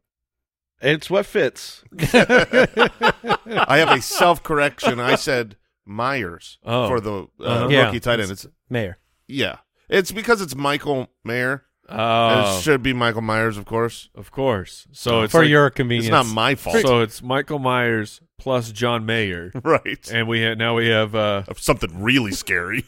It's 0.82 1.08
what 1.08 1.26
fits. 1.26 1.84
I 2.12 3.76
have 3.78 3.96
a 3.96 4.02
self-correction. 4.02 4.98
I 4.98 5.14
said 5.14 5.54
Myers 5.86 6.58
Oh. 6.64 6.88
for 6.88 6.98
the 6.98 7.28
uh, 7.38 7.42
Uh-huh. 7.44 7.68
Yeah. 7.70 7.84
rookie 7.86 8.00
tight 8.00 8.18
end. 8.18 8.32
It's 8.32 8.48
Mayor. 8.68 8.98
yeah, 9.28 9.58
it's 9.88 10.10
because 10.10 10.40
it's 10.40 10.56
Michael 10.56 11.12
Mayer. 11.24 11.66
Oh, 11.88 12.58
it 12.58 12.62
should 12.62 12.82
be 12.82 12.92
Michael 12.92 13.22
Myers, 13.22 13.56
of 13.56 13.64
course. 13.64 14.10
of 14.16 14.32
course. 14.32 14.88
So 14.90 15.20
it's 15.22 15.30
for 15.30 15.42
like- 15.42 15.50
your 15.50 15.70
convenience. 15.70 16.06
It's 16.06 16.10
not 16.10 16.26
my 16.26 16.56
fault, 16.56 16.80
So 16.84 17.00
it's 17.02 17.22
Michael 17.22 17.60
Myers 17.60 18.20
plus 18.40 18.72
John 18.72 19.06
Mayer, 19.06 19.52
right? 19.62 20.10
and 20.12 20.26
we 20.26 20.42
ha- 20.42 20.54
now 20.54 20.74
we 20.74 20.88
have 20.88 21.14
uh, 21.14 21.44
Something 21.56 22.02
really 22.02 22.32
scary. 22.32 22.84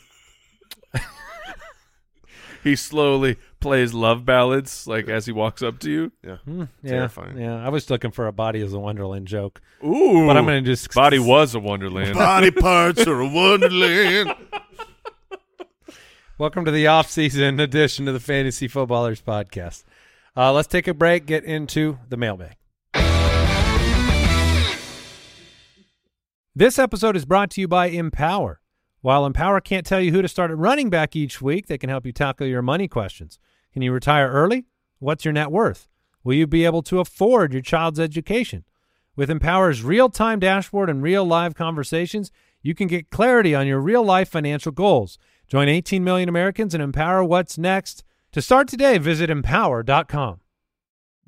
He 2.62 2.76
slowly 2.76 3.36
plays 3.60 3.94
love 3.94 4.24
ballads 4.24 4.86
like 4.86 5.08
as 5.08 5.26
he 5.26 5.32
walks 5.32 5.62
up 5.62 5.78
to 5.80 5.90
you. 5.90 6.12
Yeah, 6.24 6.36
yeah. 6.46 6.66
Terrifying. 6.84 7.38
Yeah. 7.38 7.64
I 7.64 7.68
was 7.68 7.88
looking 7.90 8.10
for 8.10 8.26
a 8.26 8.32
body 8.32 8.60
as 8.62 8.72
a 8.72 8.78
Wonderland 8.78 9.26
joke, 9.26 9.60
Ooh, 9.84 10.26
but 10.26 10.36
I'm 10.36 10.44
going 10.46 10.62
to 10.64 10.70
just 10.70 10.92
body 10.94 11.18
was 11.18 11.54
a 11.54 11.60
wonderland. 11.60 12.14
body 12.14 12.50
parts 12.50 13.06
are 13.06 13.20
a 13.20 13.28
wonderland. 13.28 14.34
Welcome 16.38 16.64
to 16.64 16.70
the 16.70 16.86
off-season 16.86 17.60
edition 17.60 18.08
of 18.08 18.14
the 18.14 18.20
Fantasy 18.20 18.66
Footballers 18.66 19.20
podcast. 19.20 19.84
Uh, 20.36 20.52
let's 20.52 20.68
take 20.68 20.88
a 20.88 20.94
break, 20.94 21.26
get 21.26 21.44
into 21.44 21.98
the 22.08 22.16
mailbag. 22.16 22.54
This 26.54 26.78
episode 26.78 27.14
is 27.16 27.24
brought 27.24 27.50
to 27.50 27.60
you 27.60 27.68
by 27.68 27.86
Empower. 27.86 28.59
While 29.02 29.24
Empower 29.24 29.62
can't 29.62 29.86
tell 29.86 30.00
you 30.00 30.12
who 30.12 30.20
to 30.20 30.28
start 30.28 30.50
at 30.50 30.58
running 30.58 30.90
back 30.90 31.16
each 31.16 31.40
week, 31.40 31.66
they 31.66 31.78
can 31.78 31.88
help 31.88 32.04
you 32.04 32.12
tackle 32.12 32.46
your 32.46 32.60
money 32.60 32.86
questions. 32.86 33.38
Can 33.72 33.80
you 33.80 33.92
retire 33.92 34.28
early? 34.28 34.66
What's 34.98 35.24
your 35.24 35.32
net 35.32 35.50
worth? 35.50 35.88
Will 36.22 36.34
you 36.34 36.46
be 36.46 36.66
able 36.66 36.82
to 36.82 37.00
afford 37.00 37.54
your 37.54 37.62
child's 37.62 37.98
education? 37.98 38.64
With 39.16 39.30
Empower's 39.30 39.82
real-time 39.82 40.38
dashboard 40.38 40.90
and 40.90 41.02
real 41.02 41.24
live 41.24 41.54
conversations, 41.54 42.30
you 42.60 42.74
can 42.74 42.88
get 42.88 43.08
clarity 43.08 43.54
on 43.54 43.66
your 43.66 43.80
real-life 43.80 44.28
financial 44.28 44.70
goals. 44.70 45.18
Join 45.48 45.68
18 45.68 46.04
million 46.04 46.28
Americans 46.28 46.74
and 46.74 46.82
empower 46.82 47.24
what's 47.24 47.56
next. 47.56 48.04
To 48.32 48.42
start 48.42 48.68
today, 48.68 48.98
visit 48.98 49.30
empower.com. 49.30 50.40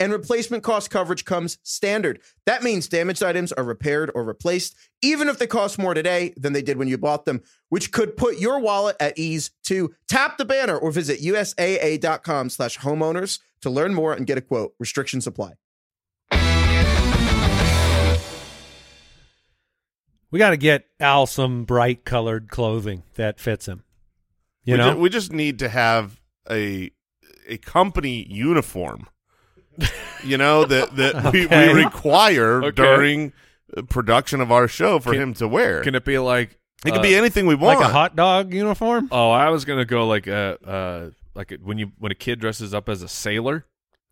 and 0.00 0.12
replacement 0.12 0.62
cost 0.62 0.90
coverage 0.90 1.24
comes 1.24 1.58
standard. 1.62 2.20
That 2.46 2.62
means 2.62 2.88
damaged 2.88 3.22
items 3.22 3.52
are 3.52 3.64
repaired 3.64 4.10
or 4.14 4.24
replaced, 4.24 4.76
even 5.02 5.28
if 5.28 5.38
they 5.38 5.46
cost 5.46 5.78
more 5.78 5.94
today 5.94 6.34
than 6.36 6.52
they 6.52 6.62
did 6.62 6.76
when 6.76 6.88
you 6.88 6.98
bought 6.98 7.24
them, 7.24 7.42
which 7.68 7.92
could 7.92 8.16
put 8.16 8.38
your 8.38 8.58
wallet 8.60 8.96
at 9.00 9.18
ease 9.18 9.50
too. 9.62 9.94
Tap 10.08 10.38
the 10.38 10.44
banner 10.44 10.76
or 10.76 10.90
visit 10.90 11.20
usaa.com 11.20 12.50
slash 12.50 12.78
homeowners 12.78 13.38
to 13.62 13.70
learn 13.70 13.94
more 13.94 14.12
and 14.12 14.26
get 14.26 14.38
a 14.38 14.42
quote. 14.42 14.74
Restrictions 14.78 15.26
apply. 15.26 15.52
We 20.30 20.38
got 20.38 20.50
to 20.50 20.56
get 20.56 20.86
Al 20.98 21.26
some 21.26 21.64
bright 21.64 22.04
colored 22.04 22.48
clothing 22.48 23.04
that 23.14 23.38
fits 23.38 23.66
him. 23.66 23.84
You 24.64 24.74
we 24.74 24.78
know, 24.78 24.94
ju- 24.94 24.98
we 24.98 25.08
just 25.08 25.32
need 25.32 25.60
to 25.60 25.68
have 25.68 26.20
a 26.50 26.90
a 27.46 27.58
company 27.58 28.26
uniform. 28.28 29.06
You 30.22 30.36
know 30.38 30.64
that 30.64 30.94
that 30.96 31.32
we, 31.32 31.46
Okay. 31.46 31.72
we 31.74 31.84
require 31.84 32.62
Okay. 32.64 32.76
during 32.82 33.32
uh, 33.76 33.82
production 33.82 34.40
of 34.40 34.50
our 34.52 34.68
show 34.68 34.98
for 34.98 35.12
Can- 35.12 35.20
him 35.22 35.34
to 35.34 35.48
wear. 35.48 35.82
Can 35.82 35.94
it 35.94 36.04
be 36.04 36.18
like 36.18 36.58
it 36.84 36.90
could 36.90 36.98
uh, 36.98 37.02
be 37.02 37.14
anything 37.14 37.46
we 37.46 37.54
want. 37.54 37.80
like 37.80 37.88
a 37.88 37.92
hot 37.92 38.14
dog 38.14 38.52
uniform. 38.52 39.08
Oh, 39.10 39.30
I 39.30 39.48
was 39.50 39.64
gonna 39.64 39.84
go 39.86 40.06
like 40.06 40.26
a 40.26 40.58
uh 40.66 41.10
like 41.34 41.50
a, 41.52 41.56
when 41.56 41.78
you 41.78 41.92
when 41.98 42.12
a 42.12 42.14
kid 42.14 42.40
dresses 42.40 42.74
up 42.74 42.88
as 42.88 43.02
a 43.02 43.08
sailor. 43.08 43.64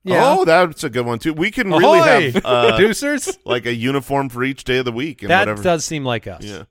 Yeah. 0.04 0.22
Oh, 0.36 0.44
that's 0.44 0.82
a 0.82 0.90
good 0.90 1.06
one 1.06 1.18
too. 1.20 1.32
We 1.32 1.50
can 1.52 1.70
really 1.70 2.00
Ahoy, 2.00 2.32
have 2.32 2.36
uh, 2.44 2.70
producers. 2.76 3.38
like 3.44 3.66
a 3.66 3.74
uniform 3.74 4.30
for 4.30 4.42
each 4.42 4.64
day 4.64 4.78
of 4.78 4.84
the 4.84 4.90
week 4.92 5.22
and 5.22 5.30
That 5.30 5.40
whatever. 5.46 5.62
does 5.62 5.84
seem 5.84 6.04
like 6.04 6.26
us. 6.26 6.42
yeah, 6.42 6.64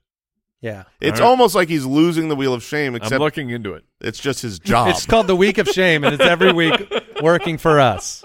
yeah. 0.60 0.82
it's 1.00 1.18
All 1.18 1.24
right. 1.26 1.30
almost 1.30 1.54
like 1.54 1.70
he's 1.70 1.86
losing 1.86 2.28
the 2.28 2.36
wheel 2.36 2.52
of 2.52 2.62
shame. 2.62 2.94
I'm 3.00 3.18
looking 3.18 3.48
into 3.48 3.72
it. 3.72 3.84
it's 4.02 4.18
just 4.18 4.42
his 4.42 4.58
job. 4.58 4.88
It's 4.88 5.06
called 5.06 5.28
the 5.28 5.36
week 5.36 5.56
of 5.56 5.66
shame, 5.68 6.04
and 6.04 6.12
it's 6.14 6.22
every 6.22 6.52
week 6.52 6.74
working 7.22 7.56
for 7.56 7.80
us. 7.80 8.22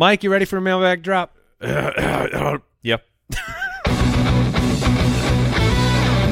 Mike, 0.00 0.24
you 0.24 0.32
ready 0.32 0.46
for 0.46 0.56
a 0.56 0.62
mailbag 0.62 1.02
drop? 1.02 1.36
yep. 1.60 3.04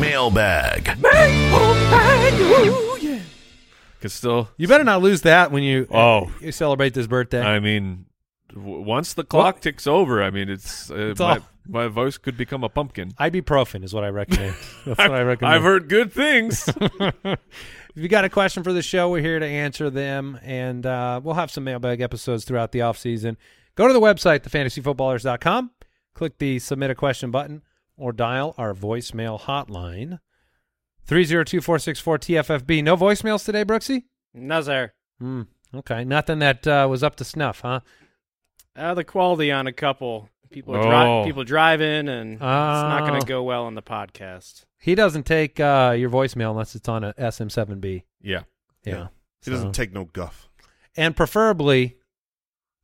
Mailbag. 0.00 0.98
Mailbag. 0.98 2.32
Cause 4.00 4.14
still, 4.14 4.48
You 4.56 4.68
better 4.68 4.84
not 4.84 5.02
lose 5.02 5.20
that 5.20 5.52
when 5.52 5.62
you 5.62 5.86
Oh. 5.92 6.32
you 6.40 6.50
celebrate 6.50 6.94
this 6.94 7.06
birthday. 7.06 7.42
I 7.42 7.60
mean, 7.60 8.06
w- 8.54 8.80
once 8.80 9.12
the 9.12 9.22
clock 9.24 9.60
ticks 9.60 9.86
over, 9.86 10.22
I 10.22 10.30
mean, 10.30 10.48
it's, 10.48 10.90
uh, 10.90 10.94
It's 11.10 11.20
my, 11.20 11.32
all- 11.34 11.48
my 11.68 11.88
voice 11.88 12.16
could 12.16 12.38
become 12.38 12.64
a 12.64 12.70
pumpkin. 12.70 13.10
Ibuprofen 13.20 13.84
is 13.84 13.92
what 13.92 14.02
I 14.02 14.08
recommend. 14.08 14.54
That's 14.86 14.98
what 14.98 15.10
I 15.12 15.20
recommend. 15.20 15.54
I've 15.56 15.62
heard 15.62 15.90
good 15.90 16.10
things. 16.10 16.66
if 17.98 18.02
you 18.02 18.08
got 18.08 18.24
a 18.24 18.28
question 18.28 18.62
for 18.62 18.72
the 18.72 18.80
show, 18.80 19.10
we're 19.10 19.20
here 19.20 19.40
to 19.40 19.44
answer 19.44 19.90
them, 19.90 20.38
and 20.44 20.86
uh, 20.86 21.20
we'll 21.20 21.34
have 21.34 21.50
some 21.50 21.64
mailbag 21.64 22.00
episodes 22.00 22.44
throughout 22.44 22.70
the 22.70 22.80
off 22.80 22.96
season. 22.96 23.36
Go 23.74 23.88
to 23.88 23.92
the 23.92 24.00
website, 24.00 24.44
thefantasyfootballers.com, 24.48 25.72
click 26.14 26.38
the 26.38 26.60
submit 26.60 26.90
a 26.90 26.94
question 26.94 27.32
button, 27.32 27.62
or 27.96 28.12
dial 28.12 28.54
our 28.56 28.72
voicemail 28.72 29.40
hotline, 29.40 30.20
302-464-TFFB. 31.08 32.84
No 32.84 32.96
voicemails 32.96 33.44
today, 33.44 33.64
Brooksy? 33.64 34.04
No, 34.32 34.60
sir. 34.60 34.92
Hmm. 35.18 35.42
Okay, 35.74 36.04
nothing 36.04 36.38
that 36.38 36.68
uh, 36.68 36.86
was 36.88 37.02
up 37.02 37.16
to 37.16 37.24
snuff, 37.24 37.62
huh? 37.62 37.80
Uh, 38.76 38.94
the 38.94 39.02
quality 39.02 39.50
on 39.50 39.66
a 39.66 39.72
couple 39.72 40.28
people 40.50 40.74
are 40.76 40.80
Oh. 40.80 41.22
dri- 41.22 41.28
people 41.30 41.44
driving, 41.44 42.08
and 42.08 42.32
it's 42.34 42.40
not 42.40 43.00
going 43.00 43.16
Oh. 43.16 43.20
to 43.20 43.26
go 43.26 43.42
well 43.42 43.64
on 43.64 43.74
the 43.74 43.82
podcast. 43.82 44.64
He 44.80 44.94
doesn't 44.94 45.24
take 45.24 45.58
uh, 45.60 45.94
your 45.98 46.10
voicemail 46.10 46.50
unless 46.50 46.74
it's 46.74 46.88
on 46.88 47.04
a 47.04 47.12
SM7B. 47.18 48.04
yeah. 48.20 48.42
Yeah. 48.84 49.08
he 49.44 49.50
doesn't 49.50 49.72
take 49.72 49.92
no 49.92 50.04
guff. 50.04 50.48
and 50.96 51.14
preferably, 51.16 51.96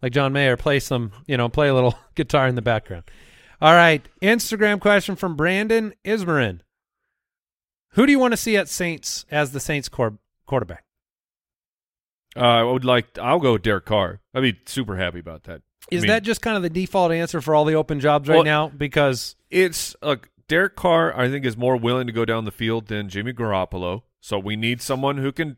like 0.02 0.12
John 0.12 0.32
Mayer, 0.32 0.56
play 0.56 0.80
some, 0.80 1.12
you 1.26 1.36
know, 1.36 1.48
play 1.48 1.68
a 1.68 1.74
little 1.74 1.96
guitar 2.14 2.46
in 2.48 2.54
the 2.56 2.62
background. 2.62 3.04
All 3.60 3.72
right, 3.72 4.06
Instagram 4.20 4.80
question 4.80 5.16
from 5.16 5.36
Brandon 5.36 5.94
Ismarin. 6.04 6.60
Who 7.92 8.04
do 8.06 8.12
you 8.12 8.18
want 8.18 8.32
to 8.32 8.36
see 8.36 8.56
at 8.56 8.68
Saints 8.68 9.24
as 9.30 9.52
the 9.52 9.60
Saints 9.60 9.88
quar- 9.88 10.18
quarterback? 10.46 10.84
Uh, 12.36 12.40
I 12.40 12.62
would 12.64 12.84
like. 12.84 13.16
I'll 13.18 13.38
go 13.38 13.52
with 13.52 13.62
Derek 13.62 13.84
Carr. 13.86 14.20
I'd 14.34 14.40
be 14.40 14.58
super 14.66 14.96
happy 14.96 15.20
about 15.20 15.44
that. 15.44 15.62
I 15.90 15.94
Is 15.96 16.02
mean, 16.02 16.08
that 16.08 16.22
just 16.22 16.40
kind 16.42 16.56
of 16.56 16.62
the 16.62 16.70
default 16.70 17.12
answer 17.12 17.40
for 17.40 17.54
all 17.54 17.64
the 17.64 17.74
open 17.74 18.00
jobs 18.00 18.28
right 18.28 18.36
Well- 18.36 18.44
now? 18.44 18.68
Because 18.68 19.36
it's 19.50 19.94
look 20.02 20.30
Derek 20.48 20.76
Carr 20.76 21.16
I 21.18 21.28
think 21.28 21.44
is 21.44 21.56
more 21.56 21.76
willing 21.76 22.06
to 22.06 22.12
go 22.12 22.24
down 22.24 22.44
the 22.44 22.50
field 22.50 22.86
than 22.88 23.08
Jimmy 23.08 23.32
Garoppolo. 23.32 24.02
So 24.20 24.38
we 24.38 24.56
need 24.56 24.80
someone 24.80 25.18
who 25.18 25.30
can 25.32 25.56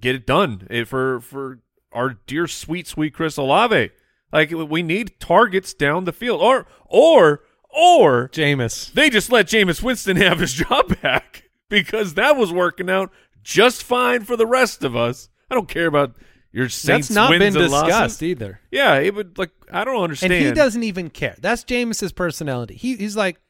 get 0.00 0.14
it 0.14 0.26
done 0.26 0.66
for 0.86 1.20
for 1.20 1.60
our 1.92 2.18
dear 2.26 2.46
sweet 2.46 2.86
sweet 2.86 3.14
Chris 3.14 3.36
Olave. 3.36 3.90
Like 4.32 4.50
we 4.50 4.82
need 4.82 5.18
targets 5.20 5.72
down 5.74 6.04
the 6.04 6.12
field, 6.12 6.40
or 6.40 6.66
or 6.86 7.42
or 7.70 8.28
Jameis, 8.30 8.92
they 8.92 9.10
just 9.10 9.30
let 9.30 9.46
Jameis 9.46 9.82
Winston 9.82 10.16
have 10.18 10.40
his 10.40 10.54
job 10.54 11.00
back 11.02 11.44
because 11.68 12.14
that 12.14 12.36
was 12.36 12.52
working 12.52 12.88
out 12.90 13.10
just 13.42 13.82
fine 13.82 14.24
for 14.24 14.36
the 14.36 14.46
rest 14.46 14.84
of 14.84 14.96
us. 14.96 15.28
I 15.50 15.54
don't 15.54 15.68
care 15.68 15.86
about 15.86 16.16
your 16.52 16.68
Saints 16.68 17.08
that's 17.08 17.14
not 17.14 17.30
wins 17.30 17.54
been 17.54 17.62
and 17.62 17.72
losses. 17.72 17.88
discussed 17.88 18.22
either. 18.22 18.60
Yeah, 18.70 18.96
it 18.96 19.14
would 19.14 19.38
like 19.38 19.50
I 19.70 19.84
don't 19.84 20.02
understand. 20.02 20.32
And 20.32 20.46
he 20.46 20.52
doesn't 20.52 20.82
even 20.82 21.10
care. 21.10 21.36
That's 21.40 21.64
Jameis's 21.64 22.12
personality. 22.12 22.74
He, 22.74 22.96
he's 22.96 23.16
like, 23.16 23.40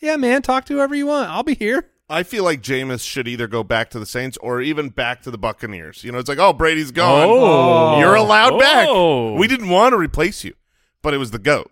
yeah, 0.00 0.16
man, 0.16 0.42
talk 0.42 0.64
to 0.66 0.74
whoever 0.74 0.94
you 0.94 1.06
want. 1.06 1.30
I'll 1.30 1.42
be 1.42 1.54
here. 1.54 1.88
I 2.08 2.24
feel 2.24 2.44
like 2.44 2.60
Jameis 2.60 3.08
should 3.08 3.26
either 3.26 3.46
go 3.46 3.64
back 3.64 3.88
to 3.90 3.98
the 3.98 4.04
Saints 4.04 4.36
or 4.38 4.60
even 4.60 4.90
back 4.90 5.22
to 5.22 5.30
the 5.30 5.38
Buccaneers. 5.38 6.04
You 6.04 6.12
know, 6.12 6.18
it's 6.18 6.28
like, 6.28 6.38
oh, 6.38 6.52
Brady's 6.52 6.90
gone. 6.90 7.26
Oh. 7.26 7.98
You're 7.98 8.16
allowed 8.16 8.58
back. 8.58 8.86
Oh. 8.90 9.34
We 9.34 9.48
didn't 9.48 9.70
want 9.70 9.94
to 9.94 9.96
replace 9.96 10.44
you, 10.44 10.54
but 11.00 11.14
it 11.14 11.18
was 11.18 11.30
the 11.30 11.38
GOAT. 11.38 11.70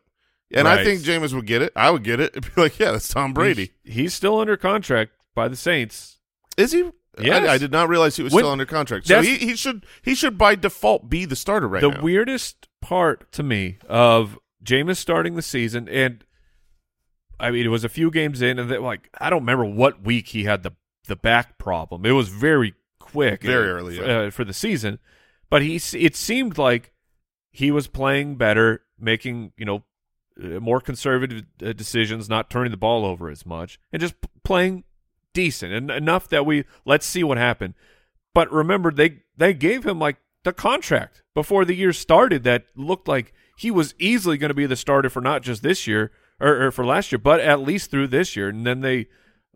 And 0.52 0.66
I 0.66 0.82
think 0.82 1.02
Jameis 1.02 1.34
would 1.34 1.46
get 1.46 1.62
it. 1.62 1.72
I 1.76 1.90
would 1.90 2.02
get 2.04 2.20
it. 2.20 2.30
It'd 2.34 2.54
be 2.54 2.60
like, 2.60 2.78
yeah, 2.78 2.92
that's 2.92 3.08
Tom 3.08 3.34
Brady. 3.34 3.72
He's, 3.84 3.94
he's 3.94 4.14
still 4.14 4.40
under 4.40 4.56
contract 4.56 5.12
by 5.34 5.48
the 5.48 5.56
Saints. 5.56 6.18
Is 6.56 6.72
he? 6.72 6.90
Yes. 7.18 7.48
I, 7.48 7.54
I 7.54 7.58
did 7.58 7.72
not 7.72 7.88
realize 7.88 8.16
he 8.16 8.22
was 8.22 8.32
still 8.32 8.48
under 8.48 8.66
contract. 8.66 9.06
So 9.06 9.14
That's- 9.14 9.26
he, 9.40 9.46
he 9.48 9.56
should 9.56 9.84
he 10.02 10.14
should 10.14 10.38
by 10.38 10.54
default 10.54 11.08
be 11.10 11.24
the 11.24 11.36
starter 11.36 11.66
right 11.68 11.82
now. 11.82 11.90
the 11.90 11.96
now. 11.96 12.02
weirdest 12.02 12.68
part 12.80 13.30
to 13.32 13.42
me 13.42 13.78
of 13.88 14.38
Jameis 14.64 14.96
starting 14.96 15.34
the 15.36 15.42
season, 15.42 15.88
and 15.88 16.24
I 17.38 17.50
mean, 17.50 17.64
it 17.64 17.68
was 17.70 17.84
a 17.84 17.88
few 17.88 18.10
games 18.10 18.42
in, 18.42 18.58
and 18.58 18.70
they, 18.70 18.78
like 18.78 19.08
I 19.18 19.30
don't 19.30 19.40
remember 19.42 19.64
what 19.64 20.02
week 20.02 20.28
he 20.28 20.44
had 20.44 20.62
the 20.62 20.72
the 21.08 21.16
back 21.16 21.58
problem. 21.58 22.04
It 22.06 22.12
was 22.12 22.28
very 22.28 22.74
quick, 23.00 23.42
Very 23.42 23.68
uh, 23.70 23.74
early, 23.74 23.98
f- 23.98 24.06
yeah. 24.06 24.18
uh, 24.18 24.30
for 24.30 24.44
the 24.44 24.52
season. 24.52 24.98
But 25.48 25.62
he, 25.62 25.76
s- 25.76 25.94
it 25.94 26.14
seemed 26.14 26.58
like 26.58 26.92
he 27.50 27.70
was 27.72 27.88
playing 27.88 28.36
better, 28.36 28.82
making 28.98 29.52
you 29.56 29.64
know 29.64 29.82
uh, 30.40 30.60
more 30.60 30.80
conservative 30.80 31.44
uh, 31.64 31.72
decisions, 31.72 32.28
not 32.28 32.50
turning 32.50 32.70
the 32.70 32.76
ball 32.76 33.04
over 33.04 33.28
as 33.30 33.44
much, 33.44 33.80
and 33.92 34.00
just 34.00 34.20
p- 34.20 34.28
playing 34.44 34.84
decent 35.32 35.72
and 35.72 35.90
enough 35.90 36.28
that 36.28 36.46
we 36.46 36.64
let's 36.84 37.06
see 37.06 37.22
what 37.24 37.38
happened. 37.38 37.74
But 38.34 38.50
remember, 38.52 38.90
they 38.90 39.22
they 39.36 39.54
gave 39.54 39.84
him 39.84 39.98
like 39.98 40.16
the 40.44 40.52
contract 40.52 41.22
before 41.34 41.64
the 41.64 41.74
year 41.74 41.92
started 41.92 42.44
that 42.44 42.64
looked 42.74 43.08
like 43.08 43.32
he 43.56 43.70
was 43.70 43.94
easily 43.98 44.38
going 44.38 44.48
to 44.50 44.54
be 44.54 44.66
the 44.66 44.76
starter 44.76 45.10
for 45.10 45.20
not 45.20 45.42
just 45.42 45.62
this 45.62 45.86
year 45.86 46.12
or, 46.40 46.66
or 46.66 46.70
for 46.70 46.84
last 46.84 47.12
year, 47.12 47.18
but 47.18 47.40
at 47.40 47.60
least 47.60 47.90
through 47.90 48.08
this 48.08 48.36
year. 48.36 48.48
And 48.48 48.64
then 48.66 48.80
they 48.80 49.06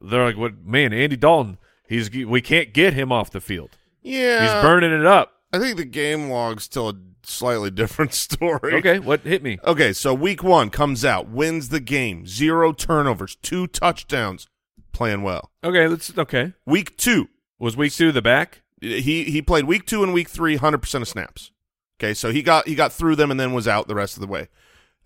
they're 0.00 0.24
like, 0.24 0.36
"What 0.36 0.64
man, 0.64 0.92
Andy 0.92 1.16
Dalton? 1.16 1.58
He's 1.88 2.10
we 2.10 2.40
can't 2.40 2.72
get 2.72 2.94
him 2.94 3.12
off 3.12 3.30
the 3.30 3.40
field. 3.40 3.70
yeah, 4.02 4.42
He's 4.42 4.62
burning 4.62 4.92
it 4.92 5.06
up." 5.06 5.32
I 5.52 5.58
think 5.60 5.76
the 5.76 5.84
game 5.84 6.30
logs 6.30 6.66
tell 6.66 6.88
a 6.88 6.94
slightly 7.22 7.70
different 7.70 8.12
story. 8.26 8.74
Okay, 8.74 8.98
what 8.98 9.20
hit 9.20 9.42
me? 9.42 9.58
Okay, 9.64 9.92
so 9.92 10.12
week 10.12 10.42
one 10.42 10.68
comes 10.68 11.04
out, 11.04 11.28
wins 11.28 11.68
the 11.68 11.80
game, 11.80 12.26
zero 12.26 12.72
turnovers, 12.72 13.36
two 13.36 13.66
touchdowns, 13.68 14.48
playing 14.94 15.22
well. 15.22 15.50
Okay, 15.62 15.86
let's 15.88 16.16
okay. 16.16 16.54
Week 16.64 16.96
two, 16.96 17.28
Was 17.58 17.76
week 17.76 17.92
two 17.92 18.12
the 18.12 18.22
back? 18.22 18.62
he 18.80 19.24
he 19.24 19.42
played 19.42 19.64
week 19.64 19.86
two 19.86 20.02
and 20.02 20.12
week 20.14 20.28
three, 20.28 20.56
hundred 20.56 20.78
percent 20.78 21.02
of 21.02 21.08
snaps. 21.08 21.50
Okay, 22.00 22.14
so 22.14 22.30
he 22.32 22.42
got 22.42 22.66
he 22.66 22.74
got 22.74 22.92
through 22.92 23.16
them 23.16 23.30
and 23.30 23.38
then 23.38 23.52
was 23.52 23.68
out 23.68 23.88
the 23.88 23.94
rest 23.94 24.16
of 24.16 24.20
the 24.20 24.26
way. 24.26 24.48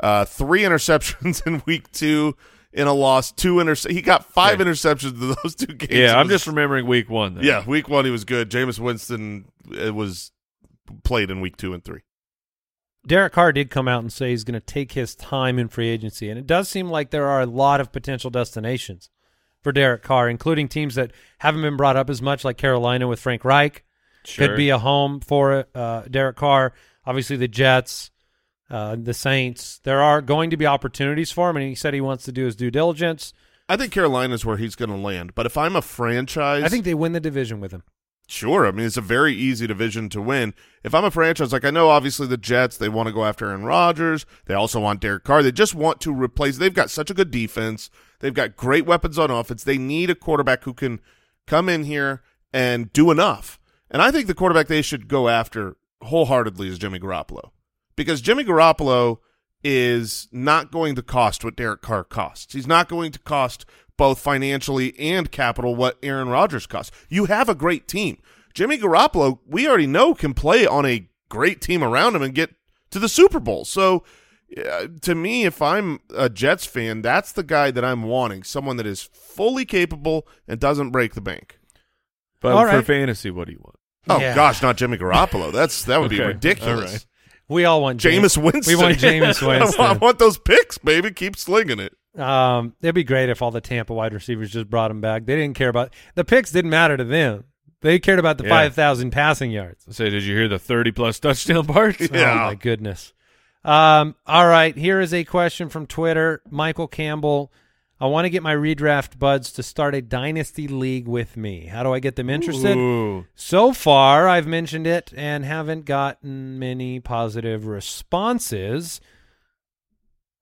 Uh, 0.01 0.25
three 0.25 0.63
interceptions 0.63 1.45
in 1.47 1.63
week 1.67 1.91
two 1.93 2.37
in 2.73 2.87
a 2.87 2.93
loss. 2.93 3.33
Two 3.33 3.59
interce- 3.61 3.85
He 3.91 4.03
got 4.03 4.25
five 4.25 4.61
Okay. 4.61 4.71
interceptions 4.71 5.21
in 5.21 5.37
those 5.43 5.55
two 5.55 5.75
games. 5.75 5.93
Yeah, 5.93 6.13
It 6.13 6.17
I'm 6.17 6.29
just 6.29 6.47
remembering 6.47 6.87
week 6.87 7.09
one. 7.11 7.35
Then. 7.35 7.45
yeah. 7.45 7.65
Week 7.67 7.89
one 7.89 8.05
he 8.05 8.11
was 8.11 8.25
good. 8.25 8.51
Jameis 8.51 8.79
Winston 8.79 9.47
uh, 9.87 9.93
was 9.95 10.33
played 11.05 11.31
in 11.31 11.41
week 11.41 11.57
two 11.57 11.73
and 11.75 11.83
three. 11.85 12.01
Derek 13.07 13.33
Carr 13.33 13.53
did 13.53 13.71
come 13.71 13.89
out 13.89 14.01
and 14.03 14.13
say 14.13 14.31
he's 14.31 14.45
going 14.45 14.59
to 14.59 14.65
take 14.65 14.93
his 14.93 15.15
time 15.15 15.59
in 15.59 15.69
free 15.69 15.89
agency, 15.89 16.29
and 16.29 16.39
it 16.39 16.47
does 16.47 16.69
seem 16.69 16.89
like 16.91 17.11
there 17.11 17.27
are 17.27 17.41
a 17.41 17.47
lot 17.47 17.81
of 17.81 17.91
potential 17.93 18.29
destinations 18.31 19.09
for 19.63 19.73
Derek 19.73 20.03
Carr, 20.03 20.29
including 20.29 20.69
teams 20.69 20.95
that 20.95 21.13
haven't 21.39 21.63
been 21.63 21.77
brought 21.77 21.97
up 21.97 22.11
as 22.11 22.23
much, 22.23 22.45
like 22.45 22.57
Carolina 22.57 23.09
with 23.09 23.21
Frank 23.21 23.45
Reich. 23.45 23.85
Sure. 24.25 24.49
Could 24.49 24.57
be 24.57 24.71
a 24.71 24.79
home 24.79 25.21
for 25.21 25.67
uh, 25.75 26.03
Derek 26.03 26.37
Carr. 26.37 26.75
Obviously, 27.07 27.37
the 27.37 27.49
Jets, 27.49 28.11
uh, 28.71 28.97
the 28.99 29.15
Saints. 29.15 29.81
There 29.85 30.03
are 30.03 30.21
going 30.21 30.51
to 30.51 30.57
be 30.57 30.67
opportunities 30.67 31.31
for 31.31 31.49
him, 31.49 31.57
and 31.57 31.67
he 31.67 31.75
said 31.75 31.95
he 31.95 32.01
wants 32.01 32.25
to 32.25 32.33
do 32.33 32.45
his 32.45 32.57
due 32.57 32.71
diligence. 32.71 33.33
I 33.69 33.77
think 33.77 33.93
Carolina's 33.93 34.45
where 34.45 34.57
he's 34.57 34.75
going 34.75 34.91
to 34.91 34.97
land. 34.97 35.35
But 35.35 35.47
if 35.47 35.57
I'm 35.57 35.77
a 35.77 35.83
franchise, 35.83 36.65
I 36.65 36.69
think 36.69 36.85
they 36.85 36.95
win 36.95 37.13
the 37.13 37.21
division 37.21 37.61
with 37.61 37.73
him. 37.73 37.83
Sure. 38.27 38.67
I 38.67 38.73
mean, 38.73 38.85
it's 38.85 38.99
a 38.99 39.03
very 39.03 39.35
easy 39.35 39.67
division 39.67 40.11
to 40.11 40.21
win. 40.21 40.53
If 40.85 40.95
I'm 40.95 41.05
a 41.05 41.11
franchise, 41.11 41.51
like 41.51 41.65
I 41.65 41.71
know 41.71 41.89
obviously 41.89 42.27
the 42.27 42.37
Jets, 42.37 42.77
they 42.77 42.91
want 42.91 43.07
to 43.07 43.13
go 43.13 43.25
after 43.25 43.49
Aaron 43.49 43.65
Rodgers. 43.65 44.27
They 44.45 44.53
also 44.53 44.81
want 44.81 45.01
Derek 45.01 45.25
Carr. 45.25 45.43
They 45.43 45.53
just 45.53 45.75
want 45.75 46.03
to 46.03 46.13
replace. 46.13 46.59
They've 46.59 46.73
got 46.73 46.91
such 46.91 47.11
a 47.11 47.15
good 47.15 47.31
defense. 47.31 47.89
They've 48.21 48.35
got 48.35 48.57
great 48.57 48.87
weapons 48.87 49.19
on 49.19 49.31
offense. 49.31 49.65
They 49.65 49.79
need 49.79 50.11
a 50.11 50.15
quarterback 50.15 50.65
who 50.65 50.75
can 50.75 51.01
come 51.47 51.69
in 51.69 51.85
here 51.85 52.23
and 52.53 52.93
do 52.93 53.11
enough. 53.11 53.59
And 53.91 54.03
I 54.03 54.11
think 54.11 54.27
the 54.27 54.35
quarterback 54.35 54.67
they 54.67 54.83
should 54.83 55.09
go 55.09 55.29
after 55.29 55.77
wholeheartedly 56.03 56.69
is 56.69 56.79
Jimmy 56.79 56.99
Garoppolo 56.99 57.51
because 57.97 58.21
Jimmy 58.21 58.45
Garoppolo 58.45 59.19
is 59.65 60.29
not 60.31 60.71
going 60.71 60.95
to 60.95 61.03
cost 61.03 61.45
what 61.45 61.57
Derek 61.57 61.83
Carr 61.83 62.05
costs. 62.05 62.53
He's 62.53 62.67
not 62.67 62.89
going 62.89 63.13
to 63.13 63.19
cost 63.19 63.65
both 63.97 64.21
financially 64.21 64.99
and 64.99 65.31
capital 65.31 65.75
what 65.75 65.99
Aaron 66.03 66.29
Rodgers 66.29 66.67
costs. 66.67 66.97
You 67.09 67.25
have 67.25 67.49
a 67.49 67.55
great 67.55 67.89
team. 67.89 68.19
Jimmy 68.55 68.79
Garoppolo, 68.79 69.41
we 69.47 69.69
already 69.69 69.87
know, 69.87 70.15
can 70.15 70.35
play 70.35 70.67
on 70.67 70.87
a 70.87 71.09
great 71.29 71.61
team 71.61 71.83
around 71.83 72.15
him 72.15 72.23
and 72.23 72.35
get 72.35 72.55
to 72.91 72.99
the 72.99 73.09
Super 73.09 73.41
Bowl. 73.41 73.65
So, 73.65 74.05
to 75.03 75.15
me, 75.15 75.45
if 75.45 75.61
I'm 75.63 76.01
a 76.15 76.29
Jets 76.29 76.65
fan, 76.67 77.03
that's 77.03 77.33
the 77.33 77.43
guy 77.43 77.71
that 77.71 77.85
I'm 77.85 78.03
wanting. 78.03 78.43
Someone 78.43 78.77
that 78.79 78.87
is 78.87 79.03
fully 79.03 79.65
capable 79.65 80.27
and 80.47 80.59
doesn't 80.59 80.91
break 80.91 81.15
the 81.15 81.21
bank. 81.21 81.59
But 82.41 82.53
All 82.53 82.63
for 82.67 82.77
right. 82.77 82.87
fantasy, 82.87 83.31
what 83.31 83.47
do 83.47 83.53
you 83.53 83.61
want? 83.63 83.77
Oh 84.09 84.21
Yeah. 84.21 84.35
gosh, 84.35 84.63
not 84.63 84.77
Jimmy 84.77 84.97
Garoppolo. 84.97 85.53
That's 85.53 85.85
that 85.85 86.01
would 86.01 86.11
be 86.11 86.21
ridiculous. 86.23 86.85
All 86.91 86.93
right. 86.93 87.07
We 87.51 87.65
all 87.65 87.81
want 87.83 88.01
Jameis 88.01 88.37
Winston. 88.37 88.77
We 88.77 88.83
want 88.83 88.99
Jameis 88.99 89.43
I 89.43 89.47
want- 89.47 89.61
Winston. 89.61 89.85
I 89.85 89.93
want 89.95 90.19
those 90.19 90.39
picks, 90.39 90.79
baby. 90.79 91.11
Keep 91.11 91.37
slinging 91.37 91.79
it. 91.81 91.95
Um, 92.19 92.75
it'd 92.83 92.95
be 92.95 93.05
great 93.05 93.29
if 93.29 93.43
all 93.43 93.51
the 93.51 93.61
Tampa 93.61 93.95
wide 93.95 94.13
receivers 94.13 94.51
just 94.51 94.69
brought 94.69 94.91
him 94.91 95.01
back. 95.01 95.25
They 95.27 95.37
didn't 95.37 95.57
care 95.57 95.69
about 95.69 95.93
the 96.15 96.25
picks; 96.25 96.51
didn't 96.51 96.71
matter 96.71 96.97
to 96.97 97.05
them. 97.05 97.45
They 97.81 97.99
cared 98.01 98.19
about 98.19 98.39
the 98.39 98.45
Yeah. 98.45 98.51
five 98.51 98.75
thousand 98.75 99.11
passing 99.13 99.51
yards. 99.51 99.85
Say, 99.95 100.11
did 100.11 100.25
you 100.25 100.35
hear 100.35 100.49
the 100.49 100.59
30 100.59 100.91
plus 100.93 101.21
touchdown 101.21 101.65
part? 101.67 102.01
Yeah. 102.13 102.33
Oh 102.33 102.47
my 102.49 102.55
goodness. 102.55 103.13
Um, 103.65 104.15
all 104.27 104.47
right, 104.47 104.77
here 104.77 105.01
is 105.01 105.13
a 105.13 105.25
question 105.25 105.69
from 105.69 105.87
Twitter. 105.87 106.43
Michael 106.51 106.89
Campbell. 106.89 107.53
I 108.01 108.07
want 108.07 108.27
to 108.27 108.31
get 108.31 108.45
my 108.45 108.55
redraft 108.55 109.19
buds 109.19 109.51
to 109.53 109.63
start 109.65 109.95
a 109.95 110.01
dynasty 110.01 110.69
league 110.69 111.09
with 111.09 111.37
me. 111.37 111.67
How 111.67 111.83
do 111.83 111.93
I 111.93 111.99
get 111.99 112.15
them 112.15 112.31
interested? 112.31 112.77
Ooh. 112.77 113.27
So 113.35 113.73
far, 113.73 114.29
I've 114.29 114.47
mentioned 114.47 114.87
it 114.87 115.13
and 115.17 115.45
haven't 115.45 115.85
gotten 115.85 116.61
many 116.61 117.01
positive 117.01 117.67
responses. 117.67 119.01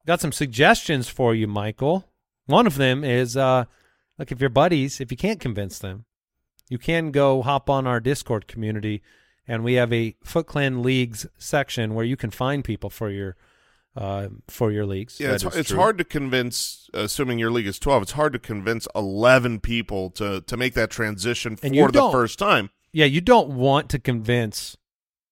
Got 0.07 0.21
some 0.21 0.33
suggestions 0.33 1.09
for 1.09 1.35
you, 1.35 1.47
Michael. 1.47 2.07
One 2.45 2.67
of 2.67 2.77
them 2.77 3.03
is 3.03 3.39
uh, 3.39 3.65
look, 4.19 4.31
if 4.31 4.41
your 4.41 4.51
buddies, 4.51 5.01
if 5.01 5.11
you 5.11 5.17
can't 5.17 5.41
convince 5.41 5.79
them, 5.79 6.05
you 6.69 6.79
can 6.79 7.11
go 7.11 7.41
hop 7.43 7.71
on 7.71 7.87
our 7.87 8.01
Discord 8.01 8.47
community, 8.47 9.03
and 9.49 9.65
we 9.65 9.75
have 9.75 9.93
a 9.93 10.17
Foot 10.25 10.47
Clan 10.47 10.83
Leagues 10.83 11.27
section 11.39 11.95
where 11.95 12.05
you 12.05 12.17
can 12.17 12.31
find 12.31 12.65
people 12.65 12.91
for 12.91 13.11
your 13.11 13.37
uh, 13.97 14.29
for 14.49 14.71
your 14.71 14.85
leagues. 14.85 15.19
Yeah, 15.19 15.29
That 15.29 15.45
it's, 15.45 15.57
it's 15.57 15.71
hard 15.71 15.97
to 15.99 16.05
convince, 16.05 16.91
assuming 16.93 17.39
your 17.39 17.51
league 17.51 17.67
is 17.67 17.79
12, 17.79 18.03
it's 18.03 18.13
hard 18.13 18.35
to 18.35 18.39
convince 18.39 18.87
11 18.95 19.61
people 19.61 20.11
to, 20.11 20.43
to 20.43 20.57
make 20.57 20.75
that 20.75 20.91
transition 20.91 21.57
And 21.63 21.75
for 21.75 21.91
the 21.91 22.11
first 22.11 22.39
time. 22.39 22.71
Yeah, 22.93 23.07
you 23.07 23.21
don't 23.21 23.51
want 23.51 23.89
to 23.91 23.99
convince 23.99 24.77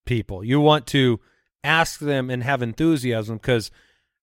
people. 0.07 0.43
You 0.43 0.61
want 0.61 0.87
to 0.89 1.21
ask 1.63 2.01
them 2.01 2.31
and 2.31 2.43
have 2.43 2.63
enthusiasm 2.63 3.37
because 3.37 3.71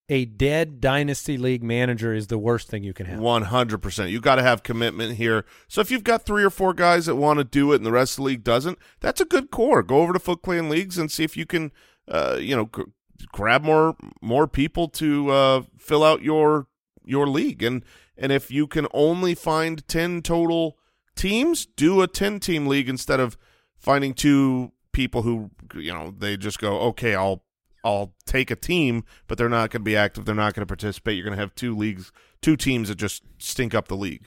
a 0.10 0.26
dead 0.26 0.82
dynasty 0.82 1.38
league 1.38 1.64
manager 1.64 2.14
is 2.14 2.28
the 2.28 2.38
worst 2.38 2.68
thing 2.68 2.84
you 2.84 2.94
can 2.94 3.06
have. 3.06 3.20
100%. 3.20 4.12
you 4.12 4.20
got 4.20 4.36
to 4.36 4.44
have 4.44 4.62
commitment 4.64 5.16
here. 5.16 5.46
So 5.68 5.80
if 5.80 5.90
you've 5.90 6.04
got 6.04 6.26
three 6.26 6.44
or 6.44 6.50
four 6.50 6.74
guys 6.74 7.06
that 7.06 7.16
want 7.16 7.38
to 7.40 7.44
do 7.44 7.72
it 7.72 7.78
and 7.78 7.86
the 7.86 7.92
rest 7.92 8.14
of 8.14 8.18
the 8.18 8.24
league 8.24 8.44
doesn't, 8.44 8.78
that's 9.00 9.22
a 9.22 9.26
good 9.26 9.52
core. 9.52 9.82
Go 9.84 10.00
over 10.02 10.12
to 10.14 10.20
Foot 10.20 10.42
Clan 10.42 10.70
Leagues 10.70 10.98
and 10.98 11.12
see 11.12 11.24
if 11.24 11.38
you 11.38 11.46
can, 11.46 11.72
uh, 12.08 12.38
you 12.40 12.56
know, 12.56 12.66
gr- 12.66 12.90
grab 13.32 13.64
more 13.64 13.96
more 14.22 14.48
people 14.48 14.88
to 14.90 15.30
uh, 15.30 15.62
fill 15.78 16.04
out 16.04 16.22
your 16.22 16.68
your 17.06 17.28
league. 17.28 17.64
And 17.64 17.84
and 18.18 18.32
if 18.32 18.52
you 18.52 18.68
can 18.68 18.88
only 18.94 19.34
find 19.34 19.88
10 19.88 20.22
total 20.24 20.78
teams, 21.16 21.66
do 21.66 22.02
a 22.02 22.08
10 22.08 22.40
team 22.40 22.68
league 22.68 22.90
instead 22.90 23.20
of 23.20 23.38
finding 23.78 24.14
two 24.14 24.74
people 24.92 25.22
who, 25.22 25.52
you 25.74 25.94
know, 25.94 26.14
they 26.18 26.36
just 26.36 26.60
go, 26.60 26.80
"Okay, 26.80 27.16
I'll 27.16 27.44
I'll 27.84 28.14
take 28.26 28.52
a 28.52 28.56
team, 28.56 29.04
but 29.28 29.38
they're 29.38 29.50
not 29.50 29.72
going 29.72 29.82
to 29.82 29.86
be 29.86 29.96
active. 29.98 30.26
They're 30.26 30.36
not 30.36 30.54
going 30.54 30.62
to 30.62 30.68
participate. 30.68 31.16
You're 31.16 31.26
going 31.26 31.36
to 31.38 31.42
have 31.42 31.56
two 31.56 31.76
leagues, 31.76 32.12
two 32.42 32.56
teams 32.56 32.90
that 32.90 32.96
just 32.96 33.24
stink 33.40 33.74
up 33.74 33.88
the 33.88 33.96
league. 33.98 34.26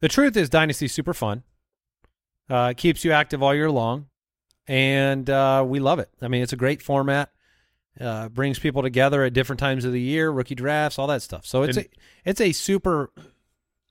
The 0.00 0.08
truth 0.08 0.36
is, 0.36 0.48
Dynasty's 0.48 0.92
super 0.92 1.14
fun. 1.14 1.42
Uh, 2.50 2.68
it 2.72 2.76
keeps 2.76 3.04
you 3.04 3.12
active 3.12 3.42
all 3.42 3.54
year 3.54 3.70
long, 3.70 4.06
and 4.66 5.28
uh, 5.30 5.64
we 5.66 5.80
love 5.80 5.98
it. 5.98 6.10
I 6.20 6.28
mean, 6.28 6.42
it's 6.42 6.52
a 6.52 6.56
great 6.56 6.82
format. 6.82 7.30
Uh, 8.00 8.28
brings 8.28 8.58
people 8.58 8.82
together 8.82 9.22
at 9.22 9.32
different 9.32 9.60
times 9.60 9.84
of 9.84 9.92
the 9.92 10.00
year, 10.00 10.28
rookie 10.30 10.56
drafts, 10.56 10.98
all 10.98 11.06
that 11.06 11.22
stuff. 11.22 11.46
So 11.46 11.62
it's 11.62 11.76
And- 11.76 11.86
a 11.86 12.28
it's 12.28 12.40
a 12.40 12.50
super 12.52 13.12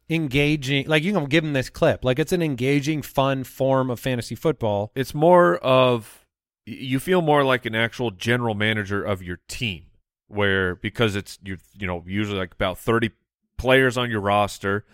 engaging. 0.10 0.88
Like 0.88 1.04
you 1.04 1.14
can 1.14 1.26
give 1.26 1.44
them 1.44 1.54
this 1.54 1.70
clip. 1.70 2.04
Like 2.04 2.20
it's 2.20 2.32
an 2.32 2.42
engaging, 2.42 3.02
fun 3.02 3.44
form 3.44 3.90
of 3.90 4.00
fantasy 4.00 4.36
football. 4.36 4.92
It's 4.96 5.14
more 5.14 5.58
of 5.58 6.23
you 6.66 7.00
feel 7.00 7.22
more 7.22 7.44
like 7.44 7.66
an 7.66 7.76
actual 7.76 8.12
general 8.12 8.56
manager 8.56 9.04
of 9.04 9.22
your 9.22 9.40
team, 9.48 9.86
where 10.28 10.76
because 10.76 11.16
it's 11.16 11.40
you 11.44 11.58
you 11.74 11.88
know 11.88 12.04
usually 12.08 12.40
like 12.40 12.54
about 12.54 12.78
thirty 12.78 13.12
players 13.58 13.98
on 13.98 14.10
your 14.10 14.22
roster. 14.22 14.86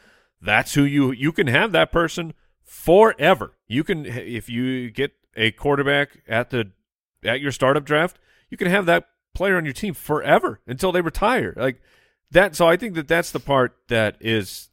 That's 0.42 0.74
who 0.74 0.84
you 0.84 1.12
you 1.12 1.32
can 1.32 1.48
have 1.48 1.72
that 1.72 1.92
person 1.92 2.34
forever. 2.64 3.58
You 3.68 3.84
can 3.84 4.06
if 4.06 4.50
you 4.50 4.90
get 4.90 5.12
a 5.36 5.52
quarterback 5.52 6.24
at 6.28 6.50
the 6.50 6.72
at 7.24 7.42
your 7.42 7.52
startup 7.52 7.86
draft, 7.86 8.20
you 8.50 8.58
can 8.58 8.70
have 8.70 8.86
that 8.86 9.08
player 9.34 9.58
on 9.58 9.66
your 9.66 9.74
team 9.74 9.94
forever 9.94 10.60
until 10.68 10.92
they 10.92 11.02
retire. 11.02 11.54
Like 11.56 11.82
that. 12.32 12.56
So 12.56 12.68
I 12.68 12.78
think 12.78 12.96
that 12.96 13.08
that's 13.08 13.32
the 13.32 13.40
part 13.40 13.76
that 13.88 14.18
is 14.20 14.70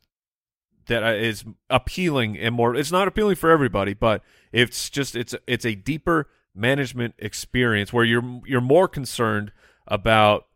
that 0.86 1.02
uh, 1.02 1.50
appealing 1.68 2.38
and 2.38 2.54
more. 2.54 2.74
It's 2.74 2.92
not 2.92 3.08
appealing 3.08 3.36
for 3.36 3.50
everybody, 3.50 3.94
but 3.94 4.22
it's 4.52 4.88
just 4.90 5.16
it's 5.16 5.34
it's 5.46 5.64
a 5.64 5.74
deeper 5.74 6.28
management 6.56 7.14
experience 7.18 7.92
where 7.92 8.04
you're 8.04 8.40
you're 8.46 8.60
more 8.60 8.88
concerned 8.88 9.52
about 9.86 10.46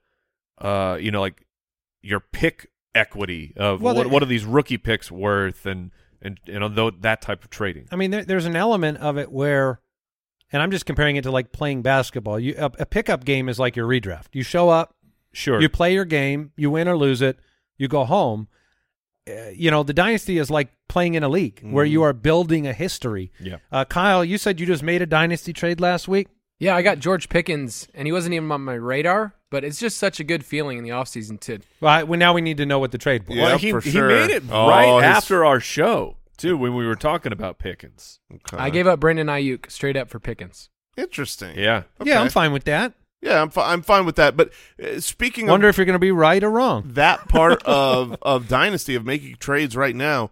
uh 0.59 0.97
you 1.01 1.11
know 1.11 1.21
like 1.21 1.47
your 2.03 2.21
pick 2.21 2.71
equity 2.95 3.53
of 3.57 3.81
Well, 3.81 3.95
what 3.95 4.09
what 4.09 4.23
are 4.23 4.27
these 4.27 4.45
rookie 4.45 4.79
picks 4.79 5.11
worth 5.11 5.67
and 5.67 5.91
and 6.23 6.39
you 6.47 6.59
know 6.59 6.91
that 6.91 7.23
type 7.23 7.45
of 7.45 7.51
trading. 7.51 7.89
I 7.91 7.97
mean, 7.97 8.11
there, 8.11 8.25
there's 8.25 8.45
an 8.47 8.57
element 8.57 8.99
of 8.99 9.17
it 9.17 9.33
where, 9.33 9.81
and 10.53 10.61
I'm 10.61 10.71
just 10.71 10.85
comparing 10.85 11.17
it 11.17 11.23
to 11.23 11.31
like 11.31 11.51
playing 11.53 11.81
basketball. 11.83 12.39
You 12.39 12.55
a, 12.59 12.71
a 12.81 12.87
pickup 12.87 13.25
game 13.25 13.49
is 13.49 13.59
like 13.59 13.75
your 13.77 13.87
redraft. 13.89 14.27
You 14.33 14.43
show 14.43 14.69
up, 14.69 14.95
Sure. 15.33 15.61
you 15.63 15.69
play 15.71 15.95
your 15.95 16.05
game, 16.05 16.53
you 16.57 16.71
win 16.71 16.89
or 16.89 16.97
lose 16.97 17.23
it, 17.23 17.39
you 17.79 17.89
go 17.89 18.05
home. 18.05 18.49
Uh, 19.29 19.51
you 19.55 19.71
know, 19.71 19.83
the 19.83 19.93
dynasty 19.93 20.39
is 20.39 20.51
like 20.51 20.69
playing 20.89 21.15
in 21.15 21.23
a 21.23 21.29
league 21.29 21.61
where 21.63 21.85
you 21.85 22.03
are 22.03 22.13
building 22.13 22.67
a 22.67 22.73
history. 22.73 23.31
Yeah. 23.39 23.57
Uh, 23.71 23.85
Kyle, 23.85 24.25
you 24.25 24.39
said 24.39 24.59
you 24.61 24.67
just 24.67 24.83
made 24.83 25.03
a 25.03 25.07
dynasty 25.07 25.53
trade 25.53 25.81
last 25.81 26.09
week. 26.09 26.29
Yeah, 26.59 26.77
I 26.77 26.83
got 26.83 26.99
George 26.99 27.29
Pickens, 27.31 27.89
and 27.95 28.07
he 28.07 28.13
wasn't 28.13 28.35
even 28.35 28.51
on 28.53 28.63
my 28.63 28.75
radar, 28.75 29.35
but 29.51 29.65
it's 29.65 29.79
just 29.79 29.97
such 29.99 30.21
a 30.21 30.25
good 30.25 30.45
feeling 30.45 30.77
in 30.79 30.85
the 30.85 30.91
offseason 30.91 31.41
to 31.41 31.61
Well, 31.81 31.91
I, 31.93 32.03
well, 32.03 32.19
now 32.19 32.35
we 32.35 32.41
need 32.43 32.59
to 32.59 32.67
know 32.67 32.79
what 32.79 32.93
the 32.93 32.99
trade 32.99 33.27
was. 33.29 33.37
Yeah, 33.39 33.45
well, 33.45 33.59
he, 33.59 33.71
for 33.71 33.81
he 33.81 33.99
made 34.01 34.31
it 34.31 34.43
Oh, 34.51 34.69
right 34.69 34.97
his- 34.97 35.05
after 35.05 35.45
our 35.45 35.61
show 35.61 36.17
too 36.37 36.57
when 36.57 36.75
we 36.75 36.87
were 36.87 36.97
talking 36.97 37.33
about 37.33 37.59
Pickens. 37.59 38.19
Okay. 38.35 38.57
I 38.57 38.69
gave 38.71 38.87
up 38.87 39.01
Brandon 39.01 39.27
Aiyuk 39.29 39.71
straight 39.71 39.97
up 39.97 40.09
for 40.11 40.19
Pickens. 40.19 40.69
Interesting. 40.97 41.57
Yeah. 41.59 41.85
Yeah, 42.05 42.21
I'm 42.21 42.29
fine 42.31 42.53
with 42.53 42.65
that. 42.65 42.93
Yeah, 43.23 43.43
I'm, 43.43 43.51
fi- 43.51 43.73
I'm 43.73 43.83
fine 43.83 44.07
with 44.07 44.17
that. 44.17 44.37
But 44.37 44.51
uh, 44.83 44.99
speaking 45.01 45.47
Wonder 45.47 45.69
of 45.69 45.75
if 45.75 45.77
you're 45.79 45.85
going 45.85 45.95
to 45.95 45.99
be 45.99 46.11
right 46.13 46.43
or 46.43 46.51
wrong. 46.51 46.85
that 46.95 47.29
part 47.29 47.63
of, 47.65 48.17
of 48.23 48.49
Dynasty, 48.49 48.95
of 48.95 49.05
making 49.05 49.37
trades 49.37 49.77
right 49.77 49.95
now, 49.95 50.31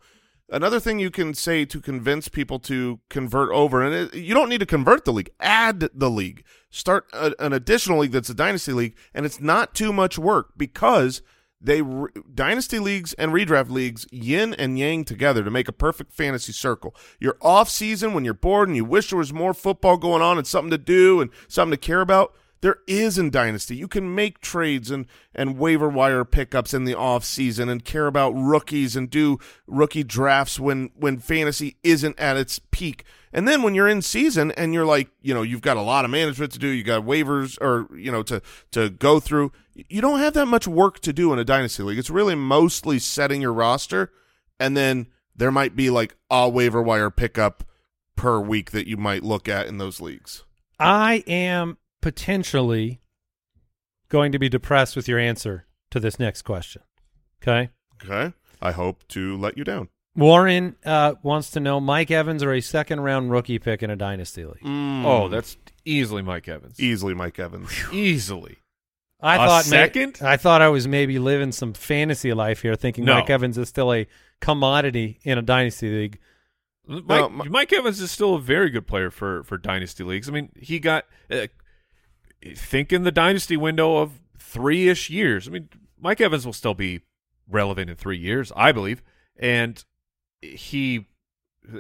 another 0.51 0.81
thing 0.81 0.99
you 0.99 1.11
can 1.11 1.35
say 1.35 1.65
to 1.67 1.81
convince 1.81 2.29
people 2.29 2.59
to 2.61 3.01
convert 3.11 3.51
over, 3.51 3.83
and 3.83 3.95
it, 3.95 4.15
you 4.15 4.33
don't 4.33 4.49
need 4.49 4.61
to 4.61 4.67
convert 4.67 5.05
the 5.05 5.13
league. 5.13 5.31
Add 5.39 5.91
the 5.95 6.09
league. 6.11 6.45
Start 6.71 7.07
a, 7.13 7.35
an 7.39 7.53
additional 7.53 7.99
league 7.99 8.13
that's 8.13 8.31
a 8.31 8.35
dynasty 8.35 8.73
league, 8.73 8.97
and 9.15 9.27
it's 9.27 9.41
not 9.41 9.75
too 9.75 9.93
much 9.93 10.19
work 10.19 10.53
because 10.57 11.21
they 11.61 11.83
re- 11.83 12.09
dynasty 12.35 12.79
leagues 12.79 13.13
and 13.15 13.33
redraft 13.33 13.69
leagues 13.69 14.07
yin 14.13 14.55
and 14.55 14.79
yang 14.79 15.05
together 15.05 15.43
to 15.43 15.51
make 15.51 15.69
a 15.69 15.73
perfect 15.73 16.13
fantasy 16.13 16.53
circle. 16.53 16.95
Your 17.21 17.37
off 17.43 17.69
season 17.69 18.15
when 18.15 18.25
you're 18.25 18.33
bored 18.33 18.69
and 18.69 18.77
you 18.77 18.85
wish 18.85 19.11
there 19.11 19.19
was 19.19 19.33
more 19.33 19.53
football 19.53 19.97
going 19.99 20.23
on 20.23 20.39
and 20.39 20.47
something 20.47 20.71
to 20.71 20.79
do 20.79 21.21
and 21.21 21.31
something 21.49 21.73
to 21.73 21.77
care 21.87 22.01
about. 22.01 22.33
There 22.61 22.79
is 22.87 23.19
in 23.19 23.31
Dynasty. 23.31 23.77
You 23.77 23.89
can 23.89 24.15
make 24.15 24.41
trades 24.41 24.91
and, 24.91 25.07
and 25.35 25.59
waiver 25.59 25.89
wire 25.89 26.25
pickups 26.25 26.75
in 26.75 26.85
the 26.85 26.95
off 26.95 27.25
season 27.25 27.69
and 27.69 27.85
care 27.85 28.07
about 28.07 28.31
rookies 28.31 28.97
and 28.97 29.09
do 29.09 29.39
rookie 29.67 30.03
drafts 30.03 30.59
when, 30.59 30.91
when 30.95 31.19
fantasy 31.19 31.77
isn't 31.83 32.19
at 32.19 32.37
its 32.37 32.61
peak. 32.71 33.05
And 33.33 33.47
then 33.47 33.63
when 33.63 33.75
you're 33.75 33.89
in 33.89 34.03
season 34.03 34.51
and 34.53 34.75
you're 34.75 34.87
like, 34.87 35.09
you 35.21 35.35
know, 35.35 35.43
you've 35.43 35.63
got 35.63 35.77
a 35.77 35.83
lot 35.83 36.05
of 36.05 36.11
management 36.11 36.53
to 36.53 36.59
do, 36.59 36.69
you 36.69 36.83
got 36.83 37.05
waivers 37.05 37.59
or, 37.61 37.95
you 37.97 38.11
know, 38.11 38.23
to, 38.25 38.43
to 38.73 38.91
go 38.91 39.21
through, 39.21 39.53
you 39.75 40.01
don't 40.01 40.19
have 40.19 40.35
that 40.35 40.47
much 40.47 40.67
work 40.67 40.99
to 41.01 41.13
do 41.13 41.33
in 41.33 41.39
a 41.39 41.45
dynasty 41.45 41.83
league. 41.83 41.99
It's 41.99 42.11
really 42.11 42.35
mostly 42.35 42.99
setting 42.99 43.41
your 43.41 43.53
roster 43.53 44.11
and 44.59 44.77
then 44.77 45.07
there 45.37 45.53
might 45.53 45.77
be 45.77 45.91
like 45.91 46.17
a 46.31 46.49
waiver 46.49 46.83
wire 46.83 47.11
pickup 47.11 47.65
per 48.17 48.41
week 48.41 48.73
that 48.73 48.89
you 48.89 48.97
might 48.97 49.23
look 49.23 49.49
at 49.49 49.67
in 49.67 49.79
those 49.79 50.01
leagues. 50.01 50.45
I 50.81 51.23
am 51.27 51.79
potentially 52.01 53.01
going 54.09 54.33
to 54.33 54.39
be 54.39 54.49
depressed 54.49 54.97
with 54.97 55.09
your 55.09 55.19
answer 55.19 55.67
to 55.91 56.01
this 56.01 56.19
next 56.19 56.43
question. 56.43 56.83
Okay. 57.43 57.71
Okay. 58.05 58.33
I 58.61 58.73
hope 58.73 59.07
to 59.09 59.37
let 59.37 59.57
you 59.57 59.65
down. 59.65 59.89
Warren 60.17 60.77
uh, 60.85 61.15
wants 61.23 61.51
to 61.53 61.61
know 61.61 61.79
Mike 61.79 62.11
Evans 62.11 62.43
or 62.43 62.53
a 62.53 62.61
second 62.61 63.01
round 63.01 63.31
rookie 63.31 63.59
pick 63.59 63.83
in 63.83 63.91
a 63.91 63.97
dynasty 63.97 64.45
league. 64.45 64.63
Oh, 64.65 65.29
that's 65.29 65.57
easily 65.85 66.23
Mike 66.23 66.49
Evans. 66.49 66.81
easily 66.81 67.15
Mike 67.15 67.39
Evans. 67.39 67.71
Easily. 67.93 68.57
I 69.21 69.35
A 69.35 69.39
thought 69.39 69.49
ma- 69.67 69.71
second? 69.71 70.19
I 70.23 70.37
thought 70.37 70.63
I 70.63 70.69
was 70.69 70.89
maybe 70.89 71.19
living 71.19 71.53
some 71.53 71.73
fantasy 71.73 72.33
life 72.35 72.63
here, 72.63 72.75
thinking 72.75 73.05
No. 73.05 73.15
Mike 73.15 73.31
Evans 73.31 73.59
is 73.59 73.69
still 73.69 73.93
a 73.93 74.07
commodity 74.41 75.19
in 75.23 75.39
a 75.39 75.43
dynasty 75.43 75.89
league. 75.91 76.19
Mike, 76.87 77.05
No, 77.09 77.29
Mi- 77.29 77.49
Mike 77.49 77.73
Evans 77.73 78.01
is 78.01 78.11
still 78.11 78.35
a 78.37 78.41
very 78.41 78.71
good 78.71 78.87
player 78.87 79.11
for, 79.11 79.43
for 79.45 79.57
dynasty 79.59 80.03
leagues. 80.05 80.29
I 80.29 80.33
mean, 80.33 80.51
he 80.57 80.79
got 80.81 81.05
uh, 81.31 81.47
think 82.55 82.93
in 82.93 83.03
the 83.05 83.13
dynasty 83.13 83.57
window 83.57 83.97
of 83.97 84.21
three 84.39 84.89
ish 84.89 85.11
years. 85.11 85.49
I 85.49 85.51
mean, 85.51 85.69
Mike 86.01 86.21
Evans 86.21 86.47
will 86.47 86.53
still 86.53 86.75
be 86.75 87.01
relevant 87.49 87.91
in 87.91 87.97
three 87.97 88.19
years, 88.19 88.53
I 88.57 88.73
believe, 88.73 89.03
and 89.37 89.85
he 90.41 91.07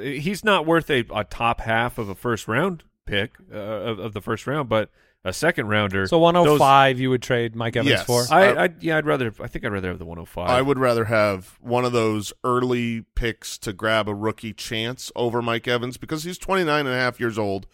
he's 0.02 0.44
not 0.44 0.66
worth 0.66 0.90
a, 0.90 1.04
a 1.14 1.24
top 1.24 1.60
half 1.60 1.98
of 1.98 2.08
a 2.08 2.14
first 2.14 2.46
round 2.48 2.84
pick 3.06 3.32
uh, 3.52 3.56
of, 3.56 3.98
of 3.98 4.12
the 4.12 4.20
first 4.20 4.46
round, 4.46 4.68
but 4.68 4.90
a 5.24 5.32
second 5.32 5.68
rounder. 5.68 6.06
So 6.06 6.18
105, 6.18 7.00
you 7.00 7.10
would 7.10 7.22
trade 7.22 7.56
Mike 7.56 7.76
Evans 7.76 7.90
Yes. 7.90 8.04
for? 8.06 8.24
I, 8.30 8.64
I 8.66 8.68
yeah, 8.80 8.98
I'd 8.98 9.06
rather. 9.06 9.32
I 9.40 9.46
think 9.46 9.64
I'd 9.64 9.72
rather 9.72 9.88
have 9.88 9.98
the 9.98 10.04
105. 10.04 10.48
I 10.48 10.62
would 10.62 10.78
rather 10.78 11.06
have 11.06 11.58
one 11.60 11.84
of 11.84 11.92
those 11.92 12.32
early 12.44 13.02
picks 13.14 13.58
to 13.58 13.72
grab 13.72 14.08
a 14.08 14.14
rookie 14.14 14.52
chance 14.52 15.10
over 15.16 15.42
Mike 15.42 15.66
Evans 15.66 15.96
because 15.96 16.24
he's 16.24 16.38
29 16.38 16.86
and 16.86 16.94
a 16.94 16.98
half 16.98 17.18
years 17.18 17.38
old. 17.38 17.66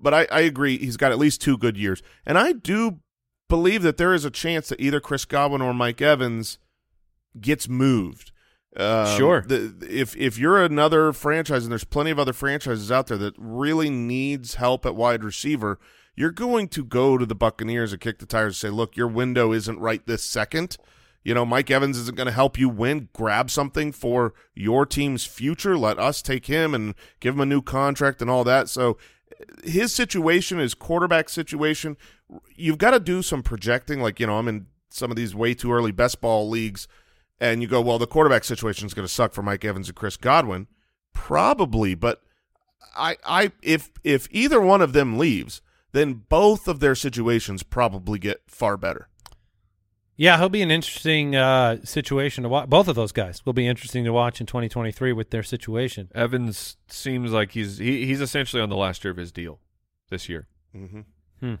But 0.00 0.14
I, 0.14 0.26
I 0.30 0.40
agree, 0.40 0.78
he's 0.78 0.96
got 0.96 1.12
at 1.12 1.18
least 1.18 1.40
two 1.40 1.56
good 1.56 1.76
years. 1.76 2.02
And 2.24 2.38
I 2.38 2.52
do 2.52 3.00
believe 3.48 3.82
that 3.82 3.96
there 3.96 4.12
is 4.12 4.24
a 4.24 4.30
chance 4.30 4.68
that 4.68 4.80
either 4.80 5.00
Chris 5.00 5.24
Godwin 5.24 5.62
or 5.62 5.72
Mike 5.72 6.02
Evans 6.02 6.58
gets 7.40 7.68
moved. 7.68 8.32
Um, 8.76 9.16
Sure. 9.16 9.40
The, 9.40 9.74
if 9.88 10.14
if 10.16 10.38
you're 10.38 10.62
another 10.62 11.12
franchise, 11.12 11.64
and 11.64 11.72
there's 11.72 11.84
plenty 11.84 12.10
of 12.10 12.18
other 12.18 12.34
franchises 12.34 12.92
out 12.92 13.06
there 13.06 13.16
that 13.16 13.34
really 13.38 13.88
needs 13.88 14.56
help 14.56 14.84
at 14.84 14.94
wide 14.94 15.24
receiver, 15.24 15.78
you're 16.14 16.30
going 16.30 16.68
to 16.68 16.84
go 16.84 17.16
to 17.16 17.24
the 17.24 17.34
Buccaneers 17.34 17.92
and 17.92 18.00
kick 18.00 18.18
the 18.18 18.26
tires 18.26 18.62
and 18.62 18.70
say, 18.70 18.74
"Look, 18.74 18.96
your 18.96 19.08
window 19.08 19.52
isn't 19.52 19.78
right 19.78 20.06
this 20.06 20.24
second. 20.24 20.76
You 21.24 21.34
know, 21.34 21.46
Mike 21.46 21.70
Evans 21.70 21.96
isn't 21.98 22.16
going 22.16 22.26
to 22.26 22.32
help 22.32 22.58
you 22.58 22.68
win. 22.68 23.08
Grab 23.14 23.50
something 23.50 23.92
for 23.92 24.34
your 24.54 24.84
team's 24.84 25.24
future. 25.24 25.76
Let 25.78 25.98
us 25.98 26.20
take 26.20 26.46
him 26.46 26.74
and 26.74 26.94
give 27.18 27.34
him 27.34 27.40
a 27.40 27.46
new 27.46 27.62
contract 27.62 28.20
and 28.20 28.30
all 28.30 28.44
that." 28.44 28.68
So 28.68 28.98
his 29.64 29.94
situation, 29.94 30.58
his 30.58 30.74
quarterback 30.74 31.28
situation, 31.28 31.96
you've 32.54 32.78
got 32.78 32.92
to 32.92 33.00
do 33.00 33.22
some 33.22 33.42
projecting. 33.42 34.00
Like, 34.00 34.20
you 34.20 34.26
know, 34.26 34.38
I'm 34.38 34.48
in 34.48 34.66
some 34.90 35.10
of 35.10 35.16
these 35.16 35.34
way 35.34 35.54
too 35.54 35.72
early 35.72 35.92
best 35.92 36.20
ball 36.20 36.48
leagues, 36.48 36.88
and 37.40 37.62
you 37.62 37.68
go, 37.68 37.80
well, 37.80 37.98
the 37.98 38.06
quarterback 38.06 38.44
situation 38.44 38.86
is 38.86 38.94
going 38.94 39.06
to 39.06 39.12
suck 39.12 39.32
for 39.32 39.42
Mike 39.42 39.64
Evans 39.64 39.88
and 39.88 39.96
Chris 39.96 40.16
Godwin. 40.16 40.66
Probably, 41.12 41.94
but 41.94 42.22
I, 42.96 43.16
I, 43.26 43.52
if 43.62 43.90
if 44.04 44.28
either 44.30 44.60
one 44.60 44.82
of 44.82 44.92
them 44.92 45.18
leaves, 45.18 45.60
then 45.92 46.24
both 46.28 46.68
of 46.68 46.80
their 46.80 46.94
situations 46.94 47.62
probably 47.62 48.18
get 48.18 48.42
far 48.46 48.76
better. 48.76 49.08
Yeah, 50.18 50.38
he'll 50.38 50.48
be 50.48 50.62
an 50.62 50.70
interesting 50.70 51.36
uh, 51.36 51.78
situation 51.84 52.42
to 52.44 52.48
watch. 52.48 52.68
Both 52.68 52.88
of 52.88 52.96
those 52.96 53.12
guys 53.12 53.44
will 53.44 53.52
be 53.52 53.66
interesting 53.66 54.04
to 54.04 54.12
watch 54.12 54.40
in 54.40 54.46
2023 54.46 55.12
with 55.12 55.30
their 55.30 55.42
situation. 55.42 56.10
Evans 56.14 56.76
seems 56.88 57.32
like 57.32 57.52
he's 57.52 57.78
he, 57.78 58.06
he's 58.06 58.20
essentially 58.22 58.62
on 58.62 58.70
the 58.70 58.76
last 58.76 59.04
year 59.04 59.10
of 59.10 59.18
his 59.18 59.30
deal 59.30 59.60
this 60.08 60.28
year. 60.28 60.48
Mm-hmm. 60.74 61.00
Hmm. 61.40 61.54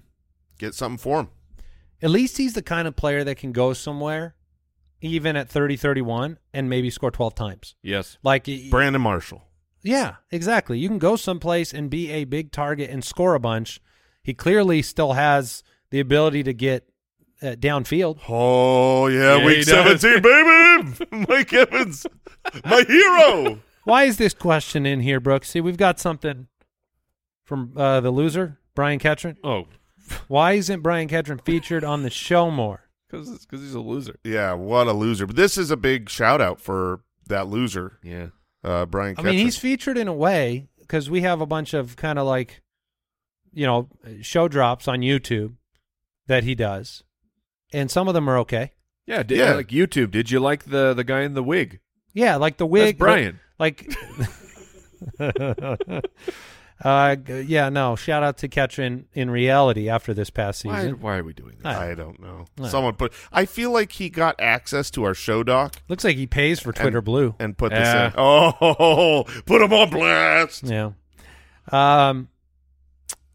Get 0.58 0.74
something 0.74 0.98
for 0.98 1.20
him. 1.20 1.28
At 2.00 2.10
least 2.10 2.38
he's 2.38 2.54
the 2.54 2.62
kind 2.62 2.88
of 2.88 2.96
player 2.96 3.24
that 3.24 3.36
can 3.36 3.52
go 3.52 3.72
somewhere, 3.72 4.34
even 5.00 5.36
at 5.36 5.48
30, 5.48 5.76
31, 5.76 6.38
and 6.52 6.68
maybe 6.68 6.88
score 6.90 7.10
12 7.10 7.34
times. 7.34 7.74
Yes. 7.82 8.18
Like, 8.22 8.48
Brandon 8.70 9.00
Marshall. 9.02 9.42
yeah, 9.82 10.16
exactly. 10.30 10.78
You 10.78 10.88
can 10.88 10.98
go 10.98 11.16
someplace 11.16 11.72
and 11.72 11.88
be 11.90 12.10
a 12.10 12.24
big 12.24 12.52
target 12.52 12.90
and 12.90 13.02
score 13.04 13.34
a 13.34 13.40
bunch. 13.40 13.80
He 14.22 14.34
clearly 14.34 14.82
still 14.82 15.14
has 15.14 15.62
the 15.90 16.00
ability 16.00 16.42
to 16.44 16.52
get 16.52 16.88
uh, 17.42 17.46
downfield. 17.56 18.18
Oh 18.28 19.06
yeah, 19.08 19.36
Yeah, 19.38 19.44
week 19.46 19.64
seventeen, 19.64 20.22
baby. 20.22 21.06
Mike 21.28 21.52
Evans, 21.52 22.06
my 22.64 22.82
hero. 22.86 23.60
Why 23.84 24.04
is 24.04 24.16
this 24.16 24.34
question 24.34 24.84
in 24.86 25.00
here, 25.00 25.20
Brooks? 25.20 25.50
See, 25.50 25.60
we've 25.60 25.76
got 25.76 26.00
something 26.00 26.48
from 27.44 27.72
uh, 27.76 28.00
the 28.00 28.10
loser, 28.10 28.58
Brian 28.74 28.98
Ketron. 28.98 29.36
Oh, 29.44 29.66
Why 30.28 30.52
isn't 30.52 30.80
Brian 30.80 31.08
Ketron 31.08 31.40
featured 31.44 31.84
on 31.84 32.02
the 32.02 32.10
show 32.10 32.50
more? 32.50 32.82
because 33.08 33.46
because 33.46 33.60
he's 33.64 33.74
a 33.74 33.80
loser. 33.80 34.16
Yeah, 34.24 34.54
what 34.54 34.88
a 34.88 34.92
loser. 34.92 35.26
But 35.26 35.36
this 35.36 35.56
is 35.56 35.70
a 35.70 35.76
big 35.76 36.08
shout 36.10 36.40
out 36.40 36.60
for 36.60 37.00
that 37.28 37.46
loser, 37.48 37.98
Yeah. 38.02 38.28
uh, 38.64 38.86
Brian. 38.86 39.14
I 39.18 39.22
mean, 39.22 39.34
Ketchum. 39.34 39.44
he's 39.44 39.58
featured 39.58 39.98
in 39.98 40.08
a 40.08 40.12
way 40.14 40.68
because 40.80 41.08
we 41.10 41.20
have 41.20 41.40
a 41.40 41.46
bunch 41.46 41.72
of 41.74 41.94
kind 41.96 42.18
of 42.18 42.26
like, 42.26 42.62
you 43.52 43.66
know, 43.66 43.88
show 44.22 44.48
drops 44.48 44.88
on 44.88 45.00
YouTube 45.00 45.54
that 46.26 46.42
he 46.44 46.54
does, 46.56 47.04
and 47.72 47.90
some 47.90 48.08
of 48.08 48.14
them 48.14 48.28
are 48.28 48.38
okay. 48.38 48.72
Yeah. 49.06 49.22
Did, 49.22 49.38
Yeah. 49.38 49.54
Like 49.54 49.68
YouTube. 49.68 50.10
Did 50.10 50.30
you 50.30 50.40
like 50.40 50.64
the 50.64 50.94
the 50.94 51.04
guy 51.04 51.22
in 51.22 51.34
the 51.34 51.42
wig? 51.42 51.80
Yeah, 52.14 52.36
like 52.36 52.56
the 52.56 52.66
wig. 52.66 52.82
That's 52.82 52.92
wig, 52.92 52.98
Brian. 52.98 53.40
Like, 53.58 53.94
uh, 56.84 57.16
yeah, 57.46 57.68
no. 57.68 57.96
Shout 57.96 58.22
out 58.22 58.38
to 58.38 58.48
Ketron 58.48 59.04
in 59.14 59.30
reality 59.30 59.88
after 59.88 60.12
this 60.14 60.30
past 60.30 60.60
season. 60.60 61.00
why 61.00 61.16
are 61.16 61.24
we 61.24 61.32
doing 61.32 61.54
this? 61.56 61.66
I 61.66 61.94
don't 61.94 62.20
know. 62.20 62.46
No. 62.58 62.68
Someone 62.68 62.94
put. 62.94 63.12
I 63.32 63.44
feel 63.46 63.70
like 63.72 63.92
he 63.92 64.08
got 64.10 64.38
access 64.40 64.90
to 64.92 65.04
our 65.04 65.14
show 65.14 65.42
doc 65.42 65.76
Looks 65.88 66.04
like 66.04 66.16
he 66.16 66.26
pays 66.26 66.60
for 66.60 66.72
Twitter 66.72 67.00
Blue. 67.00 67.34
and 67.38 67.56
put 67.56 67.70
this 67.70 67.80
Yeah. 67.80 68.08
in. 68.08 68.12
Oh, 68.18 69.24
put 69.46 69.62
him 69.62 69.72
on 69.72 69.90
blast. 69.90 70.64
Yeah. 70.64 70.90
Um. 71.72 72.28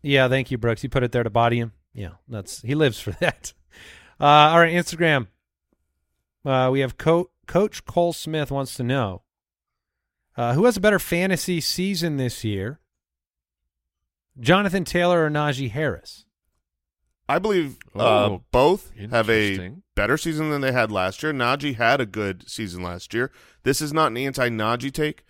Yeah. 0.04 0.28
Thank 0.28 0.52
you, 0.52 0.58
Brooks. 0.58 0.84
You 0.84 0.90
put 0.90 1.04
it 1.04 1.12
there 1.12 1.24
to 1.24 1.30
body 1.30 1.58
him. 1.60 1.74
Yeah. 1.94 2.12
That's 2.28 2.62
he 2.62 2.76
lives 2.76 3.00
for 3.00 3.12
that. 3.20 3.54
Uh. 4.22 4.26
All 4.26 4.60
right. 4.60 4.74
Instagram. 4.74 5.28
Uh. 6.46 6.70
We 6.72 6.82
have 6.82 6.98
Co- 6.98 7.32
Coach 7.48 7.84
Cole 7.86 8.14
Smith 8.14 8.52
wants 8.52 8.76
to 8.76 8.84
know. 8.84 9.24
Uh, 10.38 10.54
who 10.54 10.64
has 10.66 10.78
a 10.78 10.82
better 10.82 11.00
fantasy 11.00 11.60
season 11.60 12.16
this 12.18 12.44
year? 12.44 12.80
Jonathan 14.40 14.86
Taylor 14.86 15.26
or 15.26 15.30
Najee 15.30 15.72
Harris? 15.72 16.26
I 17.28 17.38
believe 17.40 17.78
uh, 17.96 18.00
Oh, 18.26 18.44
both 18.52 18.92
have 19.12 19.30
a 19.30 19.74
better 19.96 20.18
season 20.18 20.50
than 20.50 20.62
they 20.62 20.72
had 20.72 20.92
last 20.92 21.22
year. 21.22 21.34
Najee 21.34 21.76
had 21.76 22.00
a 22.02 22.06
good 22.06 22.50
season 22.50 22.82
last 22.82 23.14
year. 23.14 23.32
This 23.64 23.82
is 23.82 23.94
not 23.94 24.08
an 24.08 24.18
anti-Najee 24.18 24.92
take, 24.94 25.24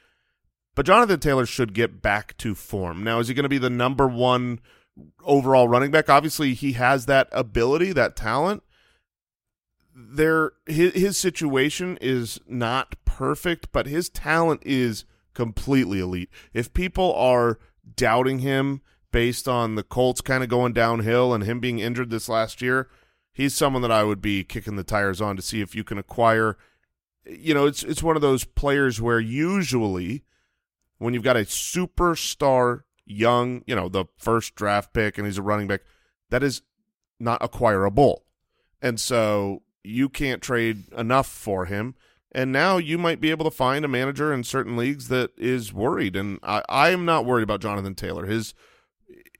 but 0.76 0.86
Jonathan 0.86 1.20
Taylor 1.20 1.46
should 1.46 1.74
get 1.74 2.02
back 2.02 2.38
to 2.38 2.56
form. 2.56 3.04
Now, 3.04 3.20
is 3.20 3.28
he 3.28 3.34
going 3.34 3.44
to 3.44 3.50
be 3.50 3.58
the 3.58 3.70
number 3.70 4.08
one 4.08 4.60
overall 5.24 5.68
running 5.68 5.92
back? 5.92 6.10
Obviously, 6.10 6.54
he 6.54 6.74
has 6.74 7.06
that 7.08 7.28
ability, 7.32 7.92
that 7.94 8.16
talent. 8.16 8.64
There, 9.94 10.54
his, 10.66 10.94
his 10.94 11.18
situation 11.18 11.98
is 12.02 12.40
not 12.48 12.96
perfect, 13.06 13.72
but 13.72 13.88
his 13.88 14.10
talent 14.10 14.62
is 14.66 15.06
completely 15.34 16.00
elite. 16.00 16.30
If 16.54 16.74
people 16.74 17.14
are 17.14 17.60
doubting 17.96 18.40
him 18.40 18.82
based 19.12 19.48
on 19.48 19.76
the 19.76 19.84
Colts 19.84 20.22
kind 20.22 20.44
of 20.44 20.50
going 20.50 20.74
downhill 20.74 21.34
and 21.34 21.44
him 21.44 21.60
being 21.60 21.80
injured 21.80 22.10
this 22.10 22.30
last 22.30 22.62
year, 22.62 22.90
he's 23.34 23.54
someone 23.54 23.82
that 23.82 23.92
I 23.92 24.04
would 24.04 24.22
be 24.22 24.44
kicking 24.44 24.76
the 24.76 24.84
tires 24.84 25.20
on 25.20 25.36
to 25.36 25.42
see 25.42 25.62
if 25.62 25.76
you 25.76 25.84
can 25.84 25.98
acquire 25.98 26.58
you 27.26 27.54
know, 27.54 27.66
it's 27.66 27.84
it's 27.84 28.04
one 28.04 28.16
of 28.16 28.22
those 28.22 28.44
players 28.44 29.02
where 29.02 29.20
usually 29.20 30.24
when 30.98 31.14
you've 31.14 31.24
got 31.24 31.38
a 31.38 31.42
superstar 31.42 32.82
young, 33.06 33.64
you 33.68 33.76
know, 33.76 33.90
the 33.90 34.06
first 34.18 34.56
draft 34.56 34.94
pick 34.94 35.18
and 35.18 35.28
he's 35.28 35.38
a 35.38 35.42
running 35.42 35.68
back, 35.68 35.82
that 36.30 36.44
is 36.44 36.62
not 37.20 37.44
acquirable. 37.44 38.24
And 38.82 39.00
so 39.00 39.62
you 39.84 40.10
can't 40.10 40.42
trade 40.42 40.92
enough 40.94 41.28
for 41.28 41.66
him. 41.66 41.96
And 42.34 42.52
now 42.52 42.78
you 42.78 42.98
might 42.98 43.20
be 43.20 43.30
able 43.30 43.44
to 43.46 43.52
find 43.52 43.84
a 43.84 43.90
manager 43.90 44.34
in 44.34 44.44
certain 44.44 44.78
leagues 44.78 45.10
that 45.10 45.32
is 45.38 45.74
worried. 45.74 46.16
And 46.16 46.40
I, 46.44 46.90
am 46.90 47.04
not 47.04 47.26
worried 47.26 47.44
about 47.44 47.62
Jonathan 47.62 47.96
Taylor. 47.96 48.26
His 48.26 48.54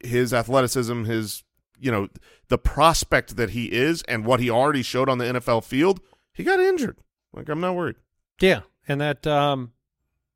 his 0.02 0.34
athleticism, 0.34 1.06
his 1.06 1.44
you 1.80 1.92
know, 1.92 2.10
the 2.50 2.58
prospect 2.58 3.38
that 3.38 3.52
he 3.52 3.72
is 3.72 4.04
and 4.04 4.26
what 4.26 4.40
he 4.40 4.50
already 4.50 4.84
showed 4.84 5.10
on 5.10 5.18
the 5.18 5.26
NFL 5.26 5.64
field, 5.64 6.00
he 6.34 6.44
got 6.44 6.60
injured. 6.60 6.98
Like 7.34 7.50
I'm 7.50 7.62
not 7.62 7.76
worried. 7.76 7.96
Yeah, 8.42 8.62
and 8.88 9.00
that 9.00 9.26
um, 9.26 9.72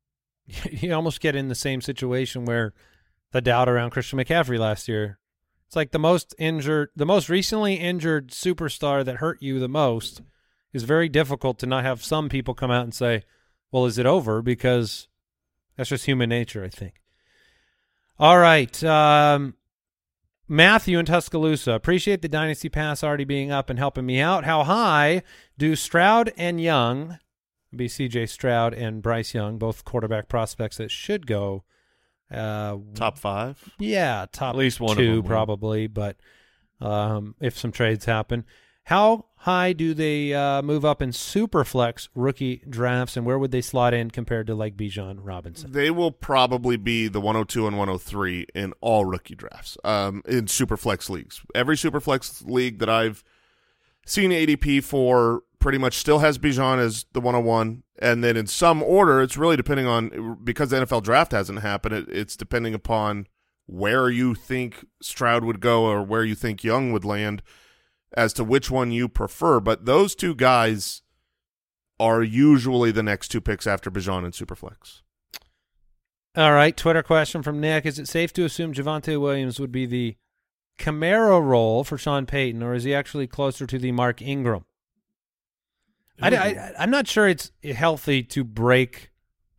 you 0.70 0.94
almost 0.94 1.20
get 1.20 1.36
in 1.36 1.48
the 1.48 1.54
same 1.54 1.80
situation 1.80 2.44
where 2.46 2.72
the 3.32 3.40
doubt 3.40 3.68
around 3.68 3.90
Christian 3.90 4.18
McCaffrey 4.18 4.58
last 4.58 4.88
year. 4.88 5.18
It's 5.66 5.76
like 5.76 5.90
the 5.90 5.98
most 5.98 6.34
injured, 6.38 6.90
the 6.94 7.06
most 7.06 7.28
recently 7.28 7.74
injured 7.74 8.30
superstar 8.30 9.04
that 9.04 9.16
hurt 9.16 9.42
you 9.42 9.58
the 9.58 9.68
most 9.68 10.22
is 10.72 10.84
very 10.84 11.08
difficult 11.08 11.58
to 11.58 11.66
not 11.66 11.84
have 11.84 12.04
some 12.04 12.28
people 12.28 12.54
come 12.54 12.70
out 12.70 12.84
and 12.84 12.94
say, 12.94 13.24
"Well, 13.72 13.86
is 13.86 13.98
it 13.98 14.06
over?" 14.06 14.42
Because 14.42 15.08
that's 15.76 15.88
just 15.88 16.06
human 16.06 16.28
nature, 16.28 16.64
I 16.64 16.68
think. 16.68 17.02
All 18.18 18.38
right, 18.38 18.82
um, 18.84 19.54
Matthew 20.48 20.98
in 20.98 21.06
Tuscaloosa. 21.06 21.72
Appreciate 21.72 22.22
the 22.22 22.28
Dynasty 22.28 22.68
Pass 22.68 23.02
already 23.02 23.24
being 23.24 23.50
up 23.50 23.68
and 23.68 23.78
helping 23.78 24.06
me 24.06 24.20
out. 24.20 24.44
How 24.44 24.62
high 24.64 25.22
do 25.58 25.74
Stroud 25.74 26.32
and 26.36 26.60
Young, 26.60 27.18
be 27.74 27.88
CJ 27.88 28.28
Stroud 28.28 28.72
and 28.72 29.02
Bryce 29.02 29.34
Young, 29.34 29.58
both 29.58 29.84
quarterback 29.84 30.28
prospects 30.28 30.76
that 30.76 30.92
should 30.92 31.26
go 31.26 31.64
uh, 32.30 32.76
Top 32.94 33.18
five. 33.18 33.62
yeah, 33.78 34.26
top 34.32 34.54
At 34.54 34.58
least 34.58 34.80
one 34.80 34.92
of 34.92 34.96
two 34.98 35.06
them 35.06 35.16
will. 35.16 35.28
probably, 35.28 35.86
but 35.86 36.16
um, 36.80 37.34
if 37.40 37.56
some 37.58 37.72
trades 37.72 38.04
happen, 38.04 38.44
how 38.84 39.26
high 39.38 39.72
do 39.72 39.94
they 39.94 40.32
uh, 40.32 40.62
move 40.62 40.84
up 40.84 41.02
in 41.02 41.10
superflex 41.10 42.08
rookie 42.14 42.62
drafts, 42.68 43.16
and 43.16 43.26
where 43.26 43.38
would 43.38 43.50
they 43.50 43.60
slot 43.60 43.92
in 43.94 44.10
compared 44.10 44.46
to 44.46 44.54
like 44.54 44.76
Bijan 44.76 45.18
Robinson? 45.22 45.72
They 45.72 45.90
will 45.90 46.12
probably 46.12 46.76
be 46.76 47.08
the 47.08 47.20
102 47.20 47.66
and 47.66 47.76
103 47.76 48.46
in 48.54 48.72
all 48.80 49.04
rookie 49.04 49.34
drafts. 49.34 49.76
Um, 49.82 50.22
in 50.28 50.46
superflex 50.46 51.10
leagues, 51.10 51.42
every 51.54 51.74
superflex 51.76 52.44
league 52.48 52.78
that 52.78 52.88
I've 52.88 53.24
seen 54.04 54.30
ADP 54.30 54.84
for 54.84 55.42
pretty 55.58 55.78
much 55.78 55.96
still 55.96 56.20
has 56.20 56.38
Bijan 56.38 56.78
as 56.78 57.06
the 57.12 57.20
101, 57.20 57.82
and 57.98 58.22
then 58.22 58.36
in 58.36 58.46
some 58.46 58.82
order, 58.82 59.22
it's 59.22 59.36
really 59.36 59.56
depending 59.56 59.86
on 59.86 60.38
because 60.44 60.70
the 60.70 60.76
NFL 60.84 61.02
draft 61.02 61.32
hasn't 61.32 61.60
happened. 61.60 61.94
It, 61.94 62.08
it's 62.08 62.36
depending 62.36 62.74
upon 62.74 63.26
where 63.66 64.08
you 64.10 64.34
think 64.34 64.84
Stroud 65.00 65.44
would 65.44 65.60
go 65.60 65.84
or 65.84 66.02
where 66.02 66.24
you 66.24 66.34
think 66.34 66.62
Young 66.62 66.92
would 66.92 67.04
land 67.04 67.42
as 68.12 68.32
to 68.34 68.44
which 68.44 68.70
one 68.70 68.90
you 68.90 69.08
prefer. 69.08 69.60
But 69.60 69.86
those 69.86 70.14
two 70.14 70.34
guys 70.34 71.02
are 71.98 72.22
usually 72.22 72.90
the 72.90 73.02
next 73.02 73.28
two 73.28 73.40
picks 73.40 73.66
after 73.66 73.90
Bijan 73.90 74.24
and 74.24 74.34
Superflex. 74.34 75.02
All 76.36 76.52
right, 76.52 76.76
Twitter 76.76 77.02
question 77.02 77.42
from 77.42 77.60
Nick: 77.60 77.86
Is 77.86 77.98
it 77.98 78.08
safe 78.08 78.32
to 78.34 78.44
assume 78.44 78.74
Javonte 78.74 79.18
Williams 79.18 79.58
would 79.58 79.72
be 79.72 79.86
the 79.86 80.16
Kamara 80.78 81.42
role 81.42 81.82
for 81.82 81.96
Sean 81.96 82.26
Payton, 82.26 82.62
or 82.62 82.74
is 82.74 82.84
he 82.84 82.94
actually 82.94 83.26
closer 83.26 83.66
to 83.66 83.78
the 83.78 83.92
Mark 83.92 84.20
Ingram? 84.20 84.66
I, 86.20 86.28
I, 86.28 86.72
I'm 86.78 86.90
not 86.90 87.06
sure 87.06 87.28
it's 87.28 87.52
healthy 87.62 88.22
to 88.22 88.44
break 88.44 89.10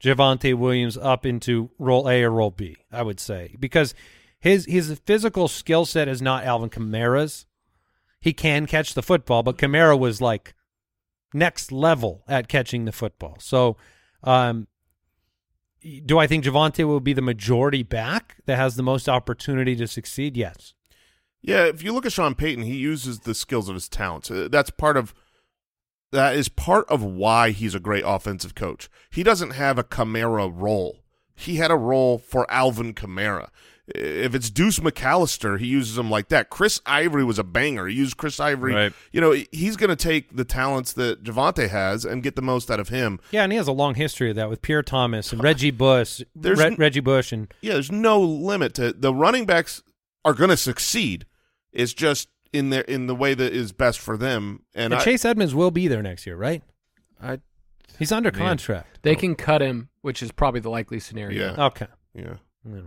Javonte 0.02 0.54
Williams 0.56 0.98
up 0.98 1.26
into 1.26 1.70
role 1.78 2.10
A 2.10 2.24
or 2.24 2.32
role 2.32 2.52
B. 2.52 2.78
I 2.92 3.04
would 3.04 3.20
say 3.20 3.56
because 3.60 3.94
his 4.40 4.66
his 4.66 5.00
physical 5.06 5.48
skill 5.48 5.86
set 5.86 6.08
is 6.08 6.22
not 6.22 6.44
Alvin 6.44 6.70
Kamara's. 6.70 7.46
He 8.20 8.34
can 8.34 8.66
catch 8.66 8.94
the 8.94 9.04
football, 9.04 9.44
but 9.44 9.58
Kamara 9.58 9.98
was 9.98 10.22
like 10.22 10.56
next 11.34 11.72
level 11.72 12.24
at 12.28 12.48
catching 12.48 12.86
the 12.86 12.92
football. 12.92 13.38
So, 13.40 13.78
um, 14.24 14.68
do 16.06 16.18
I 16.18 16.28
think 16.28 16.44
Javonte 16.44 16.86
will 16.86 17.00
be 17.00 17.14
the 17.14 17.22
majority 17.22 17.84
back 17.84 18.38
that 18.46 18.58
has 18.58 18.76
the 18.76 18.84
most 18.84 19.08
opportunity 19.08 19.76
to 19.76 19.88
succeed? 19.88 20.36
Yes. 20.36 20.74
Yeah, 21.42 21.66
if 21.66 21.84
you 21.84 21.94
look 21.94 22.06
at 22.06 22.12
Sean 22.12 22.36
Payton, 22.36 22.64
he 22.64 22.76
uses 22.76 23.20
the 23.20 23.36
skills 23.36 23.70
of 23.70 23.76
his 23.76 23.88
talents. 23.88 24.30
Uh, 24.32 24.48
That's 24.52 24.72
part 24.72 24.98
of 24.98 25.14
that 26.12 26.36
is 26.36 26.50
part 26.50 26.88
of 26.90 27.04
why 27.04 27.52
he's 27.52 27.76
a 27.76 27.80
great 27.80 28.04
offensive 28.06 28.56
coach. 28.56 28.90
He 29.12 29.24
doesn't 29.24 29.52
have 29.52 29.78
a 29.78 29.84
Kamara 29.84 30.52
role. 30.54 31.04
He 31.36 31.58
had 31.58 31.72
a 31.72 31.76
role 31.76 32.18
for 32.18 32.50
Alvin 32.52 32.94
Kamara. 32.94 33.50
If 33.96 34.36
it's 34.36 34.50
Deuce 34.50 34.80
McAllister, 34.80 35.58
he 35.60 35.68
uses 35.68 35.98
him 35.98 36.10
like 36.10 36.28
that. 36.28 36.50
Chris 36.50 36.82
Ivory 36.86 37.24
was 37.24 37.40
a 37.40 37.44
banger. 37.44 37.88
He 37.88 37.96
used 37.96 38.18
Chris 38.18 38.38
Ivory. 38.38 38.74
Right. 38.74 38.94
You 39.14 39.22
know, 39.22 39.32
he's 39.52 39.78
going 39.78 39.90
to 39.90 39.96
take 39.96 40.36
the 40.36 40.44
talents 40.44 40.92
that 40.94 41.24
Javonte 41.24 41.70
has 41.70 42.04
and 42.04 42.22
get 42.22 42.36
the 42.36 42.42
most 42.42 42.70
out 42.70 42.82
of 42.82 42.90
him. 42.90 43.20
Yeah, 43.32 43.44
and 43.44 43.52
he 43.54 43.58
has 43.58 43.68
a 43.68 43.72
long 43.72 43.96
history 43.96 44.30
of 44.30 44.36
that 44.36 44.50
with 44.50 44.62
Pierre 44.62 44.84
Thomas 44.84 45.32
and 45.32 45.42
Reggie 45.44 45.72
Bush, 45.72 46.22
There's 46.36 46.60
Re- 46.60 46.76
Reggie 46.78 47.00
Bush, 47.00 47.32
and 47.32 47.54
Yeah, 47.62 47.74
there's 47.74 47.92
no 47.92 48.20
limit 48.20 48.74
to 48.74 48.92
the 48.92 49.14
running 49.14 49.46
backs 49.46 49.82
are 50.26 50.34
going 50.34 50.50
to 50.50 50.58
succeed. 50.58 51.26
It's 51.72 51.94
just 51.94 52.28
in 52.54 52.70
their 52.70 52.82
in 52.82 53.08
the 53.08 53.16
way 53.16 53.34
that 53.34 53.54
is 53.54 53.72
best 53.72 54.00
for 54.00 54.18
them. 54.18 54.64
And 54.76 54.94
And 54.94 55.02
I, 55.02 55.04
Chase 55.04 55.26
Edmonds 55.26 55.54
will 55.56 55.72
be 55.72 55.88
there 55.88 56.02
next 56.02 56.26
year, 56.26 56.36
right? 56.36 56.64
I 57.22 57.40
He's 58.00 58.12
under 58.12 58.32
Man. 58.32 58.40
contract. 58.40 59.00
They 59.02 59.16
can 59.16 59.34
cut 59.36 59.62
him, 59.62 59.90
which 60.02 60.22
is 60.22 60.32
probably 60.32 60.60
the 60.60 60.70
likely 60.70 61.00
scenario. 61.00 61.54
Yeah. 61.56 61.66
Okay. 61.68 61.88
yeah, 62.14 62.36
All 62.66 62.72
right. 62.74 62.84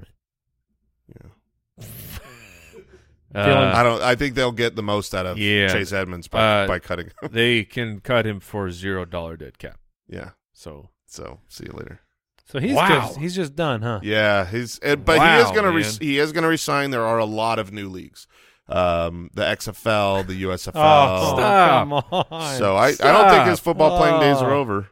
yeah. 1.78 1.84
uh, 3.34 3.72
I 3.74 3.82
don't. 3.82 4.02
I 4.02 4.14
think 4.14 4.34
they'll 4.34 4.52
get 4.52 4.76
the 4.76 4.82
most 4.82 5.14
out 5.14 5.26
of 5.26 5.38
Yeah. 5.38 5.68
Chase 5.68 5.92
Edmonds 5.92 6.28
by, 6.28 6.64
Uh, 6.64 6.66
by 6.68 6.78
cutting. 6.78 7.06
him. 7.06 7.12
they 7.32 7.64
can 7.64 8.00
cut 8.00 8.26
him 8.26 8.40
for 8.40 8.70
zero 8.70 9.04
dollar 9.04 9.36
dead 9.36 9.58
cap. 9.58 9.78
yeah. 10.08 10.30
So 10.52 10.90
So 11.06 11.40
see 11.48 11.64
you 11.66 11.72
later. 11.72 12.00
So 12.46 12.58
he's 12.58 12.74
Wow. 12.74 12.88
just 12.88 13.18
he's 13.18 13.34
just 13.36 13.54
done, 13.56 13.82
huh? 13.82 14.00
Yeah, 14.02 14.44
he's 14.44 14.78
and, 14.80 15.04
but 15.04 15.20
he 15.20 15.42
is 15.42 15.50
gonna 15.52 15.70
re- 15.72 15.84
he 15.84 16.18
is 16.18 16.32
gonna 16.32 16.48
resign. 16.48 16.90
There 16.90 17.04
are 17.04 17.18
a 17.18 17.24
lot 17.24 17.58
of 17.60 17.72
new 17.72 17.88
leagues, 17.88 18.26
um, 18.70 19.30
the 19.34 19.42
XFL, 19.42 20.26
the 20.26 20.42
USFL. 20.44 20.72
Oh, 20.76 21.34
Stop. 21.36 21.80
come 21.82 21.92
on. 22.30 22.56
So 22.58 22.76
I, 22.76 22.88
I 22.88 22.92
don't 22.92 23.30
think 23.30 23.46
his 23.48 23.60
football 23.60 23.98
playing 23.98 24.20
days 24.20 24.36
are 24.42 24.52
Oh. 24.52 24.60
over. 24.60 24.88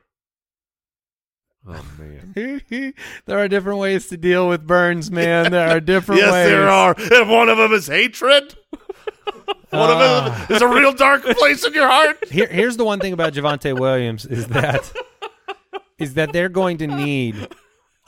oh 1.67 1.85
man. 1.99 2.33
there 3.27 3.39
are 3.39 3.49
different 3.49 3.79
ways 3.79 4.09
to 4.09 4.17
deal 4.17 4.49
with 4.49 4.67
Burns, 4.67 5.11
man. 5.11 5.53
There 5.53 5.69
are 5.69 5.81
different 5.81 6.21
ways. 6.21 6.27
yes, 6.27 6.33
ways. 6.33 6.49
there 6.49 6.69
are. 6.69 6.95
And 7.21 7.31
one 7.31 7.49
of 7.49 7.59
them 7.59 7.73
is 7.73 7.87
hatred. 7.87 8.55
one 9.71 9.91
of 9.91 9.97
Ah. 9.99 10.45
them 10.49 10.57
is 10.57 10.63
a 10.63 10.69
real 10.69 10.93
dark 10.93 11.23
place 11.25 11.65
in 11.65 11.75
your 11.75 11.89
heart. 11.89 12.29
Here, 12.31 12.47
here's 12.49 12.77
the 12.77 12.85
one 12.85 13.01
thing 13.01 13.13
about 13.13 13.33
Javonte 13.35 13.79
Williams 13.79 14.25
is 14.27 14.47
that 14.49 14.93
is 15.99 16.15
that 16.15 16.33
they're 16.33 16.49
going 16.49 16.79
to 16.79 16.87
need. 16.87 17.49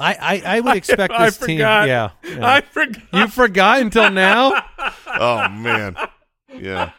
I 0.01 0.15
I, 0.15 0.43
I 0.57 0.61
would 0.61 0.77
expect 0.83 1.13
I 1.13 1.27
this 1.27 1.39
team. 1.39 1.59
forgot. 1.59 1.87
Yeah, 1.89 2.11
yeah. 2.25 2.39
I 2.55 2.61
forgot. 2.63 3.03
you 3.13 3.29
forgot 3.29 3.81
until 3.81 4.11
now. 4.11 4.65
Oh 5.13 5.49
man, 5.49 5.97
yeah, 6.55 6.93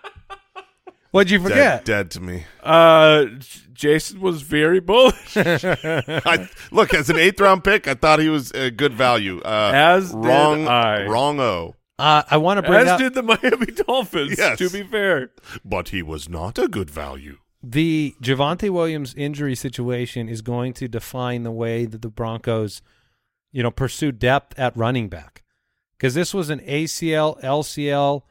What'd 1.11 1.31
you 1.31 1.39
forget? 1.41 1.85
dead 1.85 2.11
to 2.11 2.19
me. 2.21 2.45
Uh, 2.61 3.25
Jason 3.73 4.19
was 4.21 4.41
very 4.43 4.79
bullish. 4.81 5.15
I, 5.37 6.49
look, 6.71 6.93
as 6.93 7.09
an 7.09 7.17
eighth 7.17 7.39
round 7.39 7.63
pick, 7.63 7.87
I 7.87 7.93
thought 7.95 8.19
he 8.19 8.27
was 8.29 8.51
a 8.51 8.69
good 8.69 8.93
value. 8.93 9.39
Uh, 9.41 9.71
As 9.73 10.11
did 10.11 10.17
wrong, 10.25 10.67
I. 10.67 11.05
wrong. 11.07 11.39
O, 11.39 11.75
Uh, 11.97 12.23
I 12.29 12.37
want 12.37 12.57
to 12.57 12.61
bring 12.63 12.81
As 12.81 12.89
up 12.89 12.99
did 12.99 13.13
the 13.13 13.23
Miami 13.23 13.67
Dolphins. 13.67 14.35
Yes. 14.37 14.57
To 14.59 14.69
be 14.69 14.83
fair, 14.83 15.31
but 15.65 15.89
he 15.89 16.03
was 16.03 16.27
not 16.29 16.59
a 16.59 16.67
good 16.67 16.89
value. 16.89 17.37
The 17.63 18.15
Javonte 18.21 18.69
Williams 18.69 19.13
injury 19.15 19.55
situation 19.55 20.27
is 20.27 20.41
going 20.41 20.73
to 20.73 20.87
define 20.87 21.43
the 21.43 21.51
way 21.51 21.85
that 21.85 22.01
the 22.01 22.09
Broncos, 22.09 22.81
you 23.51 23.61
know, 23.61 23.71
pursue 23.71 24.11
depth 24.11 24.57
at 24.57 24.75
running 24.75 25.09
back. 25.09 25.43
Because 25.97 26.15
this 26.15 26.33
was 26.33 26.49
an 26.49 26.59
ACL, 26.61 27.39
LCL, 27.43 28.23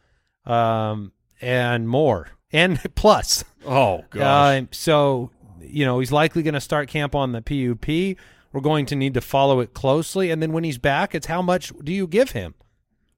um, 0.51 1.13
and 1.41 1.89
more, 1.89 2.31
and 2.53 2.81
plus. 2.97 3.45
oh 3.65 4.05
gosh, 4.11 4.59
Um, 4.59 4.69
so, 4.73 5.31
you 5.61 5.85
know, 5.85 6.01
he's 6.01 6.11
likely 6.11 6.43
going 6.43 6.55
to 6.55 6.61
start 6.61 6.89
camp 6.89 7.15
on 7.15 7.31
the 7.31 7.41
PUP. 7.41 8.19
We're 8.53 8.61
going 8.61 8.87
to 8.87 8.97
need 8.97 9.15
to 9.15 9.21
follow 9.21 9.61
it 9.61 9.75
closely. 9.75 10.33
And 10.33 10.43
then 10.43 10.53
when 10.53 10.65
he's 10.65 10.79
back, 10.79 11.15
it's 11.15 11.29
how 11.29 11.41
much 11.41 11.73
do 11.85 11.93
you 11.93 12.09
give 12.09 12.33
him? 12.33 12.55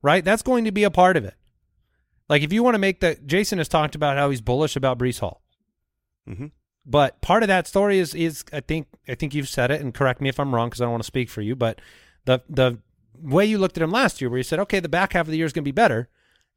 Right? 0.02 0.22
That's 0.22 0.42
going 0.42 0.64
to 0.66 0.72
be 0.72 0.84
a 0.84 0.90
part 0.90 1.16
of 1.16 1.24
it. 1.24 1.34
Like 2.28 2.42
if 2.42 2.52
you 2.52 2.62
want 2.62 2.74
to 2.74 2.78
make 2.78 3.00
the 3.00 3.18
Jason 3.24 3.58
has 3.58 3.68
talked 3.68 3.94
about 3.94 4.16
how 4.18 4.30
he's 4.30 4.40
bullish 4.40 4.76
about 4.76 4.98
Breece 4.98 5.20
Hall. 5.20 5.41
Hmm 6.26 6.46
But 6.84 7.20
part 7.20 7.42
of 7.42 7.48
that 7.48 7.66
story 7.66 7.98
is 7.98 8.14
is 8.14 8.44
I 8.52 8.60
think 8.60 8.88
I 9.08 9.14
think 9.14 9.34
you've 9.34 9.48
said 9.48 9.70
it 9.70 9.80
and 9.80 9.94
correct 9.94 10.20
me 10.20 10.28
if 10.28 10.38
I'm 10.38 10.54
wrong 10.54 10.68
because 10.68 10.80
I 10.80 10.84
don't 10.84 10.92
want 10.92 11.02
to 11.02 11.06
speak 11.06 11.30
for 11.30 11.42
you, 11.42 11.56
but 11.56 11.80
the 12.24 12.42
the 12.48 12.78
way 13.20 13.44
you 13.46 13.58
looked 13.58 13.76
at 13.76 13.82
him 13.82 13.92
last 13.92 14.20
year 14.20 14.30
where 14.30 14.38
you 14.38 14.44
said, 14.44 14.58
Okay, 14.60 14.80
the 14.80 14.88
back 14.88 15.12
half 15.12 15.26
of 15.26 15.30
the 15.30 15.36
year 15.36 15.46
is 15.46 15.52
gonna 15.52 15.62
be 15.62 15.70
better, 15.70 16.08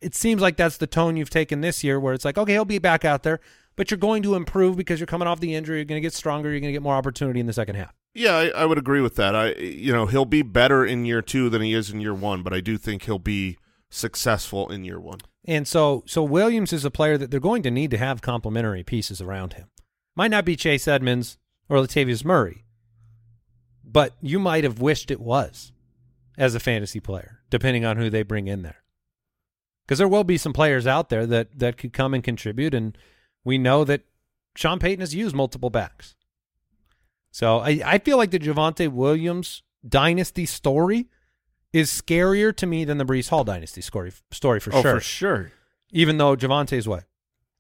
it 0.02 0.16
seems 0.16 0.42
like 0.42 0.58
that's 0.58 0.78
the 0.78 0.88
tone 0.88 1.18
you've 1.18 1.30
taken 1.30 1.62
this 1.62 1.84
year 1.84 2.00
where 2.00 2.14
it's 2.14 2.26
like, 2.26 2.38
Okay, 2.38 2.54
he'll 2.54 2.66
be 2.66 2.80
back 2.80 3.06
out 3.06 3.24
there, 3.24 3.40
but 3.76 3.92
you're 3.92 3.98
going 3.98 4.24
to 4.24 4.36
improve 4.36 4.78
because 4.78 5.00
you're 5.00 5.08
coming 5.08 5.28
off 5.28 5.40
the 5.40 5.54
injury. 5.56 5.78
You're 5.78 5.86
going 5.86 6.02
to 6.02 6.06
get 6.06 6.14
stronger. 6.14 6.50
You're 6.50 6.60
going 6.60 6.70
to 6.70 6.74
get 6.74 6.82
more 6.82 6.96
opportunity 6.96 7.40
in 7.40 7.46
the 7.46 7.54
second 7.54 7.76
half. 7.76 7.94
Yeah, 8.14 8.36
I, 8.36 8.48
I 8.48 8.66
would 8.66 8.78
agree 8.78 9.02
with 9.02 9.16
that. 9.18 9.36
I, 9.36 9.54
you 9.56 9.92
know, 9.92 10.06
he'll 10.06 10.26
be 10.26 10.42
better 10.42 10.86
in 10.86 11.06
year 11.06 11.22
two 11.22 11.50
than 11.50 11.62
he 11.62 11.74
is 11.74 11.90
in 11.90 12.00
year 12.00 12.14
one, 12.14 12.44
but 12.44 12.54
I 12.54 12.62
do 12.62 12.78
think 12.78 13.04
he'll 13.04 13.20
be 13.20 13.58
successful 13.90 14.72
in 14.72 14.86
year 14.86 15.00
one. 15.00 15.20
And 15.48 15.68
so, 15.68 16.04
so 16.08 16.24
Williams 16.24 16.74
is 16.74 16.86
a 16.86 16.92
player 16.92 17.18
that 17.18 17.30
they're 17.30 17.40
going 17.40 17.64
to 17.64 17.72
need 17.72 17.92
to 17.92 17.98
have 17.98 18.22
complementary 18.22 18.84
pieces 18.84 19.22
around 19.22 19.54
him. 19.54 19.70
Might 20.16 20.32
not 20.32 20.46
be 20.46 20.56
Chase 20.56 20.88
Edmonds 20.88 21.38
or 21.70 21.78
Latavius 21.78 22.26
Murray, 22.26 22.66
but 23.84 24.14
you 24.22 24.40
might 24.40 24.64
have 24.64 24.82
wished 24.82 25.12
it 25.12 25.20
was 25.20 25.72
as 26.38 26.56
a 26.56 26.60
fantasy 26.60 27.00
player, 27.00 27.42
depending 27.50 27.86
on 27.86 27.98
who 27.98 28.10
they 28.10 28.24
bring 28.24 28.48
in 28.48 28.64
there. 28.64 28.84
Because 29.86 30.00
there 30.00 30.08
will 30.08 30.24
be 30.24 30.38
some 30.38 30.54
players 30.54 30.88
out 30.88 31.10
there 31.10 31.28
that 31.28 31.60
that 31.60 31.78
could 31.78 31.94
come 31.94 32.14
and 32.16 32.24
contribute, 32.24 32.74
and 32.74 32.98
we 33.44 33.60
know 33.60 33.84
that 33.84 34.02
Sean 34.56 34.80
Payton 34.80 35.02
has 35.02 35.14
used 35.14 35.36
multiple 35.36 35.70
backs. 35.70 36.16
So 37.32 37.60
I, 37.60 37.82
I 37.86 37.98
feel 38.00 38.18
like 38.18 38.32
the 38.32 38.40
Javonte 38.40 38.88
Williams 38.92 39.62
dynasty 39.88 40.46
story 40.46 41.08
is 41.76 41.92
scarier 41.92 42.56
to 42.56 42.66
me 42.66 42.86
than 42.86 42.98
the 42.98 43.04
Breece 43.04 43.28
Hall 43.28 43.44
dynasty 43.44 43.82
story 43.82 44.14
story 44.32 44.62
for 44.62 44.74
oh, 44.74 44.82
sure. 44.82 44.96
for 44.96 45.00
sure. 45.02 45.52
Even 45.92 46.18
though 46.18 46.36
Javonte 46.38 46.72
is 46.72 46.88
what, 46.88 47.04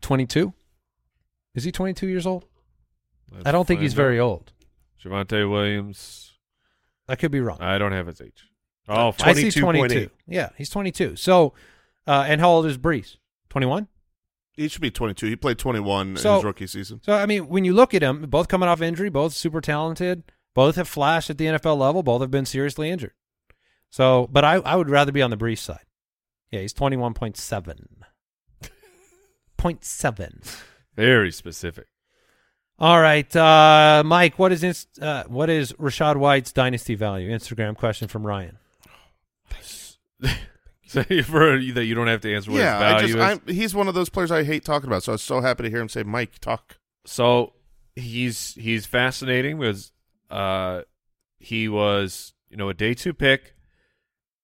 twenty 0.01 0.26
two? 0.26 0.53
Is 1.53 1.66
he 1.66 1.72
twenty 1.72 1.93
two 1.93 2.07
years 2.07 2.26
old? 2.26 2.45
I 3.43 3.51
don't 3.51 3.68
think 3.68 3.82
he's 3.82 3.93
very 3.93 4.18
old. 4.18 4.53
Javonte 5.03 5.49
Williams. 5.51 6.32
I 7.09 7.18
could 7.18 7.30
be 7.32 7.41
wrong. 7.41 7.57
I 7.59 7.78
don't 7.78 7.91
have 7.91 8.07
his 8.07 8.22
age. 8.22 8.49
Oh, 8.88 9.13
I 9.20 9.34
see 9.34 9.49
22.8. 9.49 9.59
twenty 9.59 9.88
two. 9.89 10.09
Yeah, 10.28 10.49
he's 10.57 10.70
twenty 10.70 10.93
two. 10.93 11.18
So, 11.18 11.53
uh, 12.07 12.24
and 12.26 12.39
how 12.39 12.51
old 12.51 12.66
is 12.68 12.78
Breece? 12.78 13.18
Twenty 13.49 13.68
one. 13.68 13.89
He 14.53 14.70
should 14.70 14.82
be 14.82 14.89
22. 14.89 15.26
He 15.26 15.36
played 15.36 15.57
21 15.57 16.07
in 16.07 16.16
his 16.16 16.24
rookie 16.24 16.66
season. 16.66 17.01
So 17.03 17.11
I 17.11 17.26
mean, 17.26 17.49
when 17.49 17.66
you 17.66 17.74
look 17.74 17.93
at 17.93 18.01
him, 18.01 18.22
both 18.30 18.47
coming 18.47 18.70
off 18.70 18.82
injury, 18.82 19.09
both 19.09 19.34
super 19.34 19.59
talented, 19.59 20.24
both 20.53 20.78
have 20.78 20.88
flashed 20.88 21.30
at 21.30 21.38
the 21.38 21.47
NFL 21.47 21.78
level, 21.78 22.03
both 22.03 22.22
have 22.22 22.32
been 22.32 22.45
seriously 22.45 22.89
injured. 22.89 23.11
So, 23.96 24.28
but 24.30 24.43
I, 24.43 24.56
I 24.56 24.76
would 24.76 24.89
rather 24.89 25.14
be 25.14 25.22
on 25.22 25.30
the 25.30 25.38
Breece 25.38 25.60
side. 25.60 25.86
Yeah, 26.52 26.60
he's 26.60 26.74
twenty 26.74 26.98
one 26.98 27.14
point 27.14 27.38
seven. 27.38 28.04
Point 29.58 29.86
seven. 29.86 30.41
very 30.98 31.32
specific. 31.32 31.88
All 32.78 33.00
right, 33.00 33.34
uh, 33.34 34.04
Mike. 34.06 34.38
What 34.38 34.52
is 34.52 34.66
inst- 34.66 35.02
uh, 35.02 35.24
what 35.28 35.50
is 35.50 35.72
Rachaad 35.74 36.18
White's 36.18 36.52
dynasty 36.52 36.96
value? 36.96 37.32
Instagram 37.32 37.78
question 37.78 38.10
from 38.10 38.28
Ryan. 38.28 38.58
So 40.88 41.02
for 41.24 41.58
that 41.58 41.86
you 41.86 41.96
don't 41.96 42.08
have 42.08 42.22
to 42.22 42.34
answer 42.34 42.52
what 42.52 42.60
yeah, 42.60 42.78
his 42.78 42.93
I 42.93 43.02
just, 43.02 43.16
is. 43.16 43.22
I'm, 43.22 43.41
he's 43.48 43.74
one 43.74 43.88
of 43.88 43.96
those 43.96 44.10
players 44.10 44.30
I 44.30 44.43
hate 44.43 44.64
talking 44.64 44.88
about, 44.88 45.04
so 45.04 45.14
I 45.14 45.16
was 45.16 45.24
so 45.24 45.41
happy 45.41 45.64
to 45.64 45.70
hear 45.70 45.80
him 45.80 45.89
say, 45.89 46.04
Mike, 46.04 46.38
talk. 46.39 46.78
So 47.06 47.54
he's 47.96 48.54
he's 48.54 48.86
fascinating 48.86 49.58
because 49.58 49.91
uh, 50.30 50.82
he 51.39 51.68
was 51.68 52.34
you 52.50 52.58
know 52.58 52.70
a 52.70 52.74
day 52.74 52.93
two 52.93 53.14
pick. 53.14 53.55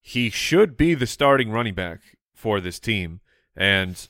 He 0.02 0.30
should 0.30 0.76
be 0.76 0.94
the 0.94 1.06
starting 1.06 1.50
running 1.50 1.74
back 1.74 2.00
for 2.34 2.60
this 2.60 2.80
team, 2.80 3.20
and 3.56 4.08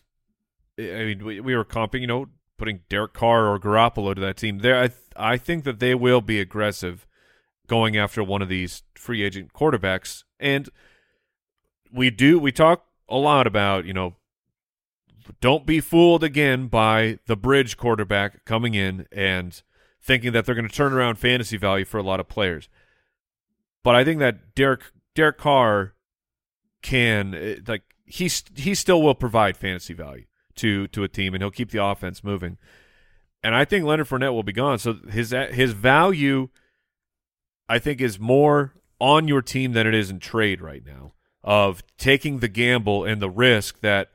I 0.79 0.83
mean 0.83 1.25
we, 1.25 1.39
we 1.41 1.55
were 1.55 1.67
comping 1.67 2.01
you 2.01 2.07
know 2.07 2.27
putting 2.57 2.81
Derek 2.89 3.13
Carr 3.13 3.47
or 3.47 3.59
Garoppolo 3.59 4.15
to 4.15 4.21
that 4.23 4.39
team. 4.39 4.59
There, 4.59 4.79
I 4.79 4.89
th- 4.89 4.99
I 5.15 5.37
think 5.37 5.65
that 5.65 5.81
they 5.81 5.95
will 5.95 6.23
be 6.23 6.41
aggressive 6.41 7.07
going 7.67 7.97
after 7.97 8.25
one 8.25 8.41
of 8.41 8.49
these 8.49 8.83
free 8.95 9.23
agent 9.23 9.53
quarterbacks, 9.53 10.25
and 10.41 10.71
we 11.93 12.11
do 12.11 12.39
we 12.39 12.53
talk 12.53 12.87
a 13.09 13.17
lot 13.17 13.47
about 13.47 13.85
you 13.85 13.93
know 13.93 14.17
don't 15.41 15.67
be 15.67 15.81
fooled 15.81 16.25
again 16.25 16.69
by 16.69 17.19
the 17.27 17.37
bridge 17.37 17.77
quarterback 17.77 18.45
coming 18.45 18.75
in 18.75 19.07
and 19.13 19.63
thinking 20.01 20.33
that 20.33 20.45
they're 20.45 20.55
going 20.55 20.69
to 20.69 20.75
turn 20.75 20.93
around 20.93 21.17
fantasy 21.17 21.57
value 21.57 21.85
for 21.85 21.99
a 21.99 22.03
lot 22.03 22.19
of 22.21 22.29
players. 22.29 22.69
But 23.83 23.95
I 23.95 24.05
think 24.05 24.19
that 24.21 24.55
Derek 24.55 24.83
Derek 25.15 25.39
Carr 25.39 25.95
can 26.83 27.35
eh, 27.35 27.57
like 27.67 27.83
he's 28.05 28.45
he 28.57 28.75
still 28.75 29.03
will 29.03 29.15
provide 29.15 29.57
fantasy 29.57 29.95
value 29.95 30.25
to 30.57 30.89
to 30.89 31.05
a 31.05 31.09
team 31.09 31.35
and 31.35 31.43
he'll 31.43 31.51
keep 31.51 31.71
the 31.71 31.83
offense 31.83 32.23
moving. 32.23 32.59
And 33.43 33.55
I 33.55 33.65
think 33.65 33.85
Leonard 33.85 34.07
Fournette 34.07 34.33
will 34.33 34.45
be 34.45 34.53
gone, 34.53 34.79
so 34.79 34.95
his 35.11 35.31
his 35.31 35.73
value 35.73 36.49
I 37.69 37.79
think 37.79 38.01
is 38.01 38.19
more 38.19 38.75
on 39.01 39.27
your 39.27 39.43
team 39.43 39.73
than 39.73 39.87
it 39.87 39.95
is 39.95 40.11
in 40.11 40.21
trade 40.21 40.61
right 40.61 40.85
now 40.87 41.13
of 41.43 41.83
taking 41.99 42.39
the 42.39 42.49
gamble 42.49 43.05
and 43.05 43.21
the 43.21 43.31
risk 43.31 43.81
that 43.81 44.11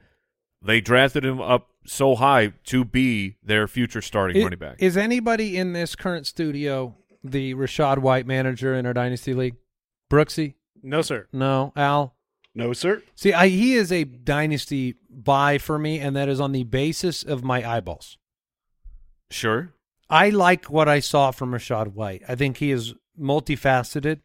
they 0.62 0.80
drafted 0.80 1.26
him 1.26 1.41
up 1.41 1.70
so 1.86 2.16
high 2.16 2.54
to 2.66 2.86
be 2.86 3.36
their 3.43 3.68
future 3.68 4.02
starting 4.02 4.41
running 4.41 4.60
back. 4.60 4.76
Is 4.80 4.95
anybody 4.98 5.58
in 5.58 5.74
this 5.74 5.95
current 5.95 6.26
studio 6.28 6.95
the 7.24 7.54
Rachaad 7.56 8.00
White 8.00 8.26
manager 8.26 8.74
in 8.74 8.86
our 8.86 8.93
dynasty 8.93 9.34
league? 9.34 9.56
Brooksy? 10.10 10.56
No, 10.88 11.02
sir. 11.02 11.28
No. 11.34 11.74
Al? 11.76 12.16
No, 12.56 12.74
sir. 12.74 13.04
See, 13.14 13.34
I, 13.34 13.50
he 13.50 13.76
is 13.76 13.92
a 13.92 14.06
dynasty 14.06 14.96
buy 15.10 15.58
for 15.58 15.78
me, 15.78 16.00
and 16.00 16.16
that 16.16 16.30
is 16.30 16.40
on 16.40 16.54
the 16.54 16.64
basis 16.64 17.24
of 17.24 17.44
my 17.44 17.68
eyeballs. 17.68 18.18
sure. 19.30 19.74
I 20.10 20.30
like 20.30 20.68
what 20.68 20.88
I 20.88 21.02
saw 21.02 21.32
from 21.32 21.52
Rachaad 21.52 21.94
White. 21.94 22.24
I 22.30 22.36
think 22.36 22.58
he 22.58 22.72
is 22.72 22.94
multifaceted. 23.20 24.22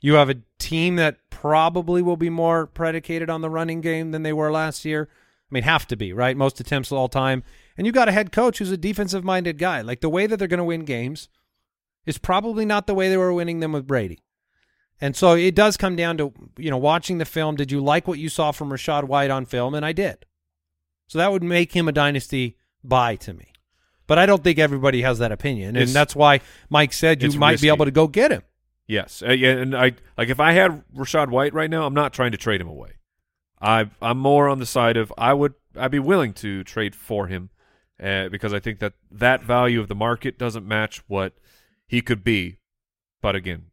You 0.00 0.14
have 0.14 0.30
a 0.30 0.42
team 0.60 0.94
that 0.96 1.18
probably 1.30 2.00
will 2.00 2.16
be 2.16 2.30
more 2.30 2.68
predicated 2.68 3.28
on 3.28 3.40
the 3.40 3.50
running 3.50 3.80
game 3.80 4.12
than 4.12 4.22
they 4.22 4.32
were 4.32 4.52
last 4.52 4.84
year. 4.84 5.08
I 5.10 5.50
mean, 5.50 5.64
have 5.64 5.88
to 5.88 5.96
be, 5.96 6.12
right? 6.12 6.36
Most 6.36 6.60
attempts 6.60 6.92
all 6.92 7.08
time. 7.08 7.42
And 7.76 7.88
you 7.88 7.92
got 7.92 8.08
a 8.08 8.12
head 8.12 8.30
coach 8.30 8.58
who's 8.58 8.70
a 8.70 8.76
defensive 8.76 9.24
minded 9.24 9.58
guy. 9.58 9.80
Like 9.80 10.00
the 10.00 10.08
way 10.08 10.28
that 10.28 10.36
they're 10.36 10.46
going 10.46 10.58
to 10.58 10.64
win 10.64 10.84
games 10.84 11.28
is 12.06 12.18
probably 12.18 12.64
not 12.64 12.86
the 12.86 12.94
way 12.94 13.08
they 13.08 13.16
were 13.16 13.32
winning 13.32 13.58
them 13.58 13.72
with 13.72 13.88
Brady. 13.88 14.20
And 15.00 15.16
so 15.16 15.34
it 15.34 15.54
does 15.54 15.76
come 15.76 15.96
down 15.96 16.16
to, 16.18 16.32
you 16.56 16.70
know, 16.70 16.76
watching 16.78 17.18
the 17.18 17.24
film. 17.24 17.56
Did 17.56 17.72
you 17.72 17.80
like 17.82 18.06
what 18.06 18.18
you 18.18 18.28
saw 18.28 18.52
from 18.52 18.70
Rachaad 18.70 19.04
White 19.04 19.30
on 19.30 19.44
film? 19.44 19.74
And 19.74 19.84
I 19.84 19.92
did. 19.92 20.24
So 21.08 21.18
that 21.18 21.32
would 21.32 21.42
make 21.42 21.72
him 21.72 21.88
a 21.88 21.92
dynasty 21.92 22.56
buy 22.82 23.16
to 23.16 23.34
me. 23.34 23.48
But 24.06 24.18
I 24.18 24.26
don't 24.26 24.44
think 24.44 24.58
everybody 24.58 25.02
has 25.02 25.18
that 25.18 25.32
opinion. 25.32 25.68
And 25.70 25.76
It's- 25.78 25.92
that's 25.94 26.14
why 26.14 26.40
Mike 26.70 26.92
said 26.92 27.22
you 27.22 27.32
might 27.38 27.52
risky. 27.52 27.66
be 27.66 27.72
able 27.72 27.84
to 27.86 27.90
go 27.90 28.06
get 28.06 28.30
him. 28.30 28.42
Yes, 28.86 29.22
uh, 29.26 29.32
yeah, 29.32 29.52
and 29.52 29.74
I 29.74 29.92
like 30.18 30.28
if 30.28 30.38
I 30.38 30.52
had 30.52 30.84
Rachaad 30.94 31.30
White 31.30 31.54
right 31.54 31.70
now, 31.70 31.86
I'm 31.86 31.94
not 31.94 32.12
trying 32.12 32.32
to 32.32 32.36
trade 32.36 32.60
him 32.60 32.68
away. 32.68 32.90
I 33.60 33.88
I'm 34.02 34.18
more 34.18 34.46
on 34.48 34.58
the 34.58 34.66
side 34.66 34.98
of 34.98 35.10
I 35.16 35.32
would 35.32 35.54
I'd 35.74 35.90
be 35.90 35.98
willing 35.98 36.34
to 36.34 36.62
trade 36.64 36.94
for 36.94 37.26
him 37.26 37.48
uh, 38.02 38.28
because 38.28 38.52
I 38.52 38.60
think 38.60 38.80
that 38.80 38.92
that 39.10 39.42
value 39.42 39.80
of 39.80 39.88
the 39.88 39.94
market 39.94 40.38
doesn't 40.38 40.66
match 40.68 41.02
what 41.08 41.32
he 41.86 42.02
could 42.02 42.22
be. 42.22 42.58
But 43.22 43.34
again, 43.36 43.70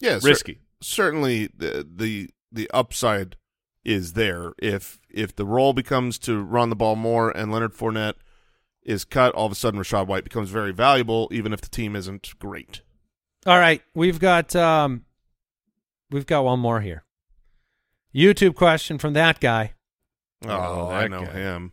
Yeah, 0.00 0.18
risky. 0.22 0.60
Certainly 0.84 1.48
the, 1.56 1.86
the 1.90 2.30
the 2.52 2.70
upside 2.72 3.36
is 3.84 4.12
there 4.12 4.52
if 4.58 4.98
if 5.10 5.34
the 5.34 5.44
role 5.46 5.72
becomes 5.72 6.18
to 6.20 6.42
run 6.42 6.68
the 6.70 6.76
ball 6.76 6.94
more 6.96 7.30
and 7.30 7.50
Leonard 7.50 7.72
Fournette 7.74 8.14
is 8.82 9.04
cut, 9.04 9.34
all 9.34 9.46
of 9.46 9.52
a 9.52 9.54
sudden 9.54 9.80
Rachaad 9.80 10.06
White 10.06 10.24
becomes 10.24 10.50
very 10.50 10.72
valuable, 10.72 11.28
even 11.32 11.52
if 11.54 11.60
the 11.62 11.68
team 11.70 11.96
isn't 11.96 12.38
great. 12.38 12.82
All 13.46 13.58
right, 13.58 13.82
we've 13.94 14.18
got 14.18 14.54
um, 14.54 15.04
we've 16.10 16.26
got 16.26 16.44
one 16.44 16.60
more 16.60 16.80
here. 16.82 17.04
YouTube 18.14 18.54
question 18.54 18.98
from 18.98 19.14
that 19.14 19.40
guy. 19.40 19.72
Oh, 20.46 20.50
Oh, 20.50 20.88
I 20.90 21.08
know 21.08 21.24
guy. 21.24 21.32
him. 21.32 21.72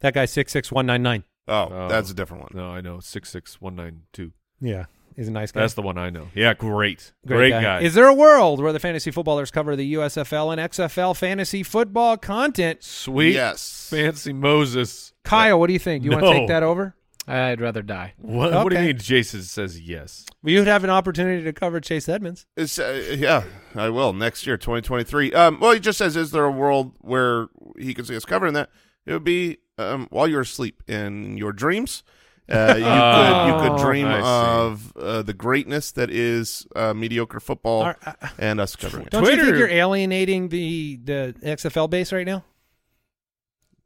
That 0.00 0.14
guy 0.14 0.24
six 0.24 0.52
six 0.52 0.70
one 0.72 0.86
nine 0.86 1.02
nine. 1.02 1.24
Oh, 1.48 1.68
Oh. 1.70 1.88
that's 1.88 2.10
a 2.10 2.14
different 2.14 2.44
one. 2.44 2.52
No, 2.54 2.70
I 2.70 2.80
know 2.80 3.00
six 3.00 3.30
six 3.30 3.60
one 3.60 3.74
nine 3.76 4.02
two. 4.12 4.32
Yeah, 4.60 4.84
he's 5.16 5.28
a 5.28 5.32
nice 5.32 5.52
guy. 5.52 5.60
That's 5.60 5.74
the 5.74 5.82
one 5.82 5.98
I 5.98 6.10
know. 6.10 6.28
Yeah, 6.34 6.54
great, 6.54 7.12
great, 7.26 7.50
guy. 7.50 7.80
Is 7.80 7.94
there 7.94 8.06
a 8.06 8.14
world 8.14 8.60
where 8.60 8.72
the 8.72 8.80
fantasy 8.80 9.10
footballers 9.10 9.50
cover 9.50 9.76
the 9.76 9.94
USFL 9.94 10.52
and 10.52 10.60
XFL 10.60 11.16
fantasy 11.16 11.62
football 11.62 12.16
content? 12.16 12.82
Sweet, 12.82 13.34
Yes. 13.34 13.88
fancy 13.90 14.32
Moses. 14.32 15.12
Kyle, 15.24 15.58
what 15.58 15.68
do 15.68 15.72
you 15.72 15.78
think? 15.78 16.02
Do 16.02 16.10
you 16.10 16.16
want 16.16 16.24
to 16.26 16.32
take 16.32 16.48
that 16.48 16.62
over? 16.62 16.94
I'd 17.26 17.60
rather 17.60 17.82
die. 17.82 18.14
What? 18.18 18.52
What 18.52 18.70
do 18.70 18.76
you 18.76 18.86
mean? 18.86 18.98
Jason 18.98 19.42
says 19.42 19.80
yes. 19.80 20.26
Well, 20.42 20.52
you'd 20.52 20.66
have 20.66 20.82
an 20.82 20.90
opportunity 20.90 21.44
to 21.44 21.52
cover 21.52 21.80
Chase 21.80 22.08
Edmonds. 22.08 22.46
It's, 22.56 22.78
uh, 22.78 23.14
yeah, 23.16 23.44
I 23.76 23.90
will 23.90 24.12
next 24.12 24.44
year, 24.46 24.56
2023. 24.56 25.32
Um, 25.32 25.60
well, 25.60 25.70
he 25.72 25.78
just 25.78 25.98
says, 25.98 26.16
is 26.16 26.32
there 26.32 26.44
a 26.44 26.50
world 26.50 26.94
where 27.00 27.46
he 27.78 27.94
could 27.94 28.08
see 28.08 28.16
us 28.16 28.24
covering 28.24 28.54
that? 28.54 28.70
It 29.06 29.12
would 29.12 29.24
be 29.24 29.58
um, 29.78 30.08
while 30.10 30.26
you're 30.26 30.40
asleep 30.40 30.82
in 30.88 31.36
your 31.36 31.52
dreams. 31.52 32.02
Uh, 32.48 32.74
you 32.76 32.84
could 32.84 33.46
you 33.46 33.70
could 33.70 33.80
Oh, 33.80 33.84
dream 33.84 34.06
of 34.08 34.96
uh, 34.96 35.22
the 35.22 35.32
greatness 35.32 35.92
that 35.92 36.10
is 36.10 36.66
uh, 36.74 36.92
mediocre 36.92 37.40
football 37.40 37.82
Are- 37.82 37.96
uh, 38.04 38.12
and 38.38 38.60
us 38.60 38.76
covering 38.76 39.06
it. 39.06 39.10
Don't 39.10 39.22
you 39.22 39.28
think 39.30 39.42
Twitter- 39.42 39.58
you're 39.58 39.68
alienating 39.68 40.48
the 40.48 40.96
the 41.02 41.34
XFL 41.42 41.88
base 41.88 42.12
right 42.12 42.26
now? 42.26 42.44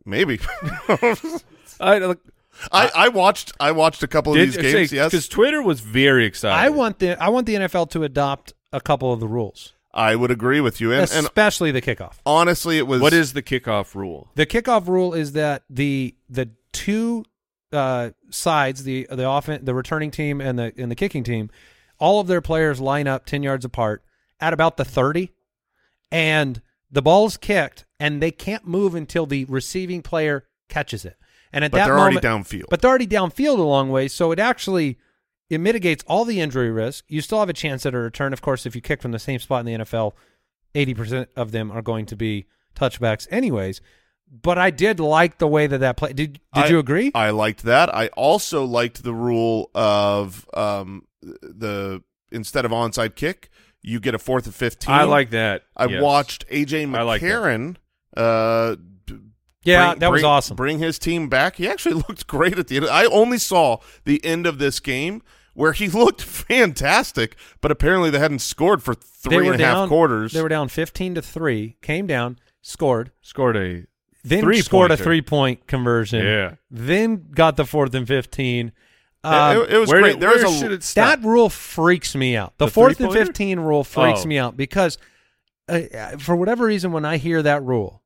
Maybe. 0.04 0.38
I 1.80 1.98
look. 1.98 2.20
I, 2.72 2.90
I 2.94 3.08
watched 3.08 3.52
I 3.60 3.72
watched 3.72 4.02
a 4.02 4.06
couple 4.06 4.32
of 4.32 4.38
these 4.38 4.56
games. 4.56 4.92
yes, 4.92 5.10
because 5.10 5.28
Twitter 5.28 5.60
was 5.62 5.80
very 5.80 6.24
excited. 6.24 6.56
I 6.56 6.70
want 6.70 6.98
the 7.00 7.22
I 7.22 7.28
want 7.28 7.46
the 7.46 7.54
NFL 7.56 7.90
to 7.90 8.02
adopt 8.04 8.54
a 8.72 8.80
couple 8.80 9.12
of 9.12 9.20
the 9.20 9.28
rules, 9.28 9.74
I 9.92 10.16
would 10.16 10.30
agree 10.30 10.60
with 10.60 10.80
you. 10.80 10.92
And, 10.92 11.02
and 11.12 11.26
especially 11.26 11.70
the 11.70 11.82
kickoff. 11.82 12.14
honestly, 12.24 12.78
it 12.78 12.86
was 12.86 13.00
What 13.02 13.12
is 13.12 13.34
the 13.34 13.42
kickoff 13.42 13.94
rule? 13.94 14.30
The 14.36 14.46
kickoff 14.46 14.88
rule 14.88 15.12
is 15.12 15.32
that 15.32 15.64
the 15.68 16.14
the 16.30 16.50
two 16.72 17.24
uh, 17.76 18.10
sides, 18.30 18.84
the 18.84 19.06
the 19.10 19.24
offen- 19.24 19.64
the 19.64 19.74
returning 19.74 20.10
team 20.10 20.40
and 20.40 20.58
the 20.58 20.72
and 20.76 20.90
the 20.90 20.94
kicking 20.96 21.22
team, 21.24 21.50
all 21.98 22.20
of 22.20 22.26
their 22.26 22.40
players 22.40 22.80
line 22.80 23.06
up 23.06 23.26
ten 23.26 23.42
yards 23.42 23.64
apart 23.64 24.02
at 24.40 24.52
about 24.52 24.76
the 24.76 24.84
thirty, 24.84 25.32
and 26.10 26.60
the 26.90 27.02
ball's 27.02 27.36
kicked, 27.36 27.84
and 28.00 28.22
they 28.22 28.30
can't 28.30 28.66
move 28.66 28.94
until 28.94 29.26
the 29.26 29.44
receiving 29.46 30.02
player 30.02 30.44
catches 30.68 31.04
it. 31.04 31.16
And 31.52 31.64
at 31.64 31.70
But 31.70 31.78
that 31.78 31.84
they're 31.86 31.98
already 31.98 32.16
moment, 32.20 32.46
downfield. 32.48 32.64
but 32.70 32.80
they're 32.80 32.90
already 32.90 33.06
downfield 33.06 33.58
a 33.58 33.62
long 33.62 33.90
way, 33.90 34.08
so 34.08 34.32
it 34.32 34.38
actually 34.38 34.98
it 35.48 35.58
mitigates 35.58 36.02
all 36.06 36.24
the 36.24 36.40
injury 36.40 36.70
risk. 36.70 37.04
You 37.08 37.20
still 37.20 37.38
have 37.38 37.48
a 37.48 37.52
chance 37.54 37.86
at 37.86 37.94
a 37.94 37.98
return. 37.98 38.32
Of 38.32 38.42
course, 38.42 38.66
if 38.66 38.74
you 38.74 38.80
kick 38.80 39.00
from 39.00 39.12
the 39.12 39.18
same 39.18 39.38
spot 39.38 39.60
in 39.60 39.66
the 39.66 39.84
NFL, 39.84 40.12
eighty 40.74 40.94
percent 40.94 41.28
of 41.36 41.52
them 41.52 41.70
are 41.70 41.82
going 41.82 42.06
to 42.06 42.16
be 42.16 42.46
touchbacks, 42.74 43.26
anyways. 43.30 43.80
But 44.30 44.58
I 44.58 44.70
did 44.70 45.00
like 45.00 45.38
the 45.38 45.46
way 45.46 45.66
that 45.66 45.78
that 45.78 45.96
play. 45.96 46.12
Did 46.12 46.34
Did 46.54 46.64
I- 46.64 46.68
you 46.68 46.78
agree? 46.78 47.10
I 47.14 47.30
liked 47.30 47.62
that. 47.64 47.94
I 47.94 48.08
also 48.08 48.64
liked 48.64 49.02
the 49.02 49.14
rule 49.14 49.70
of 49.74 50.46
um, 50.54 51.06
the 51.22 52.02
instead 52.32 52.64
of 52.64 52.70
onside 52.72 53.14
kick, 53.14 53.50
you 53.82 54.00
get 54.00 54.14
a 54.14 54.18
fourth 54.18 54.46
and 54.46 54.54
fifteen. 54.54 54.92
I 54.94 55.04
like 55.04 55.30
that. 55.30 55.62
I 55.76 55.86
Yes. 55.86 56.02
watched 56.02 56.44
AJ 56.48 56.86
like. 57.04 57.22
McCarron. 57.22 57.76
uh, 58.16 58.76
yeah, 59.62 59.90
bring- 59.90 59.98
that 60.00 60.10
was 60.12 60.20
bring- 60.20 60.24
awesome. 60.24 60.56
Bring 60.56 60.78
his 60.78 60.98
team 60.98 61.28
back. 61.28 61.56
He 61.56 61.68
actually 61.68 61.94
looked 62.08 62.26
great 62.26 62.58
at 62.58 62.68
the 62.68 62.76
end. 62.76 62.86
I 62.86 63.04
only 63.06 63.38
saw 63.38 63.78
the 64.04 64.24
end 64.24 64.46
of 64.46 64.58
this 64.58 64.80
game 64.80 65.22
where 65.54 65.72
he 65.72 65.88
looked 65.88 66.22
fantastic, 66.22 67.36
but 67.60 67.70
apparently 67.70 68.10
they 68.10 68.18
hadn't 68.18 68.40
scored 68.40 68.82
for 68.82 68.94
three 68.94 69.48
and 69.48 69.60
a 69.60 69.64
half 69.64 69.88
quarters. 69.88 70.32
They 70.32 70.42
were 70.42 70.48
down 70.48 70.68
fifteen 70.68 71.14
to 71.14 71.22
three. 71.22 71.76
Came 71.82 72.06
down, 72.06 72.38
scored, 72.62 73.12
scored 73.22 73.56
a 73.56 73.84
then 74.28 74.40
Three 74.42 74.60
scored 74.60 74.90
a 74.90 74.96
three 74.96 75.22
point 75.22 75.66
conversion. 75.66 76.24
Yeah. 76.24 76.54
Then 76.70 77.26
got 77.30 77.56
the 77.56 77.64
fourth 77.64 77.94
and 77.94 78.06
fifteen. 78.06 78.72
Um, 79.24 79.62
it, 79.62 79.72
it 79.72 79.78
was 79.78 79.88
where 79.90 80.00
great. 80.02 80.12
did- 80.12 80.20
there 80.20 80.30
was 80.30 80.62
a 80.62 80.72
it 80.72 80.82
stop? 80.82 81.20
That 81.20 81.26
rule 81.26 81.48
freaks 81.48 82.14
me 82.14 82.36
out. 82.36 82.56
The, 82.58 82.66
The 82.66 82.70
fourth 82.70 83.00
and 83.00 83.12
fifteen 83.12 83.58
rule 83.60 83.82
freaks 83.84 84.24
Oh. 84.24 84.28
me 84.28 84.38
out 84.38 84.56
because, 84.56 84.98
uh, 85.68 85.80
for 86.18 86.36
whatever 86.36 86.66
reason, 86.66 86.92
when 86.92 87.04
I 87.04 87.16
hear 87.16 87.42
that 87.42 87.62
rule, 87.64 88.02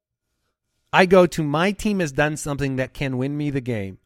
I 0.92 1.06
go 1.06 1.26
to 1.26 1.42
my 1.42 1.72
team 1.72 2.00
has 2.00 2.10
done 2.12 2.36
something 2.36 2.76
that 2.76 2.94
can 2.94 3.18
win 3.18 3.36
me 3.36 3.50
the 3.50 3.60
game, 3.60 3.98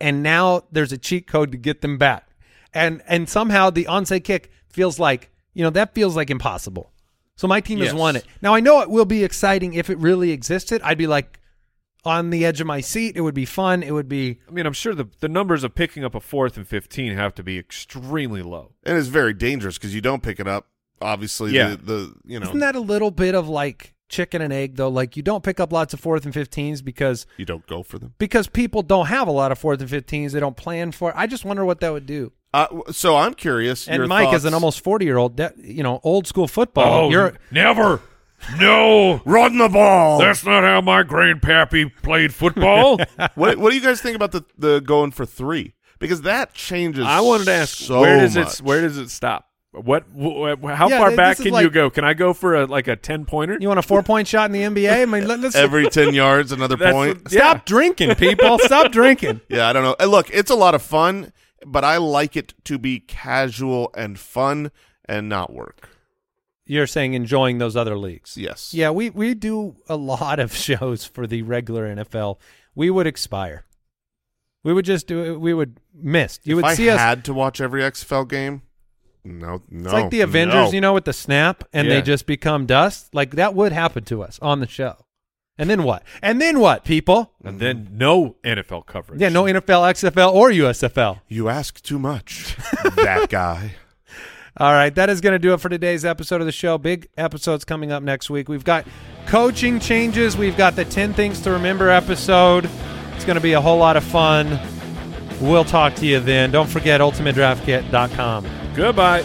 and 0.00 0.22
now 0.22 0.64
there's 0.70 0.92
a 0.92 0.98
cheat 0.98 1.26
code 1.26 1.50
to 1.52 1.58
get 1.58 1.80
them 1.80 1.96
back, 1.98 2.28
and 2.74 3.02
and 3.06 3.28
somehow 3.28 3.70
the 3.70 3.84
onside 3.86 4.24
kick 4.24 4.50
feels 4.68 4.98
like 4.98 5.30
you 5.54 5.62
know 5.64 5.70
that 5.70 5.94
feels 5.94 6.14
like 6.16 6.30
impossible. 6.30 6.90
So 7.36 7.48
my 7.48 7.60
team 7.60 7.78
Yes. 7.78 7.88
has 7.92 7.94
won 7.98 8.16
it. 8.16 8.24
Now 8.42 8.54
I 8.54 8.60
know 8.60 8.80
it 8.80 8.90
will 8.90 9.04
be 9.04 9.24
exciting 9.24 9.74
if 9.74 9.90
it 9.90 9.98
really 9.98 10.30
existed. 10.30 10.80
I'd 10.84 10.98
be 10.98 11.06
like 11.06 11.40
on 12.04 12.30
the 12.30 12.44
edge 12.44 12.60
of 12.60 12.66
my 12.66 12.80
seat. 12.80 13.16
It 13.16 13.22
would 13.22 13.34
be 13.34 13.44
fun. 13.46 13.82
It 13.82 13.92
would 13.92 14.08
be 14.08 14.38
I 14.48 14.52
mean, 14.52 14.66
I'm 14.66 14.72
sure 14.72 14.94
the 14.94 15.06
the 15.20 15.28
numbers 15.28 15.64
of 15.64 15.74
picking 15.74 16.04
up 16.04 16.14
a 16.14 16.20
fourth 16.20 16.56
and 16.56 16.66
fifteen 16.68 17.14
have 17.16 17.34
to 17.36 17.42
be 17.42 17.58
extremely 17.58 18.42
low. 18.42 18.72
and 18.84 18.96
it's 18.98 19.08
very 19.08 19.32
dangerous 19.34 19.78
because 19.78 19.94
you 19.94 20.00
don't 20.00 20.22
pick 20.22 20.38
it 20.38 20.46
up. 20.46 20.68
Obviously, 21.02 21.52
Yeah. 21.52 21.70
the, 21.70 21.76
the 21.76 22.14
you 22.24 22.38
know 22.38 22.46
Isn't 22.46 22.60
that 22.60 22.76
a 22.76 22.80
little 22.80 23.10
bit 23.10 23.34
of 23.34 23.48
like 23.48 23.94
chicken 24.08 24.40
and 24.40 24.52
egg 24.52 24.76
though? 24.76 24.88
Like 24.88 25.16
you 25.16 25.22
don't 25.22 25.42
pick 25.42 25.58
up 25.58 25.72
lots 25.72 25.92
of 25.92 25.98
fourth 26.00 26.24
and 26.24 26.32
fifteens 26.32 26.82
because 26.82 27.26
you 27.36 27.44
don't 27.44 27.66
go 27.66 27.82
for 27.82 27.98
them. 27.98 28.14
because 28.18 28.46
people 28.46 28.82
don't 28.82 29.06
have 29.06 29.26
a 29.26 29.32
lot 29.32 29.50
of 29.50 29.58
fourth 29.58 29.80
and 29.80 29.90
fifteens. 29.90 30.32
They 30.34 30.40
don't 30.40 30.56
plan 30.56 30.92
for 30.92 31.10
it. 31.10 31.16
I 31.18 31.26
just 31.26 31.44
wonder 31.44 31.64
what 31.64 31.80
that 31.80 31.92
would 31.92 32.06
do. 32.06 32.32
Uh, 32.54 32.92
so 32.92 33.16
I'm 33.16 33.34
curious. 33.34 33.88
And 33.88 33.98
your 33.98 34.06
Mike, 34.06 34.32
as 34.32 34.44
an 34.44 34.54
almost 34.54 34.80
forty 34.82 35.04
year 35.04 35.16
old, 35.16 35.40
you 35.56 35.82
know, 35.82 36.00
old 36.04 36.26
school 36.26 36.46
football. 36.48 37.10
you're 37.10 37.32
Oh, 37.32 37.36
never. 37.50 38.00
No, 38.60 39.22
run 39.24 39.56
the 39.58 39.68
ball. 39.68 40.18
that's 40.18 40.44
not 40.44 40.62
how 40.64 40.80
my 40.80 41.02
grandpappy 41.02 41.90
played 42.02 42.34
football. 42.34 42.98
what 43.34 43.58
What 43.58 43.70
do 43.70 43.76
you 43.76 43.82
guys 43.82 44.00
think 44.00 44.16
about 44.16 44.32
the 44.32 44.44
the 44.58 44.80
going 44.80 45.10
for 45.12 45.26
three? 45.26 45.74
Because 45.98 46.22
that 46.22 46.52
changes. 46.54 47.04
I 47.06 47.20
wanted 47.20 47.44
to 47.46 47.52
ask, 47.52 47.76
so 47.76 48.00
where 48.00 48.20
does 48.20 48.36
much. 48.36 48.60
it 48.60 48.64
where 48.64 48.80
does 48.82 48.98
it 48.98 49.10
stop? 49.10 49.48
What? 49.72 50.04
wh- 50.14 50.54
wh- 50.62 50.70
how 50.74 50.88
Yeah, 50.88 50.98
far 50.98 51.16
back 51.16 51.38
can 51.38 51.50
like- 51.52 51.64
you 51.64 51.70
go? 51.70 51.90
Can 51.90 52.04
I 52.04 52.14
go 52.14 52.32
for 52.34 52.54
a 52.54 52.66
like 52.66 52.86
a 52.86 52.94
ten 52.96 53.24
pointer? 53.24 53.56
you 53.60 53.66
want 53.68 53.78
a 53.80 53.82
four 53.82 54.02
point 54.04 54.28
shot 54.28 54.48
in 54.48 54.52
the 54.52 54.62
NBA? 54.62 55.02
I 55.02 55.06
mean, 55.06 55.26
let, 55.26 55.42
us 55.42 55.54
every 55.56 55.88
ten 55.88 56.14
yards 56.14 56.52
another 56.52 56.76
That's 56.76 56.92
point? 56.92 57.22
what- 57.24 57.32
stop 57.32 57.64
drinking, 57.64 58.14
people. 58.16 58.58
Stop 58.60 58.92
drinking. 58.92 59.40
Yeah, 59.48 59.68
I 59.68 59.72
don't 59.72 59.82
know. 59.98 60.06
Look, 60.06 60.30
it's 60.30 60.50
a 60.50 60.54
lot 60.54 60.74
of 60.76 60.82
fun, 60.82 61.32
but 61.66 61.84
I 61.84 61.96
like 61.96 62.36
it 62.36 62.54
to 62.64 62.78
be 62.78 63.00
casual 63.00 63.90
and 63.96 64.18
fun 64.18 64.70
and 65.06 65.28
not 65.28 65.52
work. 65.52 65.88
You're 66.66 66.86
saying 66.86 67.12
enjoying 67.14 67.58
those 67.58 67.76
other 67.76 67.96
leagues. 67.96 68.36
Yes. 68.36 68.72
Yeah, 68.72 68.90
we 68.90 69.10
we 69.10 69.34
do 69.34 69.76
a 69.88 69.96
lot 69.96 70.38
of 70.40 70.54
shows 70.56 71.04
for 71.04 71.26
the 71.26 71.42
regular 71.42 71.94
NFL. 71.94 72.38
We 72.74 72.90
would 72.90 73.06
expire. 73.06 73.64
We 74.62 74.72
would 74.72 74.86
just 74.86 75.06
do. 75.06 75.38
We 75.38 75.52
would 75.52 75.78
miss. 75.92 76.40
You 76.42 76.54
if 76.58 76.62
would 76.62 76.64
I 76.70 76.74
see 76.74 76.88
us. 76.88 76.98
had 76.98 77.24
to 77.26 77.34
watch 77.34 77.60
every 77.60 77.82
XFL 77.82 78.26
game, 78.26 78.62
no, 79.22 79.60
no. 79.70 79.84
It's 79.84 79.92
like 79.92 80.10
the 80.10 80.22
Avengers, 80.22 80.54
no. 80.54 80.70
you 80.72 80.80
know, 80.80 80.94
with 80.94 81.04
the 81.04 81.12
snap, 81.12 81.64
and 81.72 81.86
Yeah. 81.86 81.94
they 81.96 82.02
just 82.02 82.24
become 82.26 82.64
dust. 82.64 83.14
Like 83.14 83.32
that 83.32 83.54
would 83.54 83.72
happen 83.72 84.04
to 84.04 84.22
us 84.22 84.38
on 84.40 84.60
the 84.60 84.66
show. 84.66 85.03
And 85.56 85.70
then 85.70 85.84
what? 85.84 86.02
And 86.20 86.40
then 86.40 86.58
what, 86.58 86.84
people? 86.84 87.32
and 87.44 87.60
then 87.60 87.88
no 87.92 88.36
NFL 88.42 88.86
coverage. 88.86 89.20
Yeah, 89.20 89.28
no 89.28 89.44
NFL, 89.44 89.60
XFL, 89.92 90.32
or 90.32 90.50
USFL. 90.50 91.20
You 91.28 91.48
ask 91.48 91.80
too 91.82 91.98
much. 91.98 92.56
that 92.96 93.28
guy. 93.28 93.76
All 94.56 94.72
right, 94.72 94.94
that 94.94 95.10
is 95.10 95.20
going 95.20 95.32
to 95.32 95.38
do 95.38 95.52
it 95.52 95.60
for 95.60 95.68
today's 95.68 96.04
episode 96.04 96.40
of 96.40 96.46
the 96.46 96.52
show. 96.52 96.78
Big 96.78 97.08
episodes 97.16 97.64
coming 97.64 97.90
up 97.92 98.02
next 98.02 98.30
week. 98.30 98.48
We've 98.48 98.64
got 98.64 98.86
coaching 99.26 99.80
changes. 99.80 100.36
We've 100.36 100.56
got 100.56 100.76
the 100.76 100.84
10 100.84 101.12
things 101.12 101.40
to 101.40 101.50
remember 101.50 101.88
episode. 101.90 102.68
It's 103.14 103.24
going 103.24 103.36
to 103.36 103.42
be 103.42 103.52
a 103.52 103.60
whole 103.60 103.78
lot 103.78 103.96
of 103.96 104.04
fun. 104.04 104.60
We'll 105.40 105.64
talk 105.64 105.94
to 105.96 106.06
you 106.06 106.20
then. 106.20 106.52
Don't 106.52 106.68
forget 106.68 107.00
ultimatedraftkit.com. 107.00 108.46
Goodbye. 108.74 109.24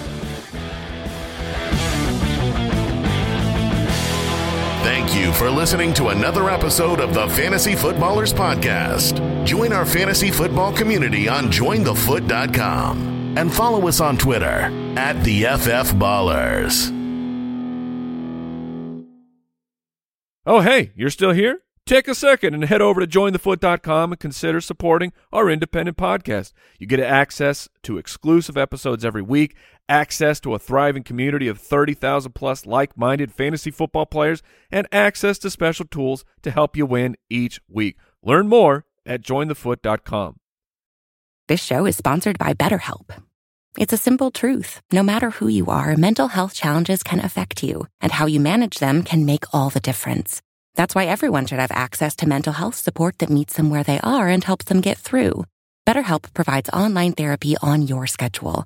Thank 4.82 5.14
you 5.14 5.34
for 5.34 5.50
listening 5.50 5.94
to 5.96 6.08
another 6.08 6.50
episode 6.50 7.00
of 7.02 7.14
the 7.14 7.28
Fantasy 7.30 7.76
Footballers 7.76 8.34
Podcast. 8.34 9.46
Join 9.46 9.74
our 9.74 9.86
fantasy 9.86 10.32
football 10.32 10.72
community 10.72 11.28
on 11.28 11.46
jointhefoot.com 11.46 13.38
and 13.38 13.54
follow 13.54 13.88
us 13.88 14.00
on 14.00 14.18
Twitter 14.18 14.72
at 14.98 15.22
the 15.24 15.44
FF 15.44 15.94
Ballers. 15.96 16.96
Oh, 20.46 20.62
hey, 20.62 20.92
you're 20.96 21.10
still 21.10 21.34
here? 21.34 21.60
Take 21.86 22.08
a 22.08 22.16
second 22.16 22.54
and 22.54 22.64
head 22.64 22.82
over 22.82 23.02
to 23.02 23.08
jointhefoot.com 23.08 24.12
and 24.14 24.20
consider 24.20 24.62
supporting 24.62 25.12
our 25.34 25.50
independent 25.50 25.98
podcast. 25.98 26.54
You 26.80 26.88
get 26.88 27.00
access 27.02 27.68
to 27.84 27.98
exclusive 27.98 28.58
episodes 28.58 29.04
every 29.04 29.24
week, 29.24 29.56
access 29.90 30.40
to 30.42 30.54
a 30.54 30.60
thriving 30.60 31.04
community 31.04 31.48
of 31.48 31.60
30,000 31.60 32.32
plus 32.34 32.66
like 32.66 32.98
minded 32.98 33.34
fantasy 33.34 33.72
football 33.72 34.06
players, 34.06 34.42
and 34.72 34.88
access 34.92 35.38
to 35.40 35.50
special 35.50 35.86
tools 35.86 36.24
to 36.44 36.52
help 36.52 36.78
you 36.78 36.86
win 36.86 37.18
each 37.30 37.60
week. 37.68 37.98
Learn 38.24 38.48
more 38.48 38.86
at 39.06 39.22
jointhefoot.com. 39.22 40.38
This 41.48 41.64
show 41.64 41.86
is 41.86 41.98
sponsored 41.98 42.38
by 42.38 42.54
BetterHelp. 42.54 43.24
It's 43.78 43.94
a 43.94 43.98
simple 43.98 44.30
truth. 44.30 44.82
No 44.92 45.04
matter 45.04 45.32
who 45.32 45.48
you 45.48 45.68
are, 45.68 45.96
mental 45.96 46.28
health 46.28 46.54
challenges 46.54 47.02
can 47.02 47.20
affect 47.20 47.64
you, 47.64 47.88
and 48.02 48.12
how 48.12 48.26
you 48.28 48.40
manage 48.40 48.80
them 48.80 49.04
can 49.04 49.26
make 49.26 49.46
all 49.54 49.70
the 49.70 49.80
difference. 49.80 50.42
That's 50.76 50.96
why 50.96 51.06
everyone 51.06 51.46
should 51.46 51.60
have 51.60 51.72
access 51.72 52.16
to 52.18 52.28
mental 52.28 52.54
health 52.54 52.76
support 52.76 53.18
that 53.20 53.30
meets 53.30 53.56
them 53.56 53.70
where 53.70 53.84
they 53.84 54.00
are 54.02 54.28
and 54.28 54.44
helps 54.44 54.66
them 54.66 54.82
get 54.82 54.98
through. 54.98 55.44
BetterHelp 55.88 56.34
provides 56.34 56.70
online 56.70 57.14
therapy 57.14 57.56
on 57.62 57.88
your 57.88 58.06
schedule. 58.06 58.66